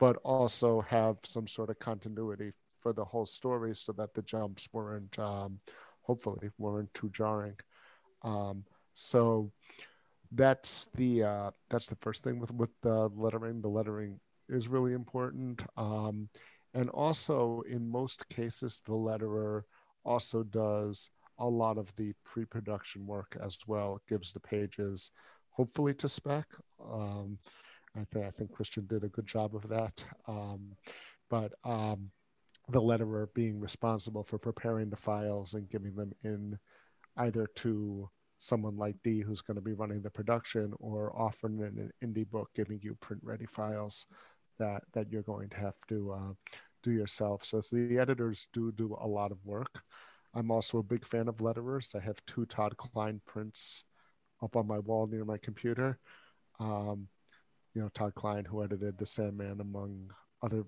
but 0.00 0.16
also 0.24 0.80
have 0.80 1.18
some 1.22 1.46
sort 1.46 1.70
of 1.70 1.78
continuity 1.78 2.50
for 2.80 2.92
the 2.92 3.04
whole 3.04 3.26
story 3.26 3.76
so 3.76 3.92
that 3.92 4.12
the 4.12 4.22
jumps 4.22 4.68
weren't, 4.72 5.16
um, 5.20 5.60
hopefully, 6.02 6.50
weren't 6.58 6.92
too 6.94 7.08
jarring. 7.10 7.54
Um, 8.22 8.64
so 8.92 9.52
that's 10.32 10.88
the 10.94 11.24
uh, 11.24 11.50
that's 11.70 11.88
the 11.88 11.96
first 11.96 12.24
thing 12.24 12.38
with 12.38 12.52
with 12.52 12.70
the 12.82 13.08
lettering. 13.14 13.60
The 13.60 13.68
lettering 13.68 14.20
is 14.48 14.68
really 14.68 14.92
important, 14.92 15.62
um, 15.76 16.28
and 16.74 16.90
also 16.90 17.62
in 17.68 17.90
most 17.90 18.28
cases, 18.28 18.82
the 18.84 18.92
letterer 18.92 19.62
also 20.04 20.42
does 20.42 21.10
a 21.38 21.48
lot 21.48 21.78
of 21.78 21.94
the 21.96 22.12
pre-production 22.24 23.06
work 23.06 23.36
as 23.42 23.58
well. 23.66 23.96
It 23.96 24.10
gives 24.10 24.32
the 24.32 24.40
pages 24.40 25.10
hopefully 25.50 25.94
to 25.94 26.08
spec. 26.08 26.46
Um, 26.92 27.38
I, 27.96 28.04
th- 28.12 28.26
I 28.26 28.30
think 28.30 28.52
Christian 28.52 28.86
did 28.86 29.04
a 29.04 29.08
good 29.08 29.26
job 29.26 29.54
of 29.54 29.68
that. 29.68 30.04
Um, 30.26 30.72
but 31.30 31.52
um, 31.64 32.10
the 32.68 32.80
letterer 32.80 33.26
being 33.34 33.60
responsible 33.60 34.22
for 34.22 34.38
preparing 34.38 34.90
the 34.90 34.96
files 34.96 35.54
and 35.54 35.68
giving 35.68 35.94
them 35.94 36.12
in 36.22 36.58
either 37.16 37.46
to 37.56 38.08
someone 38.38 38.76
like 38.76 38.96
D 39.02 39.20
who's 39.20 39.40
going 39.40 39.56
to 39.56 39.62
be 39.62 39.72
running 39.72 40.02
the 40.02 40.10
production 40.10 40.72
or 40.78 41.12
often 41.16 41.58
in 41.60 41.78
an 41.78 41.92
indie 42.02 42.28
book 42.28 42.50
giving 42.54 42.80
you 42.82 42.94
print 43.00 43.22
ready 43.24 43.46
files 43.46 44.06
that 44.58 44.82
that 44.92 45.10
you're 45.10 45.22
going 45.22 45.48
to 45.50 45.56
have 45.56 45.74
to 45.88 46.12
uh, 46.12 46.32
do 46.82 46.90
yourself. 46.90 47.44
So, 47.44 47.60
so 47.60 47.76
the 47.76 47.98
editors 47.98 48.48
do 48.52 48.72
do 48.72 48.96
a 49.00 49.06
lot 49.06 49.32
of 49.32 49.44
work. 49.44 49.82
I'm 50.34 50.50
also 50.50 50.78
a 50.78 50.82
big 50.82 51.04
fan 51.04 51.28
of 51.28 51.38
letterers. 51.38 51.94
I 51.96 52.00
have 52.00 52.24
two 52.26 52.46
Todd 52.46 52.76
Klein 52.76 53.20
prints 53.26 53.84
up 54.42 54.56
on 54.56 54.66
my 54.66 54.78
wall 54.78 55.06
near 55.06 55.24
my 55.24 55.38
computer. 55.38 55.98
Um, 56.60 57.08
you 57.74 57.82
know, 57.82 57.88
Todd 57.94 58.14
Klein, 58.14 58.44
who 58.44 58.62
edited 58.62 58.98
The 58.98 59.06
Sandman, 59.06 59.60
among 59.60 60.10
other 60.42 60.64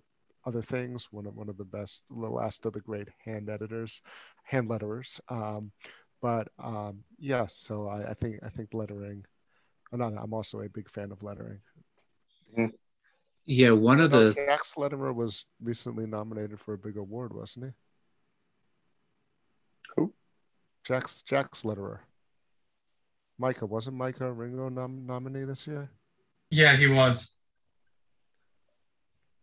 other 0.46 0.62
things, 0.62 1.08
one 1.10 1.26
of 1.26 1.34
one 1.34 1.48
of 1.48 1.58
the 1.58 1.64
best, 1.64 2.04
the 2.08 2.14
last 2.14 2.64
of 2.66 2.72
the 2.72 2.80
great 2.80 3.08
hand 3.24 3.50
editors, 3.50 4.00
hand 4.44 4.68
letterers. 4.68 5.20
Um, 5.28 5.72
but 6.20 6.48
um, 6.58 7.04
yes, 7.18 7.28
yeah, 7.28 7.46
so 7.48 7.88
I, 7.88 8.10
I, 8.10 8.14
think 8.14 8.40
I 8.44 8.48
think 8.48 8.74
lettering. 8.74 9.24
I'm 9.92 10.32
also 10.32 10.60
a 10.60 10.68
big 10.68 10.88
fan 10.88 11.10
of 11.10 11.22
lettering. 11.22 11.60
Mm-hmm. 12.56 12.74
Yeah, 13.46 13.70
one 13.70 14.00
of 14.00 14.10
the 14.10 14.32
Jack's 14.32 14.74
letterer 14.74 15.14
was 15.14 15.46
recently 15.60 16.06
nominated 16.06 16.60
for 16.60 16.74
a 16.74 16.78
big 16.78 16.96
award, 16.96 17.32
wasn't 17.34 17.66
he? 17.66 17.70
Who? 19.96 20.12
Jack's 20.84 21.22
Jack's 21.22 21.64
letterer. 21.64 22.00
Micah 23.38 23.66
wasn't 23.66 23.96
Micah 23.96 24.30
Ringo 24.30 24.68
nom- 24.68 25.06
nominee 25.06 25.44
this 25.44 25.66
year? 25.66 25.90
Yeah, 26.50 26.76
he 26.76 26.86
was. 26.86 27.34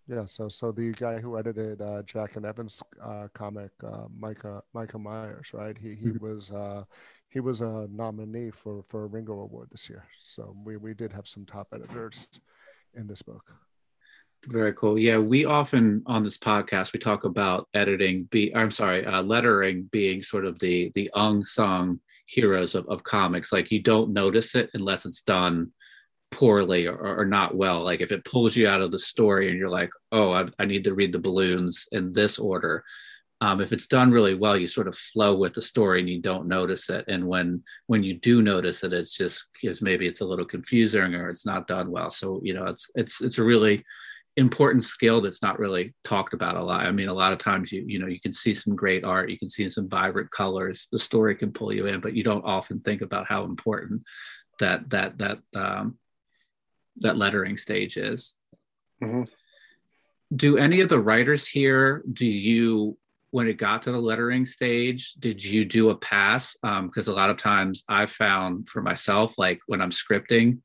Yeah, 0.07 0.25
so 0.25 0.47
so 0.47 0.71
the 0.71 0.91
guy 0.93 1.19
who 1.19 1.37
edited 1.37 1.81
uh, 1.81 2.01
Jack 2.03 2.37
and 2.37 2.45
Evans 2.45 2.81
uh, 3.03 3.27
comic, 3.33 3.71
uh, 3.85 4.05
Micah 4.17 4.61
Micah 4.73 4.99
Myers, 4.99 5.51
right? 5.53 5.77
He 5.77 5.95
he 5.95 6.07
mm-hmm. 6.07 6.25
was 6.25 6.51
uh, 6.51 6.83
he 7.29 7.41
was 7.41 7.59
a 7.59 7.87
nominee 7.91 8.51
for 8.51 8.83
for 8.87 9.03
a 9.03 9.07
Ringo 9.07 9.33
Award 9.41 9.67
this 9.69 9.89
year. 9.89 10.05
So 10.21 10.55
we 10.63 10.77
we 10.77 10.93
did 10.93 11.11
have 11.11 11.27
some 11.27 11.45
top 11.45 11.67
editors 11.73 12.29
in 12.93 13.05
this 13.05 13.21
book. 13.21 13.51
Very 14.45 14.73
cool. 14.73 14.97
Yeah, 14.97 15.17
we 15.17 15.43
often 15.43 16.03
on 16.05 16.23
this 16.23 16.37
podcast 16.37 16.93
we 16.93 16.99
talk 16.99 17.25
about 17.25 17.67
editing. 17.73 18.29
Be 18.31 18.55
I'm 18.55 18.71
sorry, 18.71 19.05
uh, 19.05 19.21
lettering 19.23 19.89
being 19.91 20.23
sort 20.23 20.45
of 20.45 20.57
the 20.59 20.89
the 20.95 21.11
unsung 21.15 21.99
heroes 22.27 22.75
of, 22.75 22.87
of 22.87 23.03
comics. 23.03 23.51
Like 23.51 23.71
you 23.71 23.81
don't 23.81 24.13
notice 24.13 24.55
it 24.55 24.69
unless 24.73 25.05
it's 25.05 25.21
done 25.21 25.71
poorly 26.32 26.88
or, 26.88 27.19
or 27.19 27.25
not 27.25 27.55
well. 27.55 27.84
Like 27.84 28.01
if 28.01 28.11
it 28.11 28.25
pulls 28.25 28.55
you 28.55 28.67
out 28.67 28.82
of 28.82 28.91
the 28.91 28.99
story 28.99 29.49
and 29.49 29.57
you're 29.57 29.69
like, 29.69 29.91
oh, 30.11 30.32
I, 30.32 30.45
I 30.59 30.65
need 30.65 30.84
to 30.86 30.93
read 30.93 31.11
the 31.11 31.19
balloons 31.19 31.88
in 31.91 32.13
this 32.13 32.38
order. 32.39 32.84
Um, 33.39 33.61
if 33.61 33.71
it's 33.71 33.88
done 33.88 34.11
really 34.11 34.34
well, 34.34 34.57
you 34.57 34.65
sort 34.65 34.88
of 34.88 34.97
flow 34.97 35.38
with 35.38 35.53
the 35.53 35.61
story 35.61 35.99
and 35.99 36.09
you 36.09 36.21
don't 36.21 36.47
notice 36.47 36.89
it. 36.89 37.05
And 37.07 37.28
when 37.28 37.63
when 37.86 38.01
you 38.01 38.15
do 38.15 38.41
notice 38.41 38.84
it, 38.84 38.93
it's 38.93 39.15
just 39.15 39.47
because 39.61 39.82
maybe 39.82 40.07
it's 40.07 40.21
a 40.21 40.25
little 40.25 40.45
confusing 40.45 41.13
or 41.13 41.30
it's 41.30 41.45
not 41.45 41.67
done 41.67 41.91
well. 41.91 42.09
So 42.09 42.41
you 42.43 42.55
know, 42.55 42.65
it's 42.65 42.89
it's 42.95 43.21
it's 43.21 43.38
a 43.38 43.43
really 43.43 43.84
important 44.38 44.84
skill 44.84 45.21
that's 45.21 45.43
not 45.43 45.59
really 45.59 45.93
talked 46.03 46.34
about 46.34 46.55
a 46.55 46.63
lot. 46.63 46.86
I 46.86 46.91
mean, 46.91 47.09
a 47.09 47.13
lot 47.13 47.32
of 47.32 47.38
times 47.38 47.71
you 47.71 47.84
you 47.86 47.99
know 47.99 48.07
you 48.07 48.19
can 48.19 48.34
see 48.34 48.55
some 48.55 48.75
great 48.75 49.03
art, 49.03 49.30
you 49.30 49.38
can 49.38 49.49
see 49.49 49.69
some 49.69 49.88
vibrant 49.88 50.32
colors, 50.32 50.88
the 50.91 50.99
story 50.99 51.36
can 51.36 51.51
pull 51.51 51.71
you 51.71 51.86
in, 51.86 51.99
but 51.99 52.15
you 52.15 52.23
don't 52.23 52.45
often 52.45 52.80
think 52.80 53.03
about 53.03 53.28
how 53.28 53.43
important 53.43 54.01
that 54.59 54.89
that 54.89 55.17
that 55.19 55.39
um, 55.55 55.97
that 57.01 57.17
lettering 57.17 57.57
stage 57.57 57.97
is. 57.97 58.35
Mm-hmm. 59.03 59.23
Do 60.35 60.57
any 60.57 60.81
of 60.81 60.89
the 60.89 60.99
writers 60.99 61.47
here? 61.47 62.03
Do 62.11 62.25
you 62.25 62.97
when 63.31 63.47
it 63.47 63.57
got 63.57 63.83
to 63.83 63.91
the 63.91 63.99
lettering 63.99 64.45
stage, 64.45 65.13
did 65.15 65.43
you 65.43 65.65
do 65.65 65.89
a 65.89 65.95
pass? 65.95 66.55
Because 66.61 67.07
um, 67.07 67.13
a 67.13 67.15
lot 67.15 67.29
of 67.29 67.37
times 67.37 67.83
I've 67.89 68.11
found 68.11 68.69
for 68.69 68.81
myself, 68.81 69.37
like 69.37 69.59
when 69.67 69.81
I'm 69.81 69.91
scripting, 69.91 70.59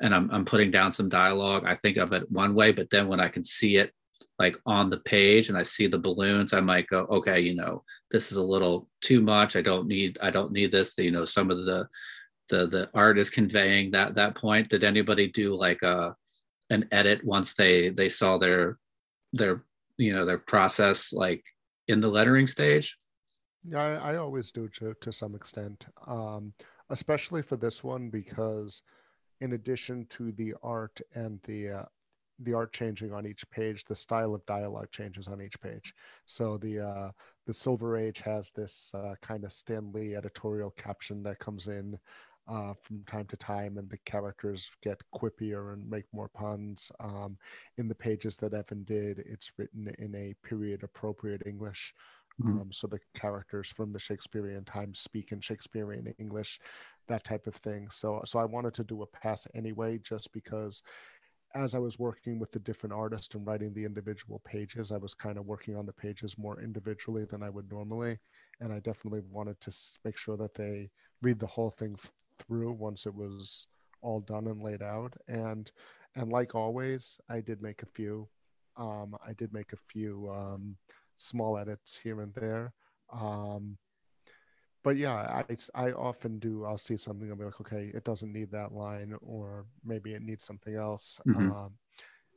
and 0.00 0.14
I'm, 0.14 0.28
I'm 0.32 0.44
putting 0.44 0.70
down 0.70 0.90
some 0.90 1.08
dialogue, 1.08 1.64
I 1.64 1.76
think 1.76 1.96
of 1.96 2.12
it 2.12 2.30
one 2.30 2.54
way, 2.54 2.72
but 2.72 2.90
then 2.90 3.06
when 3.06 3.20
I 3.20 3.28
can 3.28 3.44
see 3.44 3.76
it 3.76 3.92
like 4.38 4.56
on 4.66 4.90
the 4.90 4.98
page 4.98 5.48
and 5.48 5.56
I 5.56 5.62
see 5.62 5.86
the 5.86 5.98
balloons, 5.98 6.52
I 6.52 6.60
might 6.60 6.88
go, 6.88 7.06
okay, 7.08 7.38
you 7.38 7.54
know, 7.54 7.84
this 8.10 8.32
is 8.32 8.36
a 8.36 8.42
little 8.42 8.88
too 9.00 9.20
much. 9.20 9.54
I 9.54 9.62
don't 9.62 9.86
need, 9.86 10.18
I 10.20 10.30
don't 10.30 10.50
need 10.50 10.72
this. 10.72 10.98
You 10.98 11.12
know, 11.12 11.24
some 11.24 11.50
of 11.52 11.64
the, 11.64 11.86
the, 12.48 12.66
the 12.66 12.90
art 12.94 13.18
is 13.18 13.30
conveying 13.30 13.90
that, 13.92 14.14
that 14.14 14.34
point. 14.34 14.68
Did 14.68 14.84
anybody 14.84 15.28
do 15.28 15.54
like 15.54 15.82
a, 15.82 16.14
an 16.70 16.88
edit 16.90 17.24
once 17.24 17.54
they, 17.54 17.90
they 17.90 18.08
saw 18.08 18.38
their, 18.38 18.78
their, 19.32 19.64
you 19.96 20.12
know, 20.12 20.24
their 20.24 20.38
process 20.38 21.12
like 21.12 21.44
in 21.88 22.00
the 22.00 22.08
lettering 22.08 22.46
stage? 22.46 22.96
Yeah, 23.64 23.80
I, 23.80 24.12
I 24.12 24.16
always 24.16 24.50
do 24.50 24.68
to, 24.68 24.94
to 25.00 25.12
some 25.12 25.34
extent, 25.34 25.86
um, 26.06 26.52
especially 26.90 27.42
for 27.42 27.56
this 27.56 27.84
one, 27.84 28.10
because 28.10 28.82
in 29.40 29.52
addition 29.52 30.06
to 30.10 30.32
the 30.32 30.54
art 30.62 31.00
and 31.14 31.40
the 31.44 31.68
uh, 31.68 31.84
the 32.40 32.54
art 32.54 32.72
changing 32.72 33.12
on 33.12 33.26
each 33.26 33.48
page, 33.50 33.84
the 33.84 33.94
style 33.94 34.34
of 34.34 34.44
dialogue 34.46 34.90
changes 34.90 35.28
on 35.28 35.40
each 35.40 35.60
page. 35.60 35.94
So 36.26 36.58
the 36.58 36.80
uh, 36.80 37.10
the 37.46 37.52
Silver 37.52 37.96
Age 37.96 38.20
has 38.20 38.50
this 38.50 38.92
uh, 38.94 39.14
kind 39.20 39.44
of 39.44 39.52
Stan 39.52 39.92
Lee 39.92 40.16
editorial 40.16 40.70
caption 40.72 41.22
that 41.22 41.38
comes 41.38 41.68
in 41.68 41.98
uh, 42.48 42.74
from 42.82 43.04
time 43.04 43.26
to 43.26 43.36
time, 43.36 43.78
and 43.78 43.88
the 43.88 43.98
characters 43.98 44.70
get 44.82 45.00
quippier 45.14 45.72
and 45.72 45.88
make 45.88 46.04
more 46.12 46.28
puns. 46.28 46.90
Um, 47.00 47.36
in 47.78 47.88
the 47.88 47.94
pages 47.94 48.36
that 48.38 48.54
Evan 48.54 48.84
did, 48.84 49.20
it's 49.20 49.52
written 49.58 49.92
in 49.98 50.14
a 50.14 50.34
period 50.46 50.82
appropriate 50.82 51.42
English. 51.46 51.94
Mm-hmm. 52.40 52.60
Um, 52.60 52.72
so 52.72 52.86
the 52.86 53.00
characters 53.14 53.68
from 53.68 53.92
the 53.92 53.98
Shakespearean 53.98 54.64
times 54.64 55.00
speak 55.00 55.32
in 55.32 55.40
Shakespearean 55.40 56.14
English, 56.18 56.60
that 57.08 57.24
type 57.24 57.46
of 57.46 57.54
thing. 57.54 57.88
So 57.90 58.22
so 58.24 58.38
I 58.38 58.44
wanted 58.44 58.74
to 58.74 58.84
do 58.84 59.02
a 59.02 59.06
pass 59.06 59.46
anyway, 59.54 59.98
just 59.98 60.32
because 60.32 60.82
as 61.54 61.74
I 61.74 61.78
was 61.78 61.98
working 61.98 62.38
with 62.38 62.50
the 62.50 62.58
different 62.58 62.94
artists 62.94 63.34
and 63.34 63.46
writing 63.46 63.74
the 63.74 63.84
individual 63.84 64.40
pages, 64.44 64.90
I 64.90 64.96
was 64.96 65.14
kind 65.14 65.36
of 65.36 65.46
working 65.46 65.76
on 65.76 65.84
the 65.84 65.92
pages 65.92 66.38
more 66.38 66.60
individually 66.60 67.26
than 67.26 67.42
I 67.42 67.50
would 67.50 67.70
normally, 67.70 68.18
and 68.60 68.72
I 68.72 68.80
definitely 68.80 69.20
wanted 69.30 69.60
to 69.60 69.72
make 70.04 70.16
sure 70.16 70.36
that 70.38 70.54
they 70.54 70.90
read 71.20 71.38
the 71.38 71.46
whole 71.46 71.70
thing 71.70 71.96
through 72.38 72.72
once 72.72 73.06
it 73.06 73.14
was 73.14 73.66
all 74.00 74.20
done 74.20 74.46
and 74.46 74.62
laid 74.62 74.82
out. 74.82 75.14
And 75.28 75.70
and 76.14 76.30
like 76.30 76.54
always, 76.54 77.18
I 77.28 77.40
did 77.40 77.62
make 77.62 77.82
a 77.82 77.86
few. 77.86 78.28
Um, 78.76 79.16
I 79.26 79.32
did 79.32 79.52
make 79.52 79.72
a 79.72 79.78
few 79.88 80.30
um, 80.30 80.76
small 81.16 81.58
edits 81.58 81.96
here 81.96 82.20
and 82.20 82.34
there. 82.34 82.72
Um, 83.12 83.78
but 84.84 84.96
yeah, 84.96 85.14
I, 85.14 85.56
I 85.74 85.92
often 85.92 86.38
do. 86.38 86.64
I'll 86.64 86.78
see 86.78 86.96
something. 86.96 87.30
I'll 87.30 87.36
be 87.36 87.44
like, 87.44 87.60
okay, 87.60 87.90
it 87.94 88.04
doesn't 88.04 88.32
need 88.32 88.50
that 88.50 88.72
line, 88.72 89.14
or 89.22 89.66
maybe 89.84 90.14
it 90.14 90.22
needs 90.22 90.44
something 90.44 90.74
else, 90.74 91.20
mm-hmm. 91.26 91.52
um, 91.52 91.72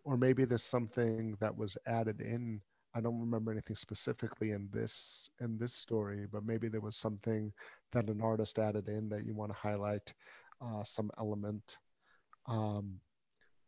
or 0.04 0.16
maybe 0.16 0.46
there's 0.46 0.64
something 0.64 1.36
that 1.40 1.58
was 1.58 1.78
added 1.88 2.22
in. 2.22 2.62
I 2.96 3.02
don't 3.02 3.20
remember 3.20 3.52
anything 3.52 3.76
specifically 3.76 4.52
in 4.52 4.70
this 4.72 5.30
in 5.42 5.58
this 5.58 5.74
story, 5.74 6.28
but 6.32 6.46
maybe 6.46 6.70
there 6.70 6.82
was 6.82 6.96
something 6.96 7.52
that 7.92 8.10
an 8.10 8.22
artist 8.22 8.58
added 8.58 8.88
in 8.88 9.10
that 9.10 9.26
you 9.26 9.36
want 9.36 9.52
to 9.52 9.58
highlight, 9.58 10.14
uh, 10.62 10.84
some 10.84 11.12
element. 11.20 11.78
Um, 12.48 13.00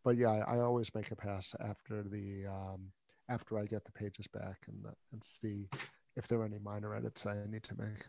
but 0.04 0.18
yeah, 0.18 0.30
I, 0.30 0.56
I, 0.56 0.60
always 0.62 0.94
make 0.96 1.12
a 1.12 1.16
pass 1.16 1.54
after 1.60 2.04
the 2.04 2.46
um, 2.48 2.92
after 3.30 3.60
I 3.60 3.66
get 3.66 3.84
the 3.84 3.92
pages 3.92 4.28
back 4.28 4.60
and 4.68 4.86
and 5.12 5.24
see 5.24 5.68
if 6.16 6.28
there 6.28 6.40
are 6.40 6.46
any 6.46 6.60
minor 6.60 6.96
edits 6.96 7.26
I 7.26 7.36
need 7.50 7.64
to 7.64 7.78
make 7.78 8.06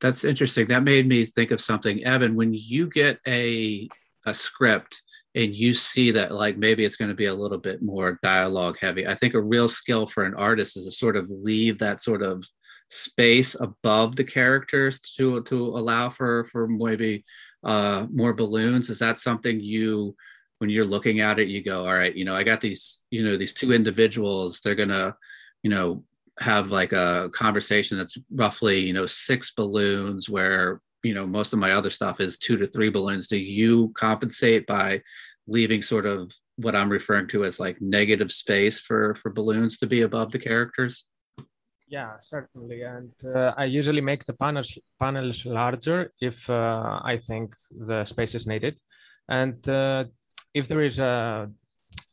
that's 0.00 0.24
interesting. 0.24 0.66
That 0.68 0.82
made 0.82 1.08
me 1.08 1.24
think 1.24 1.50
of 1.50 1.60
something. 1.60 2.04
Evan, 2.04 2.34
when 2.34 2.52
you 2.52 2.88
get 2.88 3.18
a 3.26 3.88
a 4.26 4.34
script 4.34 5.02
and 5.34 5.54
you 5.54 5.74
see 5.74 6.10
that 6.10 6.32
like 6.32 6.56
maybe 6.56 6.84
it's 6.84 6.96
going 6.96 7.10
to 7.10 7.14
be 7.14 7.26
a 7.26 7.34
little 7.34 7.58
bit 7.58 7.82
more 7.82 8.18
dialogue 8.22 8.78
heavy, 8.80 9.06
I 9.06 9.14
think 9.14 9.34
a 9.34 9.40
real 9.40 9.68
skill 9.68 10.06
for 10.06 10.24
an 10.24 10.34
artist 10.34 10.76
is 10.76 10.84
to 10.86 10.90
sort 10.90 11.16
of 11.16 11.30
leave 11.30 11.78
that 11.78 12.02
sort 12.02 12.22
of 12.22 12.44
space 12.88 13.56
above 13.58 14.16
the 14.16 14.24
characters 14.24 15.00
to 15.00 15.42
to 15.42 15.56
allow 15.56 16.08
for 16.08 16.44
for 16.44 16.66
maybe 16.66 17.24
uh, 17.64 18.06
more 18.12 18.32
balloons. 18.32 18.90
Is 18.90 18.98
that 19.00 19.18
something 19.18 19.60
you 19.60 20.16
when 20.58 20.70
you're 20.70 20.86
looking 20.86 21.20
at 21.20 21.38
it, 21.38 21.48
you 21.48 21.62
go, 21.62 21.86
all 21.86 21.94
right, 21.94 22.16
you 22.16 22.24
know, 22.24 22.34
I 22.34 22.42
got 22.42 22.62
these, 22.62 23.02
you 23.10 23.22
know, 23.22 23.36
these 23.36 23.52
two 23.52 23.74
individuals, 23.74 24.60
they're 24.60 24.74
gonna, 24.74 25.14
you 25.62 25.68
know, 25.68 26.02
have 26.38 26.68
like 26.68 26.92
a 26.92 27.28
conversation 27.32 27.96
that's 27.96 28.18
roughly 28.30 28.80
you 28.80 28.92
know 28.92 29.06
six 29.06 29.52
balloons 29.52 30.28
where 30.28 30.80
you 31.06 31.14
know 31.14 31.26
most 31.26 31.52
of 31.52 31.58
my 31.58 31.72
other 31.72 31.90
stuff 31.90 32.20
is 32.20 32.38
two 32.38 32.56
to 32.58 32.66
three 32.66 32.90
balloons. 32.90 33.26
Do 33.28 33.36
you 33.36 33.92
compensate 33.94 34.66
by 34.66 35.02
leaving 35.46 35.82
sort 35.82 36.06
of 36.06 36.32
what 36.56 36.74
i'm 36.74 36.90
referring 36.98 37.28
to 37.28 37.44
as 37.44 37.60
like 37.60 37.80
negative 37.80 38.32
space 38.32 38.80
for 38.80 39.14
for 39.14 39.30
balloons 39.30 39.78
to 39.78 39.86
be 39.86 40.00
above 40.02 40.32
the 40.32 40.38
characters? 40.38 41.06
Yeah 41.88 42.12
certainly. 42.20 42.82
And 42.82 43.12
uh, 43.24 43.52
i 43.56 43.64
usually 43.64 44.00
make 44.00 44.24
the 44.24 44.36
panels 44.44 44.70
panels 44.98 45.46
larger 45.46 46.12
if 46.20 46.38
uh, 46.50 47.00
i 47.12 47.16
think 47.28 47.54
the 47.90 48.04
space 48.04 48.34
is 48.34 48.46
needed. 48.46 48.74
And 49.28 49.58
uh, 49.68 50.04
if 50.54 50.68
there 50.68 50.82
is 50.82 50.98
a, 51.00 51.50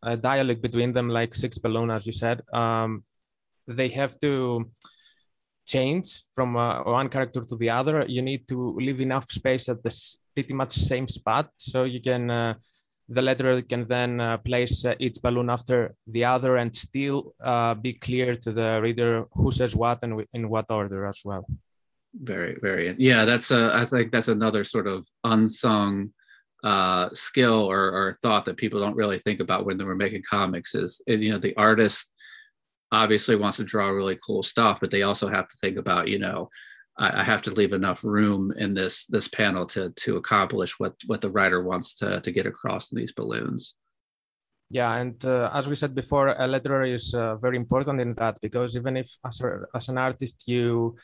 a 0.01 0.17
dialogue 0.17 0.61
between 0.61 0.91
them 0.93 1.07
like 1.09 1.33
six 1.35 1.57
balloon 1.57 1.89
as 1.91 2.05
you 2.07 2.13
said 2.13 2.41
um, 2.53 3.03
they 3.67 3.89
have 3.89 4.19
to 4.19 4.69
change 5.65 6.23
from 6.33 6.55
uh, 6.55 6.83
one 6.83 7.09
character 7.09 7.41
to 7.41 7.55
the 7.55 7.69
other, 7.69 8.05
you 8.07 8.21
need 8.21 8.47
to 8.47 8.75
leave 8.77 9.01
enough 9.01 9.29
space 9.29 9.69
at 9.69 9.81
the 9.83 9.91
pretty 10.33 10.53
much 10.53 10.71
same 10.71 11.07
spot 11.07 11.49
so 11.57 11.83
you 11.83 12.01
can 12.01 12.29
uh, 12.29 12.53
the 13.09 13.21
letterer 13.21 13.67
can 13.67 13.87
then 13.87 14.19
uh, 14.19 14.37
place 14.37 14.85
uh, 14.85 14.95
each 14.99 15.21
balloon 15.21 15.49
after 15.49 15.93
the 16.07 16.23
other 16.23 16.57
and 16.57 16.75
still 16.75 17.33
uh, 17.43 17.73
be 17.73 17.93
clear 17.93 18.35
to 18.35 18.51
the 18.51 18.79
reader 18.81 19.25
who 19.33 19.51
says 19.51 19.75
what 19.75 20.01
and 20.03 20.23
in 20.33 20.49
what 20.49 20.71
order 20.71 21.05
as 21.05 21.21
well. 21.25 21.45
Very, 22.13 22.57
very, 22.61 22.95
yeah. 22.99 23.25
That's 23.25 23.49
a. 23.51 23.71
I 23.73 23.85
think 23.85 24.11
that's 24.11 24.27
another 24.27 24.63
sort 24.63 24.85
of 24.85 25.07
unsung 25.23 26.13
uh, 26.63 27.09
skill 27.13 27.69
or, 27.69 27.79
or 27.79 28.13
thought 28.21 28.45
that 28.45 28.57
people 28.57 28.79
don't 28.79 28.95
really 28.95 29.17
think 29.17 29.39
about 29.39 29.65
when 29.65 29.77
they 29.77 29.83
were 29.83 29.95
making 29.95 30.21
comics. 30.29 30.75
Is 30.75 31.01
you 31.07 31.31
know 31.31 31.39
the 31.39 31.55
artist 31.57 32.12
obviously 32.93 33.35
wants 33.35 33.57
to 33.57 33.63
draw 33.63 33.89
really 33.89 34.17
cool 34.25 34.43
stuff, 34.43 34.79
but 34.79 34.91
they 34.91 35.03
also 35.03 35.27
have 35.27 35.47
to 35.47 35.57
think 35.57 35.77
about, 35.77 36.07
you 36.07 36.19
know, 36.19 36.49
I, 36.97 37.21
I 37.21 37.23
have 37.23 37.41
to 37.43 37.51
leave 37.51 37.73
enough 37.73 38.03
room 38.03 38.53
in 38.55 38.73
this 38.73 39.05
this 39.07 39.27
panel 39.27 39.65
to 39.67 39.91
to 40.03 40.17
accomplish 40.17 40.79
what 40.79 40.93
what 41.07 41.21
the 41.21 41.31
writer 41.31 41.63
wants 41.63 41.95
to 41.95 42.21
to 42.21 42.31
get 42.31 42.45
across 42.45 42.91
in 42.91 42.97
these 42.97 43.13
balloons. 43.13 43.73
Yeah, 44.69 44.95
and 44.95 45.23
uh, 45.25 45.51
as 45.53 45.67
we 45.67 45.75
said 45.75 45.93
before, 45.93 46.29
a 46.29 46.47
letterer 46.47 46.91
is 46.91 47.13
uh, 47.13 47.35
very 47.35 47.57
important 47.57 48.01
in 48.01 48.15
that 48.15 48.37
because 48.41 48.75
even 48.75 48.97
if 48.97 49.07
as, 49.23 49.41
a, 49.41 49.59
as 49.75 49.89
an 49.89 49.99
artist 49.99 50.47
you 50.47 50.95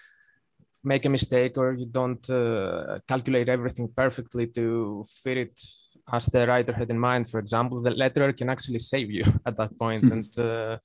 make 0.83 1.05
a 1.05 1.09
mistake 1.09 1.55
or 1.57 1.73
you 1.73 1.85
don't 1.85 2.27
uh, 2.29 2.97
calculate 3.07 3.49
everything 3.49 3.87
perfectly 3.95 4.47
to 4.47 5.03
fit 5.23 5.37
it 5.37 5.59
as 6.11 6.25
the 6.27 6.47
writer 6.47 6.73
had 6.73 6.89
in 6.89 6.97
mind, 6.97 7.29
for 7.29 7.39
example, 7.39 7.81
the 7.81 7.91
letterer 7.91 8.35
can 8.35 8.49
actually 8.49 8.79
save 8.79 9.11
you 9.11 9.23
at 9.45 9.57
that 9.57 9.77
point 9.77 10.03
and 10.13 10.39
uh, 10.39 10.77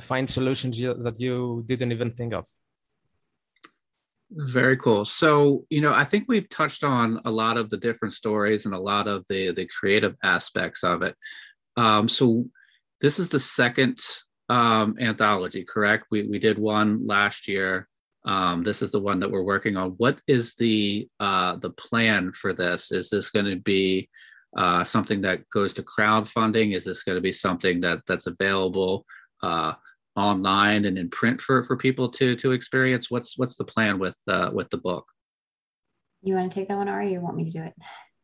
find 0.00 0.28
solutions 0.28 0.78
that 0.78 1.16
you 1.18 1.64
didn't 1.66 1.92
even 1.92 2.10
think 2.10 2.32
of. 2.32 2.46
Very 4.34 4.78
cool. 4.78 5.04
So, 5.04 5.66
you 5.68 5.82
know, 5.82 5.92
I 5.92 6.04
think 6.04 6.24
we've 6.26 6.48
touched 6.48 6.84
on 6.84 7.20
a 7.26 7.30
lot 7.30 7.58
of 7.58 7.68
the 7.68 7.76
different 7.76 8.14
stories 8.14 8.64
and 8.64 8.74
a 8.74 8.80
lot 8.80 9.06
of 9.06 9.26
the 9.28 9.52
the 9.52 9.66
creative 9.66 10.16
aspects 10.22 10.82
of 10.82 11.02
it. 11.02 11.14
Um, 11.76 12.08
so, 12.08 12.46
this 13.00 13.18
is 13.18 13.28
the 13.28 13.38
second 13.38 13.98
um, 14.48 14.96
anthology, 14.98 15.64
correct? 15.64 16.06
We 16.10 16.26
we 16.26 16.38
did 16.38 16.58
one 16.58 17.06
last 17.06 17.46
year. 17.46 17.88
Um, 18.24 18.62
this 18.62 18.80
is 18.80 18.90
the 18.90 19.00
one 19.00 19.20
that 19.20 19.30
we're 19.30 19.42
working 19.42 19.76
on. 19.76 19.90
What 19.98 20.18
is 20.26 20.54
the 20.54 21.08
uh, 21.20 21.56
the 21.56 21.70
plan 21.70 22.32
for 22.32 22.54
this? 22.54 22.90
Is 22.90 23.10
this 23.10 23.28
going 23.28 23.46
to 23.46 23.56
be 23.56 24.08
uh, 24.56 24.84
something 24.84 25.20
that 25.22 25.48
goes 25.50 25.74
to 25.74 25.82
crowdfunding? 25.82 26.74
Is 26.74 26.84
this 26.84 27.02
going 27.02 27.16
to 27.16 27.22
be 27.22 27.32
something 27.32 27.82
that 27.82 28.00
that's 28.06 28.26
available 28.26 29.04
uh, 29.42 29.74
online 30.16 30.84
and 30.84 30.98
in 30.98 31.08
print 31.10 31.40
for 31.40 31.62
for 31.64 31.76
people 31.76 32.08
to 32.10 32.36
to 32.36 32.52
experience? 32.52 33.10
What's 33.10 33.38
what's 33.38 33.56
the 33.56 33.64
plan 33.64 33.98
with 33.98 34.16
uh, 34.28 34.50
with 34.52 34.70
the 34.70 34.78
book? 34.78 35.06
You 36.22 36.34
want 36.34 36.52
to 36.52 36.60
take 36.60 36.68
that 36.68 36.76
one, 36.76 36.88
or 36.88 37.02
you 37.02 37.20
want 37.20 37.36
me 37.36 37.44
to 37.44 37.50
do 37.50 37.62
it? 37.62 37.74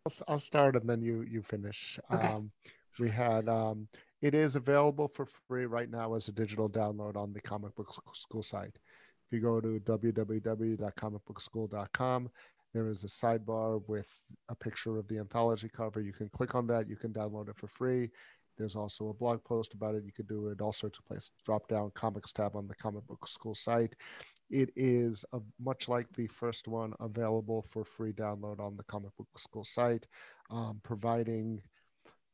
I'll, 0.07 0.13
I'll 0.29 0.39
start 0.39 0.77
and 0.77 0.89
then 0.89 1.03
you 1.03 1.23
you 1.23 1.43
finish. 1.43 1.99
Okay. 2.13 2.27
Um, 2.27 2.53
we 2.99 3.11
had 3.11 3.49
um, 3.49 3.89
it 4.21 4.35
is 4.35 4.57
available 4.57 5.07
for 5.09 5.27
free 5.27 5.67
right 5.67 5.91
now 5.91 6.15
as 6.15 6.29
a 6.29 6.33
digital 6.33 6.69
download 6.69 7.17
on 7.17 7.33
the 7.33 7.41
comic 7.41 7.75
book 7.75 7.89
school 8.15 8.43
site. 8.43 8.79
If 9.27 9.33
you 9.33 9.41
go 9.41 9.61
to 9.61 9.81
www.comicbookschool.com, 9.81 12.31
there 12.75 12.89
is 12.89 13.05
a 13.05 13.07
sidebar 13.07 13.81
with 13.87 14.13
a 14.49 14.55
picture 14.55 14.99
of 14.99 15.07
the 15.09 15.19
anthology 15.19 15.69
cover. 15.69 16.01
You 16.01 16.13
can 16.13 16.29
click 16.31 16.55
on 16.55 16.67
that. 16.69 16.89
You 16.89 16.97
can 16.97 17.13
download 17.13 17.49
it 17.49 17.57
for 17.57 17.67
free. 17.69 18.11
There's 18.59 18.77
also 18.77 19.09
a 19.09 19.15
blog 19.15 19.43
post 19.45 19.73
about 19.75 19.95
it. 19.95 20.05
You 20.05 20.13
could 20.13 20.29
do 20.29 20.49
it 20.49 20.61
all 20.61 20.73
sorts 20.73 20.99
of 20.99 21.07
places. 21.07 21.31
Drop 21.45 21.69
down 21.69 21.91
comics 21.95 22.33
tab 22.33 22.57
on 22.57 22.67
the 22.67 22.75
comic 22.75 23.07
book 23.07 23.27
school 23.29 23.55
site. 23.55 23.95
It 24.51 24.71
is 24.77 25.25
a, 25.33 25.41
much 25.61 25.89
like 25.89 26.11
the 26.15 26.27
first 26.27 26.69
one 26.69 26.93
available 27.01 27.63
for 27.63 27.85
free 27.85 28.13
download 28.13 28.61
on 28.61 28.77
the 28.77 28.85
comic 28.85 29.17
book 29.17 29.29
school 29.39 29.65
site. 29.65 30.07
Um, 30.51 30.81
providing 30.83 31.63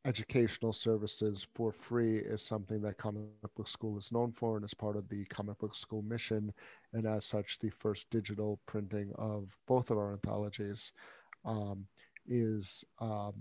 educational 0.07 0.73
services 0.73 1.47
for 1.55 1.73
free 1.73 2.19
is 2.19 2.43
something 2.43 2.83
that 2.83 2.99
comic 2.99 3.23
book 3.57 3.67
school 3.67 3.97
is 3.97 4.13
known 4.13 4.33
for 4.33 4.57
and 4.57 4.65
is 4.65 4.75
part 4.75 4.97
of 4.97 5.09
the 5.09 5.25
comic 5.27 5.59
book 5.59 5.75
school 5.75 6.03
mission 6.03 6.53
and 6.93 7.07
as 7.07 7.25
such 7.25 7.59
the 7.59 7.71
first 7.71 8.11
digital 8.11 8.61
printing 8.67 9.11
of 9.17 9.57
both 9.67 9.91
of 9.91 9.97
our 9.97 10.13
anthologies 10.13 10.93
um, 11.47 11.87
is 12.27 12.85
um, 13.01 13.33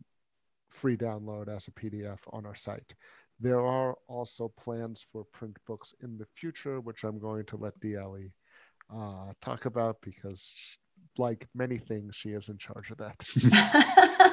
free 0.73 0.97
download 0.97 1.47
as 1.47 1.67
a 1.67 1.71
PDF 1.71 2.19
on 2.31 2.45
our 2.45 2.55
site. 2.55 2.93
There 3.39 3.61
are 3.61 3.95
also 4.07 4.51
plans 4.57 5.05
for 5.11 5.23
print 5.25 5.57
books 5.67 5.93
in 6.01 6.17
the 6.17 6.25
future, 6.33 6.79
which 6.79 7.03
I'm 7.03 7.19
going 7.19 7.45
to 7.45 7.57
let 7.57 7.79
DLE 7.79 8.31
uh, 8.93 9.33
talk 9.41 9.65
about 9.65 9.97
because, 10.01 10.53
like 11.17 11.47
many 11.53 11.77
things, 11.77 12.15
she 12.15 12.29
is 12.29 12.49
in 12.49 12.57
charge 12.57 12.91
of 12.91 12.97
that. 12.97 14.29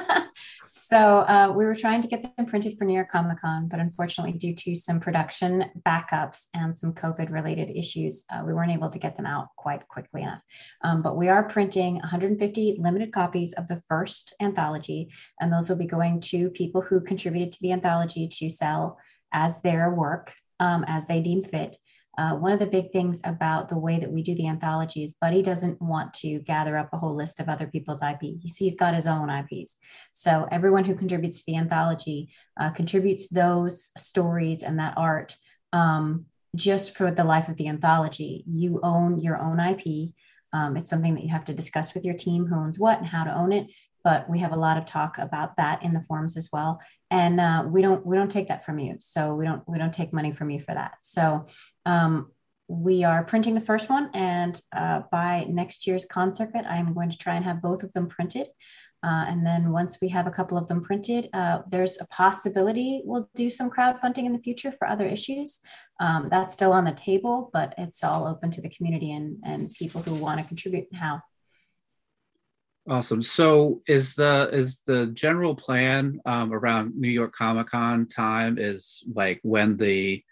So 0.91 1.19
uh, 1.19 1.53
we 1.55 1.63
were 1.63 1.73
trying 1.73 2.01
to 2.01 2.09
get 2.09 2.35
them 2.35 2.45
printed 2.47 2.77
for 2.77 2.83
New 2.83 2.93
York 2.93 3.09
Comic 3.09 3.39
Con, 3.39 3.69
but 3.69 3.79
unfortunately, 3.79 4.33
due 4.33 4.53
to 4.55 4.75
some 4.75 4.99
production 4.99 5.63
backups 5.87 6.47
and 6.53 6.75
some 6.75 6.91
COVID 6.91 7.31
related 7.31 7.69
issues, 7.73 8.25
uh, 8.29 8.43
we 8.45 8.53
weren't 8.53 8.73
able 8.73 8.89
to 8.89 8.99
get 8.99 9.15
them 9.15 9.25
out 9.25 9.47
quite 9.55 9.87
quickly 9.87 10.23
enough. 10.23 10.41
Um, 10.83 11.01
but 11.01 11.15
we 11.15 11.29
are 11.29 11.47
printing 11.47 11.93
150 11.93 12.75
limited 12.77 13.13
copies 13.13 13.53
of 13.53 13.69
the 13.69 13.81
first 13.87 14.35
anthology, 14.41 15.07
and 15.39 15.53
those 15.53 15.69
will 15.69 15.77
be 15.77 15.85
going 15.85 16.19
to 16.25 16.49
people 16.49 16.81
who 16.81 16.99
contributed 16.99 17.53
to 17.53 17.59
the 17.61 17.71
anthology 17.71 18.27
to 18.27 18.49
sell 18.49 18.97
as 19.31 19.61
their 19.61 19.91
work 19.91 20.33
um, 20.59 20.83
as 20.89 21.05
they 21.05 21.21
deem 21.21 21.41
fit. 21.41 21.77
Uh, 22.17 22.35
one 22.35 22.51
of 22.51 22.59
the 22.59 22.65
big 22.65 22.91
things 22.91 23.21
about 23.23 23.69
the 23.69 23.77
way 23.77 23.99
that 23.99 24.11
we 24.11 24.21
do 24.21 24.35
the 24.35 24.47
anthology 24.47 25.03
is 25.03 25.13
Buddy 25.13 25.41
doesn't 25.41 25.81
want 25.81 26.13
to 26.15 26.39
gather 26.39 26.77
up 26.77 26.89
a 26.91 26.97
whole 26.97 27.15
list 27.15 27.39
of 27.39 27.47
other 27.47 27.67
people's 27.67 28.01
IPs. 28.01 28.57
He's 28.57 28.75
got 28.75 28.95
his 28.95 29.07
own 29.07 29.29
IPs. 29.29 29.77
So 30.11 30.47
everyone 30.51 30.83
who 30.83 30.95
contributes 30.95 31.39
to 31.39 31.43
the 31.47 31.57
anthology 31.57 32.29
uh, 32.59 32.71
contributes 32.71 33.29
those 33.29 33.91
stories 33.97 34.63
and 34.63 34.79
that 34.79 34.93
art 34.97 35.35
um, 35.73 36.25
just 36.55 36.95
for 36.95 37.11
the 37.11 37.23
life 37.23 37.47
of 37.47 37.57
the 37.57 37.69
anthology. 37.69 38.43
You 38.45 38.81
own 38.83 39.19
your 39.19 39.37
own 39.37 39.59
IP. 39.59 40.13
Um, 40.53 40.75
it's 40.75 40.89
something 40.89 41.15
that 41.15 41.23
you 41.23 41.29
have 41.29 41.45
to 41.45 41.53
discuss 41.53 41.93
with 41.93 42.03
your 42.03 42.15
team 42.15 42.45
who 42.45 42.55
owns 42.55 42.77
what 42.77 42.97
and 42.97 43.07
how 43.07 43.23
to 43.23 43.33
own 43.33 43.53
it 43.53 43.67
but 44.03 44.29
we 44.29 44.39
have 44.39 44.51
a 44.51 44.57
lot 44.57 44.77
of 44.77 44.85
talk 44.85 45.17
about 45.17 45.57
that 45.57 45.83
in 45.83 45.93
the 45.93 46.01
forums 46.01 46.37
as 46.37 46.49
well 46.51 46.81
and 47.09 47.39
uh, 47.39 47.63
we 47.67 47.81
don't 47.81 48.05
we 48.05 48.15
don't 48.15 48.31
take 48.31 48.47
that 48.47 48.65
from 48.65 48.79
you 48.79 48.95
so 48.99 49.35
we 49.35 49.45
don't 49.45 49.61
we 49.67 49.77
don't 49.77 49.93
take 49.93 50.13
money 50.13 50.31
from 50.31 50.49
you 50.49 50.59
for 50.59 50.73
that 50.73 50.93
so 51.01 51.45
um, 51.85 52.31
we 52.71 53.03
are 53.03 53.25
printing 53.25 53.53
the 53.53 53.61
first 53.61 53.89
one, 53.89 54.09
and 54.13 54.61
uh, 54.73 55.01
by 55.11 55.45
next 55.49 55.85
year's 55.85 56.05
con 56.05 56.33
circuit, 56.33 56.65
I'm 56.65 56.93
going 56.93 57.09
to 57.09 57.17
try 57.17 57.35
and 57.35 57.43
have 57.43 57.61
both 57.61 57.83
of 57.83 57.91
them 57.91 58.07
printed. 58.07 58.47
Uh, 59.03 59.25
and 59.27 59.45
then 59.45 59.71
once 59.71 59.97
we 60.01 60.07
have 60.09 60.27
a 60.27 60.31
couple 60.31 60.57
of 60.57 60.67
them 60.67 60.81
printed, 60.81 61.27
uh, 61.33 61.59
there's 61.69 61.99
a 61.99 62.05
possibility 62.07 63.01
we'll 63.03 63.29
do 63.35 63.49
some 63.49 63.69
crowdfunding 63.69 64.25
in 64.25 64.31
the 64.31 64.39
future 64.39 64.71
for 64.71 64.87
other 64.87 65.07
issues. 65.07 65.59
Um, 65.99 66.29
that's 66.29 66.53
still 66.53 66.71
on 66.71 66.85
the 66.85 66.91
table, 66.91 67.49
but 67.51 67.73
it's 67.77 68.03
all 68.03 68.27
open 68.27 68.51
to 68.51 68.61
the 68.61 68.69
community 68.69 69.11
and, 69.11 69.37
and 69.43 69.71
people 69.71 70.01
who 70.01 70.15
want 70.15 70.39
to 70.39 70.47
contribute 70.47 70.87
how. 70.93 71.21
Awesome. 72.89 73.21
So 73.21 73.81
is 73.87 74.15
the 74.15 74.49
is 74.51 74.81
the 74.87 75.07
general 75.07 75.55
plan 75.55 76.19
um, 76.25 76.51
around 76.51 76.95
New 76.95 77.09
York 77.09 77.33
Comic 77.33 77.67
Con 77.67 78.07
time 78.07 78.57
is 78.57 79.03
like 79.13 79.39
when 79.43 79.77
the 79.77 80.23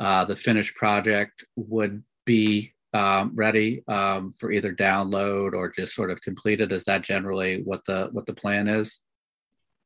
uh, 0.00 0.24
the 0.24 0.34
finished 0.34 0.74
project 0.74 1.44
would 1.54 2.02
be 2.24 2.74
um, 2.92 3.32
ready 3.34 3.84
um, 3.88 4.34
for 4.38 4.50
either 4.50 4.74
download 4.74 5.52
or 5.54 5.70
just 5.70 5.94
sort 5.94 6.10
of 6.10 6.20
completed? 6.22 6.72
Is 6.72 6.84
that 6.84 7.02
generally 7.02 7.62
what 7.62 7.84
the 7.86 8.08
what 8.12 8.26
the 8.26 8.34
plan 8.34 8.68
is? 8.68 9.00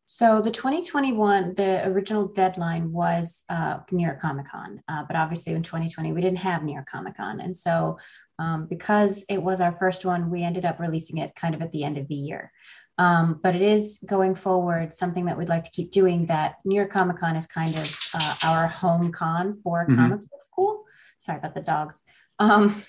So 0.09 0.41
the 0.41 0.53
2021, 0.53 1.55
the 1.55 1.85
original 1.89 2.29
deadline 2.29 2.93
was 2.93 3.43
uh, 3.49 3.79
New 3.91 4.05
York 4.05 4.21
Comic 4.21 4.49
Con, 4.49 4.81
uh, 4.87 5.03
but 5.05 5.17
obviously 5.17 5.53
in 5.53 5.65
2020 5.65 6.13
we 6.13 6.21
didn't 6.21 6.39
have 6.39 6.63
New 6.63 6.73
York 6.73 6.87
Comic 6.87 7.17
Con, 7.17 7.41
and 7.41 7.57
so 7.57 7.99
um, 8.39 8.67
because 8.67 9.25
it 9.29 9.43
was 9.43 9.61
our 9.61 9.73
first 9.73 10.05
one, 10.05 10.31
we 10.31 10.43
ended 10.43 10.65
up 10.65 10.81
releasing 10.81 11.19
it 11.19 11.35
kind 11.35 11.55
of 11.55 11.63
at 11.63 11.73
the 11.73 11.85
end 11.85 11.99
of 11.99 12.09
the 12.09 12.15
year. 12.15 12.53
Um, 12.99 13.41
but 13.43 13.55
it 13.55 13.63
is 13.63 13.99
going 14.07 14.35
forward 14.35 14.95
something 14.95 15.27
that 15.27 15.37
we'd 15.37 15.51
like 15.51 15.65
to 15.65 15.71
keep 15.71 15.91
doing. 15.91 16.27
That 16.27 16.57
New 16.65 16.77
York 16.77 16.91
Comic 16.91 17.19
Con 17.19 17.37
is 17.37 17.47
kind 17.47 17.69
of 17.69 17.99
uh, 18.15 18.35
our 18.45 18.67
home 18.69 19.13
con 19.13 19.57
for 19.63 19.85
mm-hmm. 19.85 19.97
comic 19.97 20.21
book 20.21 20.41
school. 20.43 20.85
Sorry 21.19 21.39
about 21.39 21.55
the 21.55 21.61
dogs. 21.61 22.01
Um, 22.39 22.83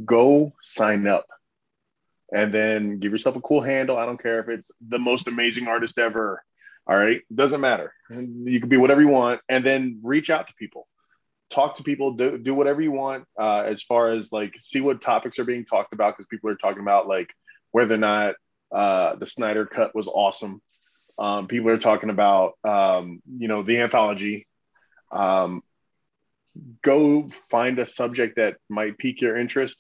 Go 0.06 0.54
sign 0.62 1.08
up 1.08 1.26
and 2.32 2.54
then 2.54 3.00
give 3.00 3.14
yourself 3.14 3.38
a 3.38 3.42
cool 3.42 3.62
handle. 3.62 3.98
I 3.98 4.06
don't 4.06 4.22
care 4.22 4.42
if 4.42 4.50
it's 4.50 4.70
the 4.86 5.00
most 5.00 5.28
amazing 5.28 5.68
artist 5.68 5.98
ever. 5.98 6.44
All 6.86 6.98
right. 6.98 7.22
Doesn't 7.34 7.62
matter. 7.62 7.94
You 8.10 8.60
can 8.60 8.70
be 8.70 8.78
whatever 8.78 9.02
you 9.02 9.08
want. 9.08 9.40
And 9.48 9.66
then 9.66 10.02
reach 10.04 10.30
out 10.30 10.48
to 10.48 10.54
people 10.56 10.88
talk 11.50 11.78
to 11.78 11.84
people, 11.84 12.14
do, 12.14 12.38
do 12.38 12.54
whatever 12.54 12.82
you 12.82 12.92
want 12.92 13.26
uh, 13.40 13.62
as 13.62 13.82
far 13.84 14.12
as 14.12 14.32
like 14.32 14.54
see 14.62 14.82
what 14.82 15.02
topics 15.02 15.40
are 15.40 15.46
being 15.46 15.66
talked 15.66 15.94
about 15.94 16.18
because 16.18 16.28
people 16.30 16.50
are 16.50 16.56
talking 16.56 16.82
about 16.82 17.08
like 17.08 17.30
whether 17.72 17.94
or 17.94 17.98
not 17.98 18.36
uh, 18.74 19.16
the 19.16 19.26
Snyder 19.26 19.66
cut 19.66 19.96
was 19.96 20.08
awesome. 20.08 20.62
Um, 21.18 21.48
people 21.48 21.70
are 21.70 21.78
talking 21.78 22.10
about 22.10 22.54
um, 22.64 23.22
you 23.38 23.48
know 23.48 23.64
the 23.64 23.80
anthology. 23.80 24.48
Um, 25.12 25.62
go 26.84 27.30
find 27.50 27.80
a 27.80 27.86
subject 27.86 28.36
that 28.38 28.58
might 28.70 28.98
pique 28.98 29.22
your 29.22 29.38
interest. 29.38 29.80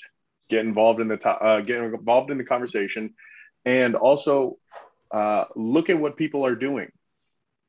Get 0.49 0.59
involved 0.59 1.01
in 1.01 1.09
the 1.09 1.18
to- 1.18 1.30
uh, 1.30 1.61
get 1.61 1.78
involved 1.82 2.32
in 2.32 2.38
the 2.38 2.43
conversation, 2.43 3.13
and 3.65 3.95
also 3.95 4.57
uh, 5.11 5.45
look 5.55 5.89
at 5.89 5.99
what 5.99 6.18
people 6.18 6.45
are 6.45 6.55
doing. 6.55 6.89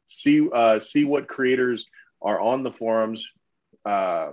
See 0.09 0.49
uh, 0.51 0.80
see 0.80 1.05
what 1.05 1.28
creators 1.28 1.86
are 2.22 2.40
on 2.40 2.62
the 2.62 2.72
forums 2.72 3.26
uh, 3.85 4.33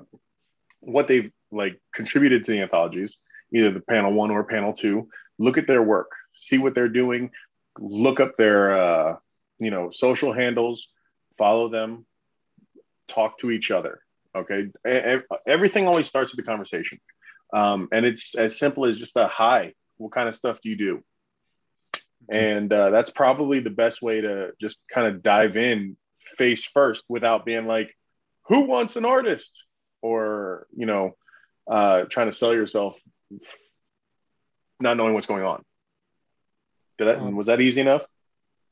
what 0.80 1.08
they've 1.08 1.32
like 1.52 1.80
contributed 1.94 2.44
to 2.44 2.52
the 2.52 2.62
anthologies, 2.62 3.18
either 3.54 3.72
the 3.72 3.82
panel 3.82 4.14
one 4.14 4.32
or 4.32 4.44
panel 4.44 4.74
two. 4.74 5.10
Look 5.38 5.58
at 5.58 5.68
their 5.68 5.84
work, 5.84 6.12
see 6.38 6.58
what 6.58 6.76
they're 6.76 6.88
doing, 6.88 7.32
look 7.80 8.20
up 8.20 8.38
their 8.38 8.78
uh, 8.78 9.16
you 9.60 9.72
know 9.72 9.92
social 9.92 10.34
handles, 10.34 10.88
follow 11.38 11.70
them, 11.70 12.06
talk 13.08 13.40
to 13.40 13.52
each 13.52 13.72
other. 13.72 14.00
Okay, 14.36 14.68
everything 15.48 15.88
always 15.88 16.08
starts 16.08 16.32
with 16.32 16.46
a 16.46 16.48
conversation, 16.48 17.00
um, 17.54 17.88
and 17.92 18.06
it's 18.06 18.36
as 18.36 18.58
simple 18.58 18.86
as 18.86 18.98
just 18.98 19.16
a 19.16 19.28
hi. 19.28 19.74
What 19.98 20.12
kind 20.12 20.28
of 20.28 20.36
stuff 20.36 20.60
do 20.62 20.70
you 20.70 20.76
do? 20.76 21.04
And 22.30 22.72
uh, 22.74 22.90
that's 22.90 23.12
probably 23.12 23.60
the 23.60 23.70
best 23.70 24.02
way 24.02 24.22
to 24.22 24.52
just 24.60 24.82
kind 24.92 25.08
of 25.08 25.22
dive 25.22 25.58
in 25.58 25.96
face 26.38 26.66
first 26.66 27.04
without 27.08 27.46
being 27.46 27.68
like, 27.68 27.96
who 28.48 28.62
wants 28.62 28.96
an 28.96 29.06
artist? 29.06 29.54
Or 30.02 30.68
you 30.76 30.86
know 30.86 31.16
uh, 31.70 32.04
trying 32.10 32.28
to 32.28 32.34
sell 32.34 32.54
yourself 32.54 32.96
not 34.80 34.98
knowing 34.98 35.14
what's 35.14 35.28
going 35.28 35.44
on. 35.44 35.64
Did 36.98 37.08
that 37.08 37.18
um, 37.18 37.36
was 37.36 37.48
that 37.48 37.62
easy 37.62 37.82
enough? 37.82 38.04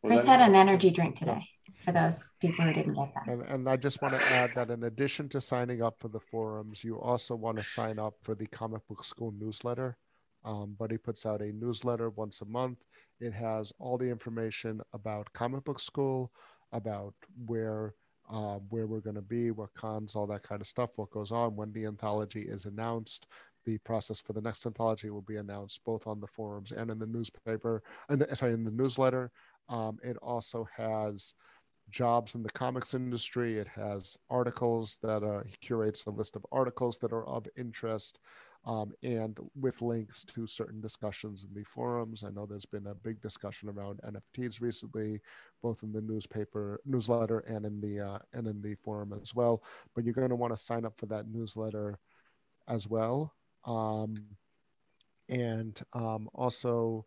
Was 0.02 0.12
chris 0.12 0.26
had 0.26 0.42
an 0.42 0.56
energy 0.56 0.92
drink 0.92 1.18
today 1.18 1.48
for 1.84 1.92
those 1.92 2.30
people 2.40 2.66
who 2.66 2.74
didn't 2.74 2.94
get 2.94 3.14
that. 3.16 3.34
And, 3.34 3.42
and 3.44 3.70
i 3.70 3.76
just 3.76 4.02
want 4.02 4.14
to 4.14 4.22
add 4.22 4.52
that 4.56 4.70
in 4.70 4.84
addition 4.84 5.28
to 5.30 5.42
signing 5.42 5.82
up 5.82 5.96
for 6.00 6.08
the 6.08 6.20
forums 6.20 6.84
you 6.84 7.00
also 7.00 7.36
want 7.36 7.58
to 7.58 7.64
sign 7.64 7.98
up 7.98 8.14
for 8.22 8.36
the 8.36 8.46
comic 8.48 8.86
book 8.88 9.04
school 9.04 9.34
newsletter. 9.38 9.98
Um, 10.46 10.76
but 10.78 10.92
he 10.92 10.98
puts 10.98 11.26
out 11.26 11.42
a 11.42 11.54
newsletter 11.54 12.10
once 12.10 12.42
a 12.42 12.46
month. 12.46 12.84
It 13.22 13.32
has 13.32 13.72
all 13.80 13.98
the 13.98 14.10
information 14.10 14.82
about 14.92 15.32
comic 15.32 15.64
book 15.64 15.80
school 15.80 16.34
about 16.74 17.14
where 17.46 17.94
uh, 18.34 18.58
where 18.70 18.88
we're 18.88 19.00
going 19.00 19.16
to 19.16 19.22
be, 19.22 19.52
what 19.52 19.74
cons, 19.76 20.16
all 20.16 20.26
that 20.26 20.42
kind 20.42 20.60
of 20.60 20.68
stuff, 20.68 20.98
what 20.98 21.12
goes 21.12 21.32
on 21.32 21.56
when 21.56 21.72
the 21.72 21.86
anthology 21.86 22.42
is 22.42 22.66
announced. 22.66 23.28
The 23.66 23.78
process 23.78 24.20
for 24.20 24.34
the 24.34 24.42
next 24.42 24.66
anthology 24.66 25.10
will 25.10 25.22
be 25.22 25.38
announced 25.38 25.82
both 25.86 26.08
on 26.08 26.20
the 26.20 26.28
forums 26.28 26.72
and 26.72 26.90
in 26.92 27.00
the 27.00 27.06
newspaper, 27.06 27.84
and 28.10 28.26
sorry, 28.34 28.54
in 28.54 28.64
the 28.64 28.72
newsletter. 28.72 29.32
Um, 29.70 30.00
it 30.04 30.18
also 30.18 30.68
has 30.76 31.36
jobs 31.92 32.36
in 32.36 32.44
the 32.44 32.50
comics 32.50 32.94
industry. 32.94 33.58
It 33.58 33.68
has 33.68 34.18
articles 34.30 34.98
that 35.04 35.24
uh, 35.24 35.44
curates 35.62 36.06
a 36.06 36.10
list 36.10 36.36
of 36.36 36.46
articles 36.52 36.98
that 36.98 37.14
are 37.14 37.26
of 37.26 37.48
interest 37.56 38.20
um, 38.66 38.94
and 39.04 39.38
with 39.60 39.82
links 39.82 40.24
to 40.24 40.48
certain 40.48 40.80
discussions 40.80 41.46
in 41.46 41.54
the 41.54 41.66
forums. 41.66 42.24
I 42.24 42.30
know 42.30 42.46
there's 42.46 42.66
been 42.66 42.88
a 42.88 42.96
big 42.96 43.22
discussion 43.22 43.70
around 43.70 44.00
NFTs 44.04 44.62
recently, 44.62 45.20
both 45.62 45.84
in 45.84 45.92
the 45.92 46.02
newspaper 46.02 46.80
newsletter 46.86 47.40
and 47.40 47.66
in 47.66 47.82
the 47.82 48.00
uh, 48.00 48.20
and 48.34 48.48
in 48.48 48.62
the 48.62 48.76
forum 48.76 49.14
as 49.22 49.36
well. 49.36 49.64
But 49.94 50.06
you're 50.06 50.14
going 50.14 50.30
to 50.30 50.36
want 50.36 50.56
to 50.56 50.62
sign 50.62 50.86
up 50.86 50.98
for 50.98 51.08
that 51.08 51.28
newsletter 51.28 52.00
as 52.68 52.88
well. 52.88 53.34
Um, 53.66 54.24
and 55.30 55.80
um, 55.94 56.30
also, 56.34 57.06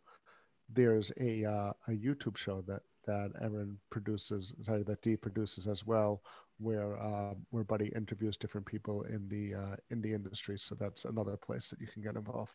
there's 0.68 1.10
a 1.20 1.44
uh, 1.44 1.72
a 1.88 1.92
YouTube 1.92 2.36
show 2.36 2.62
that 2.66 2.82
that 3.06 3.30
Evan 3.40 3.78
produces, 3.88 4.52
sorry, 4.62 4.82
that 4.82 5.00
Dee 5.00 5.16
produces 5.16 5.66
as 5.66 5.86
well, 5.86 6.22
where 6.58 6.98
uh, 7.00 7.34
where 7.50 7.64
Buddy 7.64 7.92
interviews 7.94 8.36
different 8.36 8.66
people 8.66 9.02
in 9.02 9.28
the 9.28 9.54
uh, 9.54 9.76
in 9.90 10.00
the 10.00 10.12
industry. 10.12 10.58
So 10.58 10.74
that's 10.74 11.04
another 11.04 11.36
place 11.36 11.70
that 11.70 11.80
you 11.80 11.86
can 11.86 12.02
get 12.02 12.16
involved. 12.16 12.52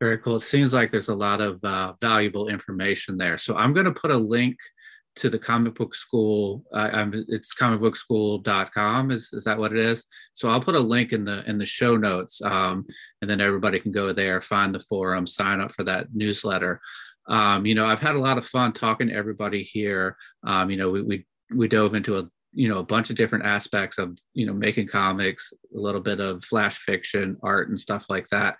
Very 0.00 0.18
cool. 0.18 0.36
It 0.36 0.40
seems 0.40 0.72
like 0.72 0.90
there's 0.90 1.08
a 1.08 1.14
lot 1.14 1.40
of 1.40 1.62
uh, 1.64 1.94
valuable 2.00 2.48
information 2.48 3.16
there. 3.16 3.36
So 3.36 3.56
I'm 3.56 3.72
going 3.72 3.86
to 3.86 3.92
put 3.92 4.12
a 4.12 4.16
link 4.16 4.56
to 5.16 5.28
the 5.28 5.38
comic 5.38 5.74
book 5.74 5.94
school. 5.94 6.64
Uh, 6.72 6.90
I'm 6.92 7.24
it's 7.28 7.52
comicbookschool.com. 7.54 9.10
Is, 9.10 9.32
is 9.32 9.44
that 9.44 9.58
what 9.58 9.72
it 9.72 9.78
is? 9.78 10.06
So 10.34 10.48
I'll 10.48 10.60
put 10.60 10.76
a 10.76 10.80
link 10.80 11.12
in 11.12 11.24
the 11.24 11.48
in 11.48 11.58
the 11.58 11.66
show 11.66 11.96
notes, 11.96 12.40
um, 12.42 12.86
and 13.20 13.28
then 13.28 13.40
everybody 13.40 13.80
can 13.80 13.90
go 13.90 14.12
there, 14.12 14.40
find 14.40 14.72
the 14.74 14.80
forum, 14.80 15.26
sign 15.26 15.60
up 15.60 15.72
for 15.72 15.82
that 15.84 16.06
newsletter. 16.14 16.80
Um, 17.28 17.66
you 17.66 17.74
know, 17.74 17.84
I've 17.84 18.00
had 18.00 18.14
a 18.14 18.20
lot 18.20 18.38
of 18.38 18.46
fun 18.46 18.72
talking 18.72 19.08
to 19.08 19.14
everybody 19.14 19.62
here. 19.62 20.16
Um, 20.44 20.70
you 20.70 20.76
know, 20.76 20.90
we, 20.90 21.02
we 21.02 21.26
we 21.54 21.66
dove 21.66 21.94
into 21.94 22.18
a 22.18 22.28
you 22.58 22.68
know 22.68 22.78
a 22.78 22.84
bunch 22.84 23.08
of 23.08 23.14
different 23.14 23.46
aspects 23.46 23.98
of 23.98 24.18
you 24.34 24.44
know 24.44 24.52
making 24.52 24.88
comics, 24.88 25.52
a 25.74 25.78
little 25.78 26.00
bit 26.00 26.18
of 26.18 26.44
flash 26.44 26.76
fiction, 26.78 27.36
art, 27.42 27.68
and 27.68 27.78
stuff 27.78 28.06
like 28.10 28.26
that. 28.28 28.56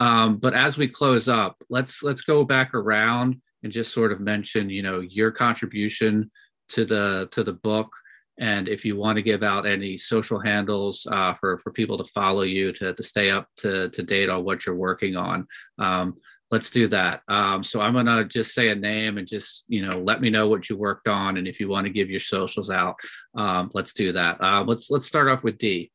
Um, 0.00 0.38
but 0.38 0.54
as 0.54 0.78
we 0.78 0.88
close 0.88 1.28
up, 1.28 1.62
let's 1.68 2.02
let's 2.02 2.22
go 2.22 2.44
back 2.44 2.72
around 2.72 3.40
and 3.62 3.70
just 3.70 3.92
sort 3.92 4.12
of 4.12 4.20
mention, 4.20 4.70
you 4.70 4.82
know, 4.82 5.00
your 5.00 5.30
contribution 5.30 6.30
to 6.70 6.86
the 6.86 7.28
to 7.32 7.44
the 7.44 7.52
book, 7.52 7.92
and 8.40 8.66
if 8.66 8.82
you 8.82 8.96
want 8.96 9.16
to 9.16 9.22
give 9.22 9.42
out 9.42 9.66
any 9.66 9.98
social 9.98 10.38
handles 10.38 11.06
uh, 11.12 11.34
for 11.34 11.58
for 11.58 11.70
people 11.70 11.98
to 11.98 12.04
follow 12.04 12.42
you 12.42 12.72
to 12.72 12.94
to 12.94 13.02
stay 13.02 13.30
up 13.30 13.46
to 13.58 13.90
to 13.90 14.02
date 14.02 14.30
on 14.30 14.42
what 14.42 14.64
you're 14.64 14.74
working 14.74 15.16
on. 15.16 15.46
Um, 15.78 16.14
let's 16.54 16.70
do 16.70 16.86
that. 16.86 17.22
Um, 17.26 17.64
so 17.64 17.80
I'm 17.80 17.94
gonna 17.94 18.24
just 18.24 18.54
say 18.54 18.68
a 18.68 18.76
name 18.76 19.18
and 19.18 19.26
just 19.26 19.64
you 19.66 19.84
know 19.84 19.98
let 19.98 20.20
me 20.20 20.30
know 20.30 20.46
what 20.48 20.70
you 20.70 20.76
worked 20.76 21.08
on, 21.08 21.36
and 21.36 21.48
if 21.48 21.58
you 21.58 21.68
want 21.68 21.84
to 21.88 21.92
give 21.92 22.08
your 22.08 22.20
socials 22.20 22.70
out, 22.70 22.94
um, 23.34 23.72
let's 23.74 23.92
do 23.92 24.12
that. 24.12 24.40
Uh, 24.40 24.62
let's 24.64 24.88
let's 24.88 25.06
start 25.06 25.28
off 25.28 25.42
with 25.42 25.58
D. 25.58 25.90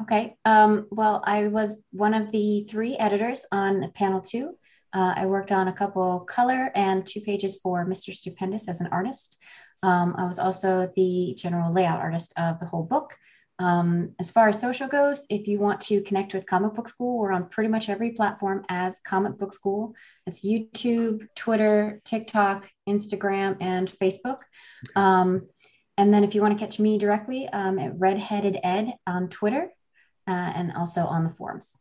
Okay. 0.00 0.36
Um, 0.44 0.86
well, 0.92 1.24
I 1.26 1.48
was 1.48 1.82
one 1.90 2.14
of 2.14 2.30
the 2.30 2.66
three 2.70 2.96
editors 2.96 3.44
on 3.50 3.90
panel 3.96 4.20
two. 4.20 4.56
Uh, 4.92 5.12
I 5.16 5.26
worked 5.26 5.50
on 5.50 5.66
a 5.66 5.72
couple 5.72 6.20
color 6.20 6.70
and 6.76 7.04
two 7.04 7.20
pages 7.20 7.58
for 7.60 7.84
Mr. 7.84 8.14
Stupendous 8.14 8.68
as 8.68 8.80
an 8.80 8.88
artist. 8.92 9.38
Um, 9.82 10.14
I 10.16 10.24
was 10.24 10.38
also 10.38 10.88
the 10.94 11.34
general 11.36 11.72
layout 11.72 12.00
artist 12.00 12.32
of 12.36 12.60
the 12.60 12.66
whole 12.66 12.84
book. 12.84 13.16
Um, 13.58 14.14
as 14.20 14.30
far 14.30 14.48
as 14.48 14.60
social 14.60 14.86
goes, 14.86 15.26
if 15.28 15.48
you 15.48 15.58
want 15.58 15.80
to 15.82 16.00
connect 16.02 16.32
with 16.32 16.46
Comic 16.46 16.74
Book 16.74 16.88
School, 16.88 17.18
we're 17.18 17.32
on 17.32 17.48
pretty 17.48 17.68
much 17.68 17.88
every 17.88 18.10
platform 18.10 18.64
as 18.68 19.00
Comic 19.04 19.36
Book 19.36 19.52
School. 19.52 19.94
It's 20.26 20.44
YouTube, 20.44 21.26
Twitter, 21.34 22.00
TikTok, 22.04 22.70
Instagram, 22.88 23.56
and 23.60 23.90
Facebook. 23.90 24.42
Um, 24.94 25.48
and 25.96 26.14
then 26.14 26.22
if 26.22 26.34
you 26.34 26.40
want 26.40 26.56
to 26.56 26.64
catch 26.64 26.78
me 26.78 26.98
directly 26.98 27.48
um, 27.48 27.78
at 27.78 27.98
Redheaded 27.98 28.58
Ed 28.62 28.94
on 29.06 29.28
Twitter, 29.28 29.70
uh, 30.28 30.52
and 30.54 30.72
also 30.72 31.06
on 31.06 31.24
the 31.24 31.30
forums. 31.30 31.74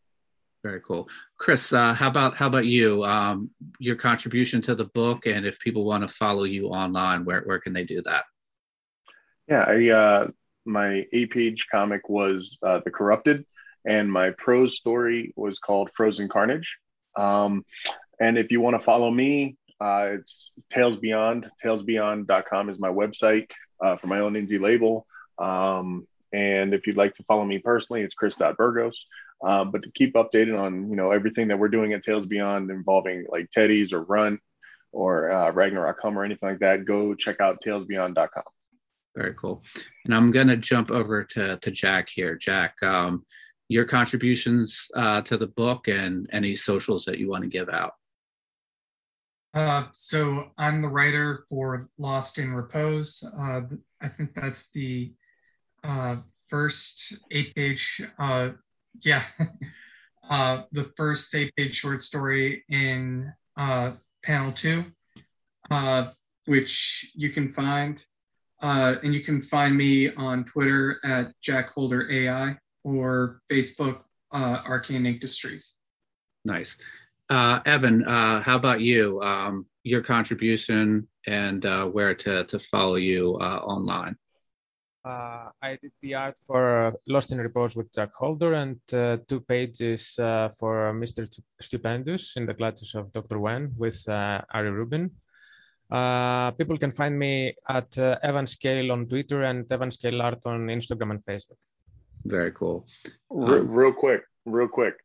Very 0.64 0.82
cool, 0.82 1.08
Chris. 1.38 1.72
Uh, 1.72 1.94
how 1.94 2.08
about 2.08 2.36
how 2.36 2.48
about 2.48 2.66
you? 2.66 3.04
Um, 3.04 3.52
your 3.78 3.96
contribution 3.96 4.62
to 4.64 4.76
the 4.76 4.86
book, 4.86 5.26
and 5.28 5.46
if 5.46 5.60
people 5.60 5.86
want 5.86 6.02
to 6.02 6.08
follow 6.08 6.44
you 6.44 6.68
online, 6.68 7.26
where 7.26 7.42
where 7.42 7.60
can 7.60 7.74
they 7.74 7.84
do 7.84 8.02
that? 8.04 8.26
Yeah, 9.48 9.66
I, 9.68 9.90
uh, 9.90 10.28
my 10.68 11.06
eight 11.14 11.32
page 11.32 11.68
comic 11.72 12.10
was 12.10 12.58
uh, 12.62 12.82
The 12.84 12.92
Corrupted, 12.92 13.46
and 13.86 14.12
my 14.12 14.32
prose 14.32 14.78
story 14.78 15.34
was 15.36 15.60
called 15.60 15.90
Frozen 15.96 16.30
Carnage. 16.30 16.78
Um, 17.16 17.66
and 18.20 18.38
if 18.38 18.52
you 18.52 18.62
want 18.62 18.78
to 18.78 18.84
follow 18.84 19.10
me, 19.10 19.58
uh, 19.80 20.10
it's 20.20 20.52
Tales 20.70 20.98
Beyond. 20.98 21.50
TalesBeyond.com 21.64 22.70
is 22.70 22.80
my 22.80 22.90
website 22.90 23.48
uh, 23.84 23.98
for 23.98 24.08
my 24.08 24.20
own 24.20 24.34
indie 24.34 24.62
label. 24.62 25.06
Um, 25.38 26.08
and 26.34 26.74
if 26.74 26.88
you'd 26.88 26.98
like 26.98 27.16
to 27.16 27.24
follow 27.24 27.46
me 27.46 27.60
personally, 27.60 28.02
it's 28.02 28.16
chris.burgos. 28.16 29.06
Um, 29.44 29.72
but 29.72 29.84
to 29.84 29.92
keep 29.92 30.16
updated 30.16 30.60
on, 30.60 30.90
you 30.90 30.96
know, 30.96 31.12
everything 31.12 31.50
that 31.50 31.60
we're 31.60 31.68
doing 31.70 31.94
at 31.94 32.04
Tales 32.04 32.26
Beyond 32.26 32.72
involving 32.72 33.26
like 33.30 33.52
Teddy's 33.52 33.94
or 33.94 34.02
Run 34.02 34.40
or 34.92 35.32
uh, 35.32 35.52
Ragnarok 35.52 36.00
Hum 36.02 36.18
or 36.18 36.24
anything 36.24 36.50
like 36.50 36.60
that, 36.60 36.86
go 36.86 37.14
check 37.14 37.40
out 37.40 37.62
talesbeyond.com. 37.64 38.44
Very 39.18 39.34
cool. 39.34 39.64
And 40.06 40.14
I'm 40.14 40.30
going 40.30 40.48
to 40.48 40.58
jump 40.58 40.92
over 40.92 41.24
to, 41.24 41.58
to 41.58 41.72
Jack 41.72 42.08
here. 42.08 42.36
Jack, 42.36 42.76
um, 42.84 43.26
your 43.68 43.84
contributions 43.84 44.88
uh, 44.96 45.22
to 45.22 45.38
the 45.38 45.48
book 45.48 45.88
and 45.88 46.30
any 46.32 46.56
socials 46.56 47.04
that 47.06 47.18
you 47.18 47.28
want 47.28 47.44
to 47.44 47.50
give 47.50 47.68
out. 47.68 47.94
Uh, 49.56 49.86
so 49.92 50.52
I'm 50.60 50.84
the 50.84 50.88
writer 50.88 51.46
for 51.50 51.90
Lost 51.98 52.38
in 52.38 52.54
Repose. 52.54 53.24
Uh, 53.24 53.62
I 54.00 54.08
think 54.10 54.36
that's 54.36 54.70
the 54.72 55.14
uh, 55.84 56.18
first 56.48 57.18
eight 57.32 57.56
page, 57.56 58.00
uh, 58.20 58.50
yeah, 59.02 59.24
uh, 60.30 60.62
the 60.72 60.92
first 60.96 61.34
eight 61.34 61.56
page 61.56 61.76
short 61.76 62.04
story 62.04 62.64
in 62.70 63.34
panel 63.58 64.52
two, 64.52 64.86
which 66.46 67.12
you 67.16 67.32
can 67.32 67.52
find. 67.52 68.06
Uh, 68.62 68.96
and 69.04 69.14
you 69.14 69.22
can 69.24 69.42
find 69.42 69.78
me 69.78 70.14
on 70.16 70.44
Twitter 70.46 71.00
at 71.04 71.32
Jack 71.42 71.70
Holder 71.70 72.12
AI 72.12 72.58
or 72.84 73.42
Facebook 73.52 74.02
uh, 74.32 74.62
Arcane 74.66 75.06
Industries. 75.06 75.76
Nice. 76.44 76.76
Uh, 77.30 77.60
Evan, 77.66 78.04
uh, 78.06 78.42
how 78.42 78.56
about 78.56 78.82
you? 78.82 79.22
Um, 79.22 79.66
your 79.84 80.02
contribution 80.02 81.08
and 81.28 81.66
uh, 81.66 81.86
where 81.86 82.16
to, 82.16 82.46
to 82.46 82.60
follow 82.60 82.96
you 82.96 83.38
uh, 83.40 83.60
online? 83.60 84.16
uh, 85.08 85.50
I 85.62 85.78
did 85.82 85.92
the 86.02 86.16
art 86.16 86.36
for 86.46 86.88
uh, 86.88 86.92
Lost 87.08 87.32
in 87.32 87.40
Repose 87.40 87.76
with 87.76 87.94
Jack 87.94 88.14
Holder 88.14 88.54
and 88.54 88.80
uh, 88.94 89.18
two 89.28 89.40
pages 89.40 90.20
uh, 90.20 90.50
for 90.60 90.94
Mr. 90.94 91.22
Stupendous 91.62 92.36
in 92.38 92.46
the 92.46 92.54
clutches 92.54 92.94
of 92.96 93.12
Dr. 93.12 93.40
Wen 93.40 93.74
with 93.78 94.08
uh, 94.10 94.42
Ari 94.54 94.72
Rubin. 94.72 95.12
Uh, 95.90 96.52
people 96.52 96.78
can 96.78 96.92
find 96.92 97.18
me 97.18 97.56
at 97.70 97.98
uh, 97.98 98.18
Evan 98.22 98.46
Scale 98.46 98.92
on 98.92 99.06
Twitter 99.08 99.44
and 99.44 99.72
Evan 99.72 99.92
Scale 99.92 100.22
Art 100.22 100.46
on 100.46 100.64
Instagram 100.64 101.12
and 101.12 101.26
Facebook. 101.26 101.58
Very 102.26 102.52
cool. 102.52 102.86
Real, 103.30 103.62
um, 103.62 103.72
real 103.72 103.94
quick, 103.94 104.24
real 104.46 104.68
quick. 104.68 104.96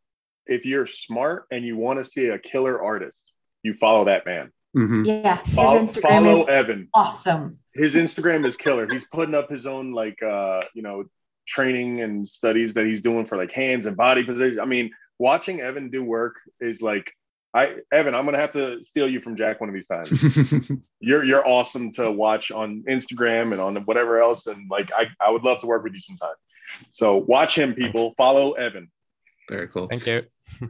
If 0.47 0.65
you're 0.65 0.89
smart 0.89 1.47
and 1.53 1.65
you 1.65 1.77
want 1.77 2.03
to 2.03 2.05
see 2.05 2.27
a 2.27 2.39
killer 2.39 2.83
artist, 2.83 3.33
you 3.63 3.75
follow 3.75 4.07
that 4.07 4.27
man. 4.27 4.51
Mm-hmm. 4.77 5.05
Yeah, 5.05 5.37
his 5.45 5.55
follow, 5.55 5.79
Instagram 5.79 6.25
follow 6.25 6.43
is 6.43 6.49
Evan. 6.49 6.89
Awesome. 6.95 7.59
His 7.75 7.95
Instagram 7.95 8.47
is 8.47 8.57
killer. 8.57 8.89
He's 8.91 9.07
putting 9.07 9.35
up 9.35 9.51
his 9.51 9.67
own 9.67 9.93
like 9.93 10.21
uh, 10.23 10.63
you 10.75 10.83
know, 10.83 11.05
training 11.47 12.01
and 12.01 12.29
studies 12.29 12.75
that 12.75 12.87
he's 12.87 13.03
doing 13.03 13.27
for 13.27 13.37
like 13.37 13.53
hands 13.53 13.87
and 13.87 13.97
body 13.97 14.25
position. 14.25 14.59
I 14.59 14.65
mean, 14.65 14.91
watching 15.19 15.61
Evan 15.61 15.91
do 15.91 16.03
work 16.03 16.37
is 16.61 16.83
like 16.83 17.13
I 17.55 17.77
Evan, 17.93 18.15
I'm 18.15 18.25
gonna 18.25 18.39
have 18.39 18.53
to 18.55 18.85
steal 18.85 19.09
you 19.09 19.21
from 19.21 19.37
Jack 19.37 19.61
one 19.61 19.69
of 19.69 19.75
these 19.75 19.87
times. 19.87 20.71
you're 21.01 21.25
you're 21.25 21.47
awesome 21.47 21.93
to 21.95 22.11
watch 22.11 22.51
on 22.51 22.83
Instagram 22.89 23.53
and 23.53 23.61
on 23.61 23.77
whatever 23.85 24.21
else, 24.23 24.47
and 24.47 24.71
like 24.71 24.91
I, 24.97 25.07
I 25.21 25.31
would 25.31 25.43
love 25.43 25.61
to 25.61 25.67
work 25.67 25.83
with 25.85 25.93
you 25.93 26.01
sometime. 26.01 26.35
So 26.91 27.17
watch 27.17 27.57
him, 27.57 27.75
people. 27.75 28.01
Thanks. 28.01 28.17
Follow 28.17 28.53
Evan. 28.53 28.91
Very 29.51 29.69
cool. 29.69 29.87
Thank 29.89 30.07
you. 30.07 30.23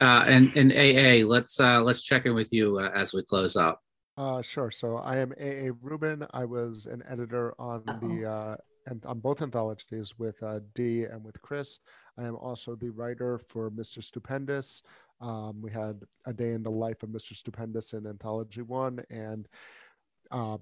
Uh, 0.00 0.24
and 0.26 0.54
and 0.56 0.72
AA, 0.72 1.26
let's 1.26 1.58
uh, 1.60 1.80
let's 1.80 2.02
check 2.02 2.26
in 2.26 2.34
with 2.34 2.52
you 2.52 2.78
uh, 2.78 2.90
as 2.94 3.14
we 3.14 3.22
close 3.22 3.54
up. 3.54 3.80
Uh, 4.18 4.42
sure. 4.42 4.70
So 4.70 4.96
I 4.96 5.18
am 5.18 5.32
AA 5.40 5.70
Rubin. 5.80 6.26
I 6.32 6.44
was 6.44 6.86
an 6.86 7.02
editor 7.08 7.54
on 7.60 7.84
the 8.02 8.28
uh, 8.28 8.56
and 8.86 9.04
on 9.06 9.20
both 9.20 9.40
anthologies 9.40 10.18
with 10.18 10.42
uh, 10.42 10.60
D 10.74 11.04
and 11.04 11.24
with 11.24 11.40
Chris. 11.42 11.78
I 12.18 12.24
am 12.24 12.36
also 12.36 12.74
the 12.74 12.90
writer 12.90 13.38
for 13.38 13.70
Mr. 13.70 14.02
Stupendous. 14.02 14.82
Um, 15.24 15.62
we 15.62 15.70
had 15.72 16.02
a 16.26 16.34
day 16.34 16.52
in 16.52 16.62
the 16.62 16.70
life 16.70 17.02
of 17.02 17.08
Mr. 17.08 17.34
Stupendous 17.34 17.94
in 17.94 18.06
Anthology 18.06 18.60
One, 18.60 19.02
and 19.08 19.48
uh, 20.30 20.58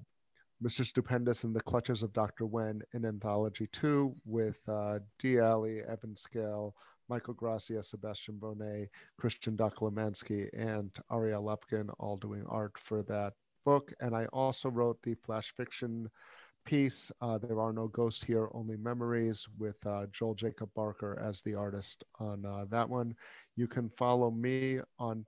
Mr. 0.62 0.86
Stupendous 0.86 1.42
in 1.42 1.52
the 1.52 1.60
Clutches 1.60 2.04
of 2.04 2.12
Dr. 2.12 2.46
Wen 2.46 2.80
in 2.92 3.04
Anthology 3.04 3.66
Two 3.72 4.14
with 4.24 4.62
uh, 4.68 5.00
D. 5.18 5.38
Alley, 5.38 5.80
Evan 5.80 6.14
Scale, 6.14 6.76
Michael 7.08 7.34
Gracia, 7.34 7.82
Sebastian 7.82 8.36
Bonet, 8.36 8.86
Christian 9.18 9.56
Dokolomansky, 9.56 10.48
and 10.56 10.94
Ariel 11.12 11.42
Lupkin 11.42 11.90
all 11.98 12.16
doing 12.16 12.44
art 12.48 12.78
for 12.78 13.02
that 13.02 13.32
book. 13.64 13.92
And 14.00 14.14
I 14.14 14.26
also 14.26 14.70
wrote 14.70 15.02
the 15.02 15.14
flash 15.14 15.52
fiction 15.56 16.08
piece, 16.64 17.12
uh, 17.20 17.38
There 17.38 17.60
Are 17.60 17.72
No 17.72 17.88
Ghosts 17.88 18.24
Here, 18.24 18.48
Only 18.52 18.76
Memories, 18.76 19.46
with 19.58 19.84
uh, 19.86 20.06
Joel 20.12 20.34
Jacob 20.34 20.70
Barker 20.74 21.20
as 21.22 21.42
the 21.42 21.54
artist 21.54 22.04
on 22.18 22.44
uh, 22.44 22.64
that 22.70 22.88
one. 22.88 23.14
You 23.56 23.66
can 23.66 23.90
follow 23.90 24.30
me 24.30 24.80
on 24.98 25.26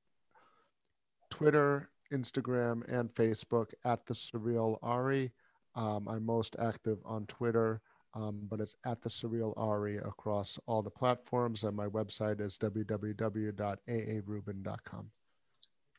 Twitter, 1.30 1.91
Instagram, 2.12 2.82
and 2.89 3.12
Facebook 3.14 3.72
at 3.85 4.07
The 4.07 4.14
Surreal 4.14 4.78
Ari. 4.82 5.32
Um, 5.74 6.09
I'm 6.09 6.24
most 6.24 6.57
active 6.59 6.99
on 7.05 7.26
Twitter 7.26 7.82
um, 8.14 8.47
but 8.49 8.61
it's 8.61 8.76
at 8.87 9.03
the 9.03 9.09
Surreal 9.09 9.53
Ari 9.57 9.97
across 9.99 10.57
all 10.66 10.82
the 10.82 10.91
platforms. 10.91 11.64
And 11.64 11.76
my 11.76 11.87
website 11.87 12.41
is 12.41 12.57
www.aaRubin.com. 12.59 15.11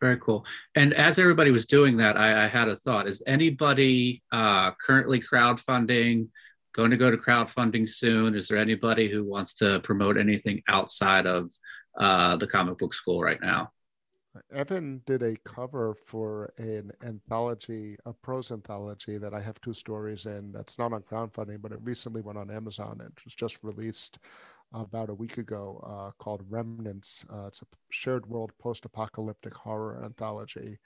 Very 0.02 0.18
cool. 0.18 0.46
And 0.76 0.94
as 0.94 1.18
everybody 1.20 1.52
was 1.52 1.66
doing 1.66 1.98
that, 1.98 2.18
I, 2.18 2.46
I 2.46 2.48
had 2.48 2.68
a 2.68 2.76
thought. 2.76 3.08
Is 3.08 3.24
anybody 3.26 4.22
uh, 4.32 4.72
currently 4.72 5.22
crowdfunding, 5.22 6.28
going 6.74 6.92
to 6.92 6.98
go 6.98 7.10
to 7.10 7.18
crowdfunding 7.18 7.88
soon? 7.88 8.36
Is 8.36 8.48
there 8.48 8.58
anybody 8.58 9.10
who 9.10 9.24
wants 9.24 9.56
to 9.56 9.80
promote 9.80 10.18
anything 10.18 10.62
outside 10.68 11.26
of 11.26 11.50
uh, 11.98 12.36
the 12.36 12.48
comic 12.48 12.78
book 12.78 12.94
school 12.94 13.22
right 13.22 13.40
now? 13.42 13.72
Evan 14.54 15.02
did 15.06 15.24
a 15.24 15.38
cover 15.46 15.94
for 15.94 16.54
an 16.58 16.92
anthology, 17.04 17.96
a 18.06 18.12
prose 18.12 18.52
anthology 18.52 19.18
that 19.18 19.34
I 19.34 19.42
have 19.42 19.60
two 19.62 19.74
stories 19.74 20.26
in. 20.26 20.52
That's 20.52 20.78
not 20.78 20.92
on 20.92 21.04
crowdfunding, 21.04 21.62
but 21.62 21.72
it 21.72 21.80
recently 21.82 22.22
went 22.22 22.38
on 22.38 22.52
Amazon. 22.52 22.98
And 23.00 23.10
it 23.16 23.24
was 23.24 23.34
just 23.34 23.60
released 23.64 24.20
about 24.74 25.10
a 25.10 25.14
week 25.14 25.38
ago 25.38 25.82
uh, 25.86 26.12
called 26.22 26.44
Remnants. 26.50 27.26
Uh, 27.32 27.48
it's 27.48 27.62
a 27.62 27.66
shared 27.90 28.26
world 28.26 28.52
post 28.60 28.86
apocalyptic 28.86 29.54
horror 29.54 30.02
anthology, 30.04 30.80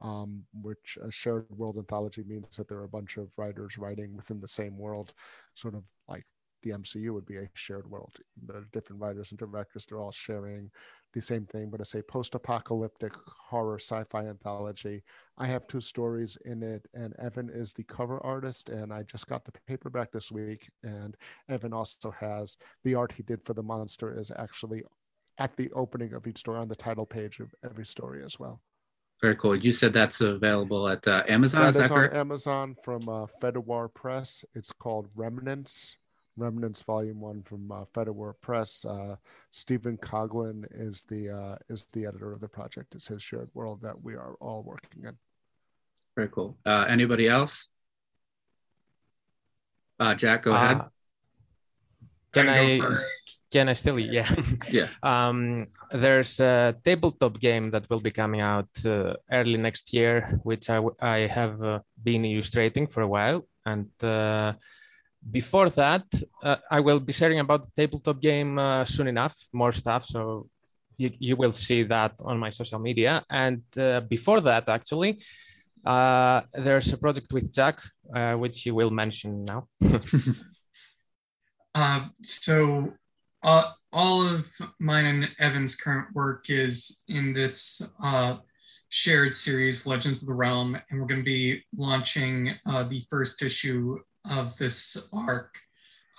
um, 0.00 0.44
which 0.62 0.98
a 1.02 1.10
shared 1.10 1.46
world 1.50 1.76
anthology 1.76 2.22
means 2.26 2.56
that 2.56 2.68
there 2.68 2.78
are 2.78 2.84
a 2.84 2.88
bunch 2.88 3.16
of 3.16 3.28
writers 3.36 3.78
writing 3.78 4.16
within 4.16 4.40
the 4.40 4.48
same 4.48 4.76
world, 4.78 5.12
sort 5.54 5.74
of 5.74 5.84
like 6.08 6.24
the 6.62 6.70
MCU 6.70 7.12
would 7.12 7.26
be 7.26 7.36
a 7.36 7.48
shared 7.54 7.90
world. 7.90 8.16
The 8.46 8.64
different 8.72 9.02
writers 9.02 9.30
and 9.30 9.38
directors, 9.38 9.86
they're 9.86 10.00
all 10.00 10.12
sharing 10.12 10.70
the 11.12 11.20
same 11.20 11.46
thing, 11.46 11.68
but 11.70 11.80
it's 11.80 11.94
a 11.94 12.02
post 12.02 12.34
apocalyptic 12.34 13.14
horror 13.26 13.78
sci 13.78 14.02
fi 14.10 14.26
anthology. 14.26 15.02
I 15.36 15.46
have 15.46 15.66
two 15.66 15.80
stories 15.80 16.38
in 16.44 16.62
it, 16.62 16.86
and 16.94 17.14
Evan 17.18 17.50
is 17.50 17.72
the 17.72 17.84
cover 17.84 18.24
artist. 18.24 18.70
And 18.70 18.92
I 18.92 19.02
just 19.02 19.26
got 19.26 19.44
the 19.44 19.52
paperback 19.66 20.10
this 20.10 20.32
week. 20.32 20.70
And 20.82 21.16
Evan 21.48 21.72
also 21.72 22.10
has 22.12 22.56
the 22.84 22.94
art 22.94 23.12
he 23.12 23.22
did 23.22 23.42
for 23.44 23.54
the 23.54 23.62
monster 23.62 24.18
is 24.18 24.32
actually 24.36 24.82
at 25.38 25.56
the 25.56 25.70
opening 25.72 26.12
of 26.14 26.26
each 26.26 26.38
story 26.38 26.58
on 26.58 26.68
the 26.68 26.74
title 26.74 27.06
page 27.06 27.40
of 27.40 27.54
every 27.64 27.86
story 27.86 28.22
as 28.24 28.38
well. 28.38 28.60
Very 29.20 29.36
cool. 29.36 29.54
You 29.54 29.72
said 29.72 29.92
that's 29.92 30.20
available 30.20 30.88
at 30.88 31.06
uh, 31.06 31.22
Amazon. 31.28 31.62
That 31.62 31.68
is, 31.70 31.76
is 31.76 31.88
that 31.90 31.94
on? 31.94 32.12
Amazon 32.12 32.76
from 32.82 33.08
uh, 33.08 33.26
Fedawar 33.40 33.92
Press. 33.92 34.44
It's 34.54 34.72
called 34.72 35.08
Remnants 35.14 35.96
Remnants 36.36 36.82
Volume 36.82 37.20
One 37.20 37.42
from 37.42 37.70
uh, 37.70 37.84
Fedawar 37.94 38.34
Press. 38.40 38.84
Uh, 38.84 39.16
Stephen 39.50 39.96
Coughlin 39.98 40.64
is 40.70 41.02
the 41.04 41.30
uh, 41.30 41.56
is 41.68 41.84
the 41.92 42.06
editor 42.06 42.32
of 42.32 42.40
the 42.40 42.48
project. 42.48 42.94
It's 42.94 43.08
his 43.08 43.22
shared 43.22 43.50
world 43.54 43.80
that 43.82 44.02
we 44.02 44.14
are 44.14 44.34
all 44.40 44.62
working 44.62 45.04
in. 45.04 45.16
Very 46.16 46.28
cool. 46.28 46.56
Uh, 46.64 46.86
anybody 46.88 47.28
else? 47.28 47.68
Uh, 49.98 50.14
Jack, 50.14 50.44
go 50.44 50.54
ahead. 50.54 50.78
Uh, 50.78 50.88
can 52.32 52.48
I? 52.48 52.80
Can 53.50 53.68
I 53.68 53.74
still? 53.74 53.98
Yeah. 53.98 54.28
Yeah. 54.70 54.88
um, 55.02 55.66
there's 55.90 56.40
a 56.40 56.74
tabletop 56.82 57.38
game 57.38 57.70
that 57.70 57.88
will 57.90 58.00
be 58.00 58.10
coming 58.10 58.40
out 58.40 58.70
uh, 58.86 59.14
early 59.30 59.58
next 59.58 59.92
year, 59.92 60.40
which 60.42 60.70
I, 60.70 60.80
I 61.00 61.18
have 61.26 61.62
uh, 61.62 61.80
been 62.02 62.24
illustrating 62.24 62.86
for 62.86 63.02
a 63.02 63.08
while, 63.08 63.46
and 63.66 63.90
uh, 64.02 64.54
before 65.30 65.70
that, 65.70 66.04
uh, 66.42 66.56
I 66.70 66.80
will 66.80 67.00
be 67.00 67.12
sharing 67.12 67.40
about 67.40 67.64
the 67.64 67.82
tabletop 67.82 68.20
game 68.20 68.58
uh, 68.58 68.84
soon 68.84 69.06
enough, 69.06 69.36
more 69.52 69.72
stuff. 69.72 70.04
So 70.04 70.48
you, 70.96 71.10
you 71.18 71.36
will 71.36 71.52
see 71.52 71.84
that 71.84 72.12
on 72.24 72.38
my 72.38 72.50
social 72.50 72.78
media. 72.78 73.24
And 73.30 73.62
uh, 73.76 74.00
before 74.00 74.40
that, 74.40 74.68
actually, 74.68 75.20
uh, 75.84 76.42
there's 76.52 76.92
a 76.92 76.96
project 76.98 77.32
with 77.32 77.52
Jack, 77.52 77.80
uh, 78.14 78.34
which 78.34 78.66
you 78.66 78.74
will 78.74 78.90
mention 78.90 79.44
now. 79.44 79.68
Uh, 81.74 82.08
so 82.22 82.92
all 83.42 84.26
of 84.26 84.46
mine 84.78 85.06
and 85.06 85.28
Evan's 85.38 85.74
current 85.74 86.06
work 86.14 86.50
is 86.50 87.00
in 87.08 87.32
this 87.32 87.80
shared 88.90 89.34
series, 89.34 89.86
Legends 89.86 90.20
of 90.20 90.28
the 90.28 90.34
Realm, 90.34 90.76
and 90.90 91.00
we're 91.00 91.06
going 91.06 91.22
to 91.22 91.24
be 91.24 91.62
launching 91.74 92.54
the 92.66 93.02
first 93.08 93.40
issue 93.40 93.98
of 94.28 94.56
this 94.56 95.08
arc 95.12 95.56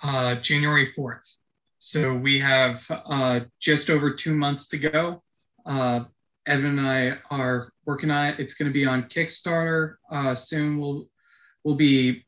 uh, 0.02 0.34
January 0.36 0.92
4th. 0.96 1.34
So 1.78 2.14
we 2.14 2.38
have 2.40 2.84
uh, 2.90 3.40
just 3.60 3.90
over 3.90 4.12
two 4.12 4.34
months 4.34 4.68
to 4.68 4.78
go. 4.78 5.22
Uh, 5.66 6.04
Evan 6.46 6.78
and 6.78 6.86
I 6.86 7.18
are 7.30 7.72
working 7.84 8.10
on 8.10 8.26
it. 8.26 8.40
It's 8.40 8.54
going 8.54 8.70
to 8.70 8.72
be 8.72 8.86
on 8.86 9.04
Kickstarter 9.04 9.96
uh, 10.10 10.34
soon. 10.34 10.78
We'll 10.78 11.08
we'll 11.62 11.74
be 11.74 12.24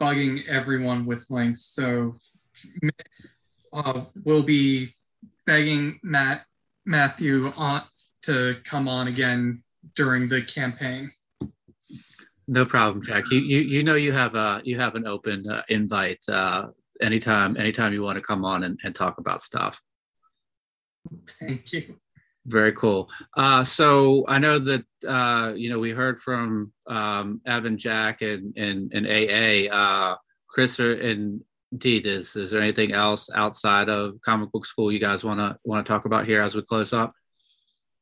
bugging 0.00 0.46
everyone 0.48 1.06
with 1.06 1.24
links. 1.30 1.64
So 1.64 2.16
uh, 3.72 4.04
we'll 4.24 4.42
be 4.42 4.94
begging 5.46 5.98
Matt 6.02 6.44
Matthew 6.84 7.52
on 7.56 7.82
to 8.22 8.56
come 8.64 8.88
on 8.88 9.08
again 9.08 9.62
during 9.94 10.28
the 10.28 10.42
campaign. 10.42 11.12
No 12.46 12.64
problem, 12.64 13.02
Jack. 13.02 13.24
You 13.30 13.38
you 13.38 13.60
you 13.60 13.82
know 13.82 13.94
you 13.94 14.12
have 14.12 14.34
a 14.34 14.60
you 14.64 14.78
have 14.78 14.94
an 14.94 15.06
open 15.06 15.48
uh, 15.48 15.62
invite 15.68 16.22
uh, 16.28 16.68
anytime 17.00 17.56
anytime 17.56 17.92
you 17.92 18.02
want 18.02 18.16
to 18.16 18.22
come 18.22 18.44
on 18.44 18.64
and, 18.64 18.78
and 18.84 18.94
talk 18.94 19.18
about 19.18 19.42
stuff. 19.42 19.80
Thank 21.40 21.72
you. 21.72 21.96
Very 22.46 22.72
cool. 22.72 23.08
Uh, 23.34 23.64
so 23.64 24.26
I 24.28 24.38
know 24.38 24.58
that 24.58 24.84
uh, 25.06 25.54
you 25.54 25.70
know 25.70 25.78
we 25.78 25.92
heard 25.92 26.20
from 26.20 26.72
um, 26.86 27.40
Evan, 27.46 27.78
Jack, 27.78 28.20
and 28.20 28.56
and, 28.56 28.92
and 28.92 29.06
AA. 29.06 29.74
Uh, 29.74 30.16
Chris 30.48 30.78
and 30.78 31.40
Deed, 31.76 32.06
is 32.06 32.36
is 32.36 32.50
there 32.50 32.60
anything 32.60 32.92
else 32.92 33.30
outside 33.34 33.88
of 33.88 34.20
comic 34.20 34.52
book 34.52 34.66
school 34.66 34.92
you 34.92 35.00
guys 35.00 35.24
want 35.24 35.40
to 35.40 35.56
want 35.64 35.84
to 35.84 35.90
talk 35.90 36.04
about 36.04 36.26
here 36.26 36.42
as 36.42 36.54
we 36.54 36.62
close 36.62 36.92
up? 36.92 37.14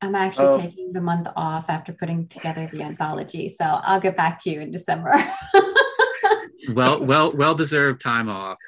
I'm 0.03 0.17
actually 0.17 0.49
um, 0.49 0.61
taking 0.61 0.93
the 0.93 1.01
month 1.01 1.29
off 1.37 1.67
after 1.69 1.93
putting 1.93 2.27
together 2.27 2.69
the 2.73 2.83
anthology, 2.83 3.49
so 3.49 3.65
I'll 3.65 4.01
get 4.01 4.17
back 4.17 4.43
to 4.43 4.51
you 4.51 4.61
in 4.61 4.73
December. 4.73 5.15
well, 6.73 7.05
well, 7.05 7.33
well 7.33 7.55
deserved 7.55 8.03
time 8.03 8.29
off. 8.29 8.59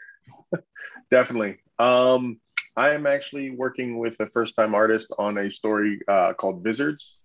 Definitely. 1.11 1.57
Um, 1.81 2.41
I 2.77 2.91
am 2.91 3.07
actually 3.07 3.51
working 3.51 3.99
with 3.99 4.19
a 4.21 4.27
first 4.27 4.55
time 4.55 4.77
artist 4.77 5.13
on 5.19 5.37
a 5.39 5.51
story 5.51 6.01
uh, 6.07 6.35
called 6.35 6.65
Wizards. 6.65 7.17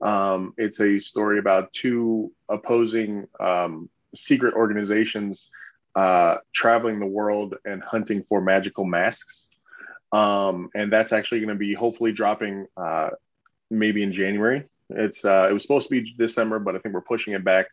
Um, 0.00 0.54
it's 0.58 0.80
a 0.80 0.98
story 0.98 1.38
about 1.38 1.72
two 1.72 2.32
opposing 2.48 3.28
um, 3.38 3.88
secret 4.16 4.54
organizations 4.54 5.48
uh, 5.94 6.38
traveling 6.52 6.98
the 6.98 7.06
world 7.06 7.54
and 7.64 7.80
hunting 7.80 8.24
for 8.28 8.40
magical 8.40 8.84
masks. 8.84 9.46
Um, 10.10 10.68
and 10.74 10.92
that's 10.92 11.12
actually 11.12 11.40
going 11.40 11.50
to 11.50 11.54
be 11.54 11.74
hopefully 11.74 12.12
dropping 12.12 12.66
uh, 12.76 13.10
maybe 13.72 14.02
in 14.02 14.12
January. 14.12 14.64
It's 14.90 15.24
uh, 15.24 15.48
it 15.50 15.52
was 15.52 15.62
supposed 15.62 15.88
to 15.88 16.02
be 16.02 16.14
December, 16.16 16.58
but 16.58 16.76
I 16.76 16.78
think 16.78 16.94
we're 16.94 17.00
pushing 17.00 17.32
it 17.34 17.44
back 17.44 17.66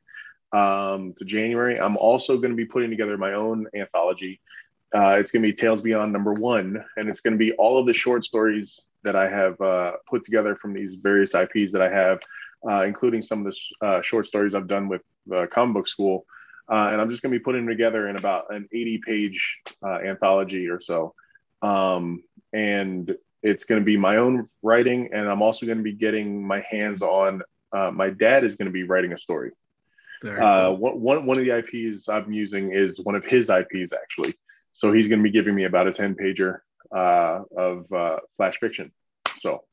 um, 0.51 1.13
to 1.17 1.25
January. 1.25 1.79
I'm 1.79 1.97
also 1.97 2.37
going 2.37 2.51
to 2.51 2.55
be 2.55 2.65
putting 2.65 2.89
together 2.89 3.17
my 3.17 3.33
own 3.33 3.67
anthology. 3.75 4.39
Uh, 4.95 5.17
it's 5.19 5.31
going 5.31 5.43
to 5.43 5.49
be 5.49 5.53
Tales 5.53 5.81
Beyond 5.81 6.11
number 6.11 6.33
one, 6.33 6.83
and 6.97 7.09
it's 7.09 7.21
going 7.21 7.33
to 7.33 7.37
be 7.37 7.51
all 7.53 7.79
of 7.79 7.85
the 7.85 7.93
short 7.93 8.25
stories 8.25 8.81
that 9.03 9.15
I 9.15 9.29
have 9.29 9.59
uh, 9.61 9.93
put 10.09 10.25
together 10.25 10.55
from 10.55 10.73
these 10.73 10.95
various 10.95 11.35
IPs 11.35 11.73
that 11.73 11.81
I 11.81 11.89
have, 11.89 12.19
uh, 12.67 12.83
including 12.83 13.21
some 13.21 13.45
of 13.45 13.53
the 13.53 13.85
uh, 13.85 14.01
short 14.01 14.27
stories 14.27 14.55
I've 14.55 14.67
done 14.67 14.87
with 14.87 15.01
the 15.27 15.47
comic 15.51 15.75
book 15.75 15.87
school. 15.87 16.25
Uh, 16.71 16.89
and 16.91 17.01
I'm 17.01 17.09
just 17.09 17.21
going 17.21 17.33
to 17.33 17.39
be 17.39 17.43
putting 17.43 17.67
together 17.67 18.07
in 18.07 18.15
about 18.15 18.45
an 18.49 18.67
80 18.71 19.01
page 19.05 19.57
uh, 19.83 19.99
anthology 19.99 20.67
or 20.67 20.79
so. 20.79 21.13
Um, 21.61 22.23
and 22.53 23.15
it's 23.41 23.65
going 23.65 23.81
to 23.81 23.85
be 23.85 23.97
my 23.97 24.17
own 24.17 24.49
writing, 24.61 25.09
and 25.13 25.29
I'm 25.29 25.41
also 25.41 25.65
going 25.65 25.77
to 25.77 25.83
be 25.83 25.93
getting 25.93 26.45
my 26.45 26.63
hands 26.69 27.01
on. 27.01 27.41
Uh, 27.71 27.91
my 27.91 28.09
dad 28.09 28.43
is 28.43 28.55
going 28.55 28.65
to 28.65 28.71
be 28.71 28.83
writing 28.83 29.13
a 29.13 29.17
story. 29.17 29.51
Uh, 30.23 30.71
one, 30.73 30.99
one, 30.99 31.25
one 31.25 31.37
of 31.37 31.45
the 31.45 31.57
IPs 31.57 32.09
I'm 32.09 32.31
using 32.33 32.73
is 32.73 32.99
one 32.99 33.15
of 33.15 33.23
his 33.23 33.49
IPs, 33.49 33.93
actually. 33.93 34.37
So 34.73 34.91
he's 34.91 35.07
going 35.07 35.19
to 35.19 35.23
be 35.23 35.31
giving 35.31 35.55
me 35.55 35.63
about 35.63 35.87
a 35.87 35.93
10 35.93 36.15
pager 36.15 36.59
uh, 36.93 37.43
of 37.57 37.91
uh, 37.91 38.17
flash 38.37 38.57
fiction. 38.59 38.91
So 39.39 39.63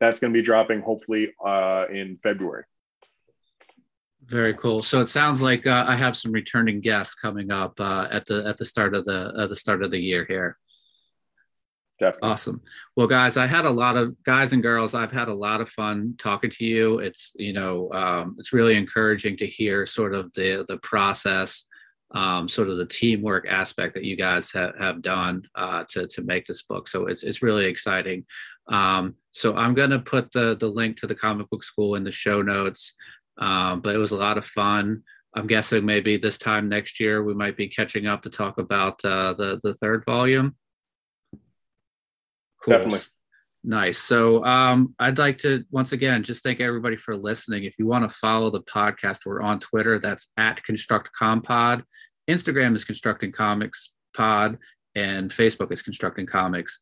that's 0.00 0.20
going 0.20 0.32
to 0.32 0.38
be 0.38 0.44
dropping 0.44 0.80
hopefully 0.80 1.32
uh, 1.44 1.86
in 1.92 2.18
February. 2.22 2.64
Very 4.26 4.54
cool. 4.54 4.82
So 4.82 5.00
it 5.00 5.06
sounds 5.06 5.42
like 5.42 5.66
uh, 5.66 5.84
I 5.86 5.96
have 5.96 6.16
some 6.16 6.32
returning 6.32 6.80
guests 6.80 7.14
coming 7.14 7.50
up 7.50 7.78
uh, 7.78 8.08
at 8.10 8.24
the 8.24 8.46
at 8.46 8.56
the 8.56 8.64
start 8.64 8.94
of 8.94 9.04
the 9.04 9.34
at 9.38 9.50
the 9.50 9.56
start 9.56 9.82
of 9.82 9.90
the 9.90 9.98
year 9.98 10.24
here. 10.26 10.56
Definitely. 12.00 12.28
Awesome. 12.30 12.60
Well, 12.96 13.06
guys, 13.06 13.36
I 13.36 13.46
had 13.46 13.66
a 13.66 13.70
lot 13.70 13.96
of 13.96 14.20
guys 14.24 14.52
and 14.52 14.62
girls. 14.62 14.94
I've 14.94 15.12
had 15.12 15.28
a 15.28 15.34
lot 15.34 15.60
of 15.60 15.68
fun 15.68 16.14
talking 16.18 16.50
to 16.50 16.64
you. 16.64 16.98
It's 16.98 17.32
you 17.36 17.52
know, 17.52 17.90
um, 17.92 18.34
it's 18.38 18.52
really 18.52 18.76
encouraging 18.76 19.36
to 19.38 19.46
hear 19.46 19.86
sort 19.86 20.14
of 20.14 20.32
the 20.34 20.64
the 20.66 20.78
process, 20.78 21.66
um, 22.12 22.48
sort 22.48 22.68
of 22.68 22.78
the 22.78 22.86
teamwork 22.86 23.46
aspect 23.48 23.94
that 23.94 24.04
you 24.04 24.16
guys 24.16 24.50
have, 24.52 24.72
have 24.78 25.02
done 25.02 25.42
uh, 25.54 25.84
to 25.90 26.08
to 26.08 26.22
make 26.22 26.46
this 26.46 26.62
book. 26.62 26.88
So 26.88 27.06
it's 27.06 27.22
it's 27.22 27.42
really 27.42 27.66
exciting. 27.66 28.24
Um, 28.68 29.14
so 29.30 29.54
I'm 29.54 29.76
to 29.76 30.00
put 30.00 30.32
the 30.32 30.56
the 30.56 30.68
link 30.68 30.96
to 30.98 31.06
the 31.06 31.14
comic 31.14 31.48
book 31.48 31.62
school 31.62 31.94
in 31.94 32.02
the 32.02 32.10
show 32.10 32.42
notes. 32.42 32.94
Um, 33.38 33.82
but 33.82 33.94
it 33.94 33.98
was 33.98 34.12
a 34.12 34.16
lot 34.16 34.38
of 34.38 34.44
fun. 34.44 35.02
I'm 35.36 35.46
guessing 35.46 35.84
maybe 35.84 36.16
this 36.16 36.38
time 36.38 36.68
next 36.68 36.98
year 37.00 37.22
we 37.22 37.34
might 37.34 37.56
be 37.56 37.68
catching 37.68 38.06
up 38.06 38.22
to 38.22 38.30
talk 38.30 38.58
about 38.58 39.04
uh, 39.04 39.34
the 39.34 39.60
the 39.62 39.74
third 39.74 40.04
volume. 40.04 40.56
Cool. 42.64 42.78
Definitely. 42.78 43.00
Nice. 43.62 43.98
So 43.98 44.44
um, 44.44 44.94
I'd 44.98 45.18
like 45.18 45.38
to 45.38 45.64
once 45.70 45.92
again 45.92 46.22
just 46.22 46.42
thank 46.42 46.60
everybody 46.60 46.96
for 46.96 47.16
listening. 47.16 47.64
If 47.64 47.78
you 47.78 47.86
want 47.86 48.08
to 48.08 48.14
follow 48.14 48.50
the 48.50 48.62
podcast, 48.62 49.20
we're 49.24 49.40
on 49.42 49.58
Twitter. 49.58 49.98
That's 49.98 50.28
at 50.36 50.62
Construct 50.64 51.10
Compod. 51.18 51.82
Instagram 52.28 52.76
is 52.76 52.84
Constructing 52.84 53.32
Comics 53.32 53.92
Pod, 54.14 54.58
and 54.94 55.30
Facebook 55.30 55.72
is 55.72 55.82
Constructing 55.82 56.26
Comics. 56.26 56.80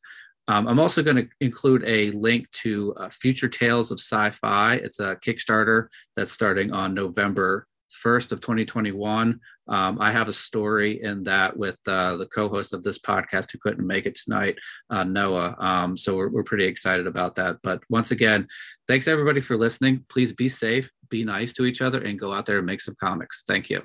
Um, 0.49 0.67
I'm 0.67 0.81
also 0.81 1.03
going 1.03 1.17
to 1.17 1.29
include 1.41 1.85
a 1.87 2.11
link 2.13 2.51
to 2.63 2.95
uh, 2.97 3.09
Future 3.11 3.49
Tales 3.49 3.93
of 3.93 4.01
Sci-Fi. 4.01 4.75
It's 4.77 4.99
a 4.99 5.17
Kickstarter 5.17 5.87
that's 6.17 6.33
starting 6.33 6.73
on 6.73 6.95
November 6.95 7.67
1st 8.05 8.33
of 8.33 8.41
2021. 8.41 9.39
Um, 9.69 9.99
I 10.01 10.13
have 10.13 10.29
a 10.29 10.33
story 10.33 11.03
in 11.03 11.23
that 11.25 11.57
with 11.57 11.79
uh, 11.87 12.17
the 12.17 12.27
co-host 12.27 12.73
of 12.73 12.83
this 12.83 12.99
podcast 12.99 13.53
who 13.53 13.59
couldn't 13.59 13.87
make 13.87 14.07
it 14.07 14.17
tonight, 14.17 14.57
uh, 14.91 15.05
Noah. 15.05 15.57
Um, 15.59 15.97
so 15.97 16.17
we're, 16.17 16.29
we're 16.29 16.43
pretty 16.43 16.67
excited 16.67 17.07
about 17.07 17.37
that. 17.37 17.59
But 17.63 17.83
once 17.89 18.11
again, 18.11 18.49
thanks 18.89 19.09
everybody 19.09 19.41
for 19.41 19.57
listening. 19.57 20.05
Please 20.09 20.33
be 20.33 20.49
safe, 20.49 20.91
be 21.09 21.25
nice 21.25 21.53
to 21.55 21.65
each 21.65 21.81
other, 21.81 22.03
and 22.03 22.19
go 22.19 22.33
out 22.33 22.47
there 22.47 22.59
and 22.59 22.67
make 22.67 22.81
some 22.81 22.97
comics. 23.01 23.45
Thank 23.47 23.71
you. 23.71 23.83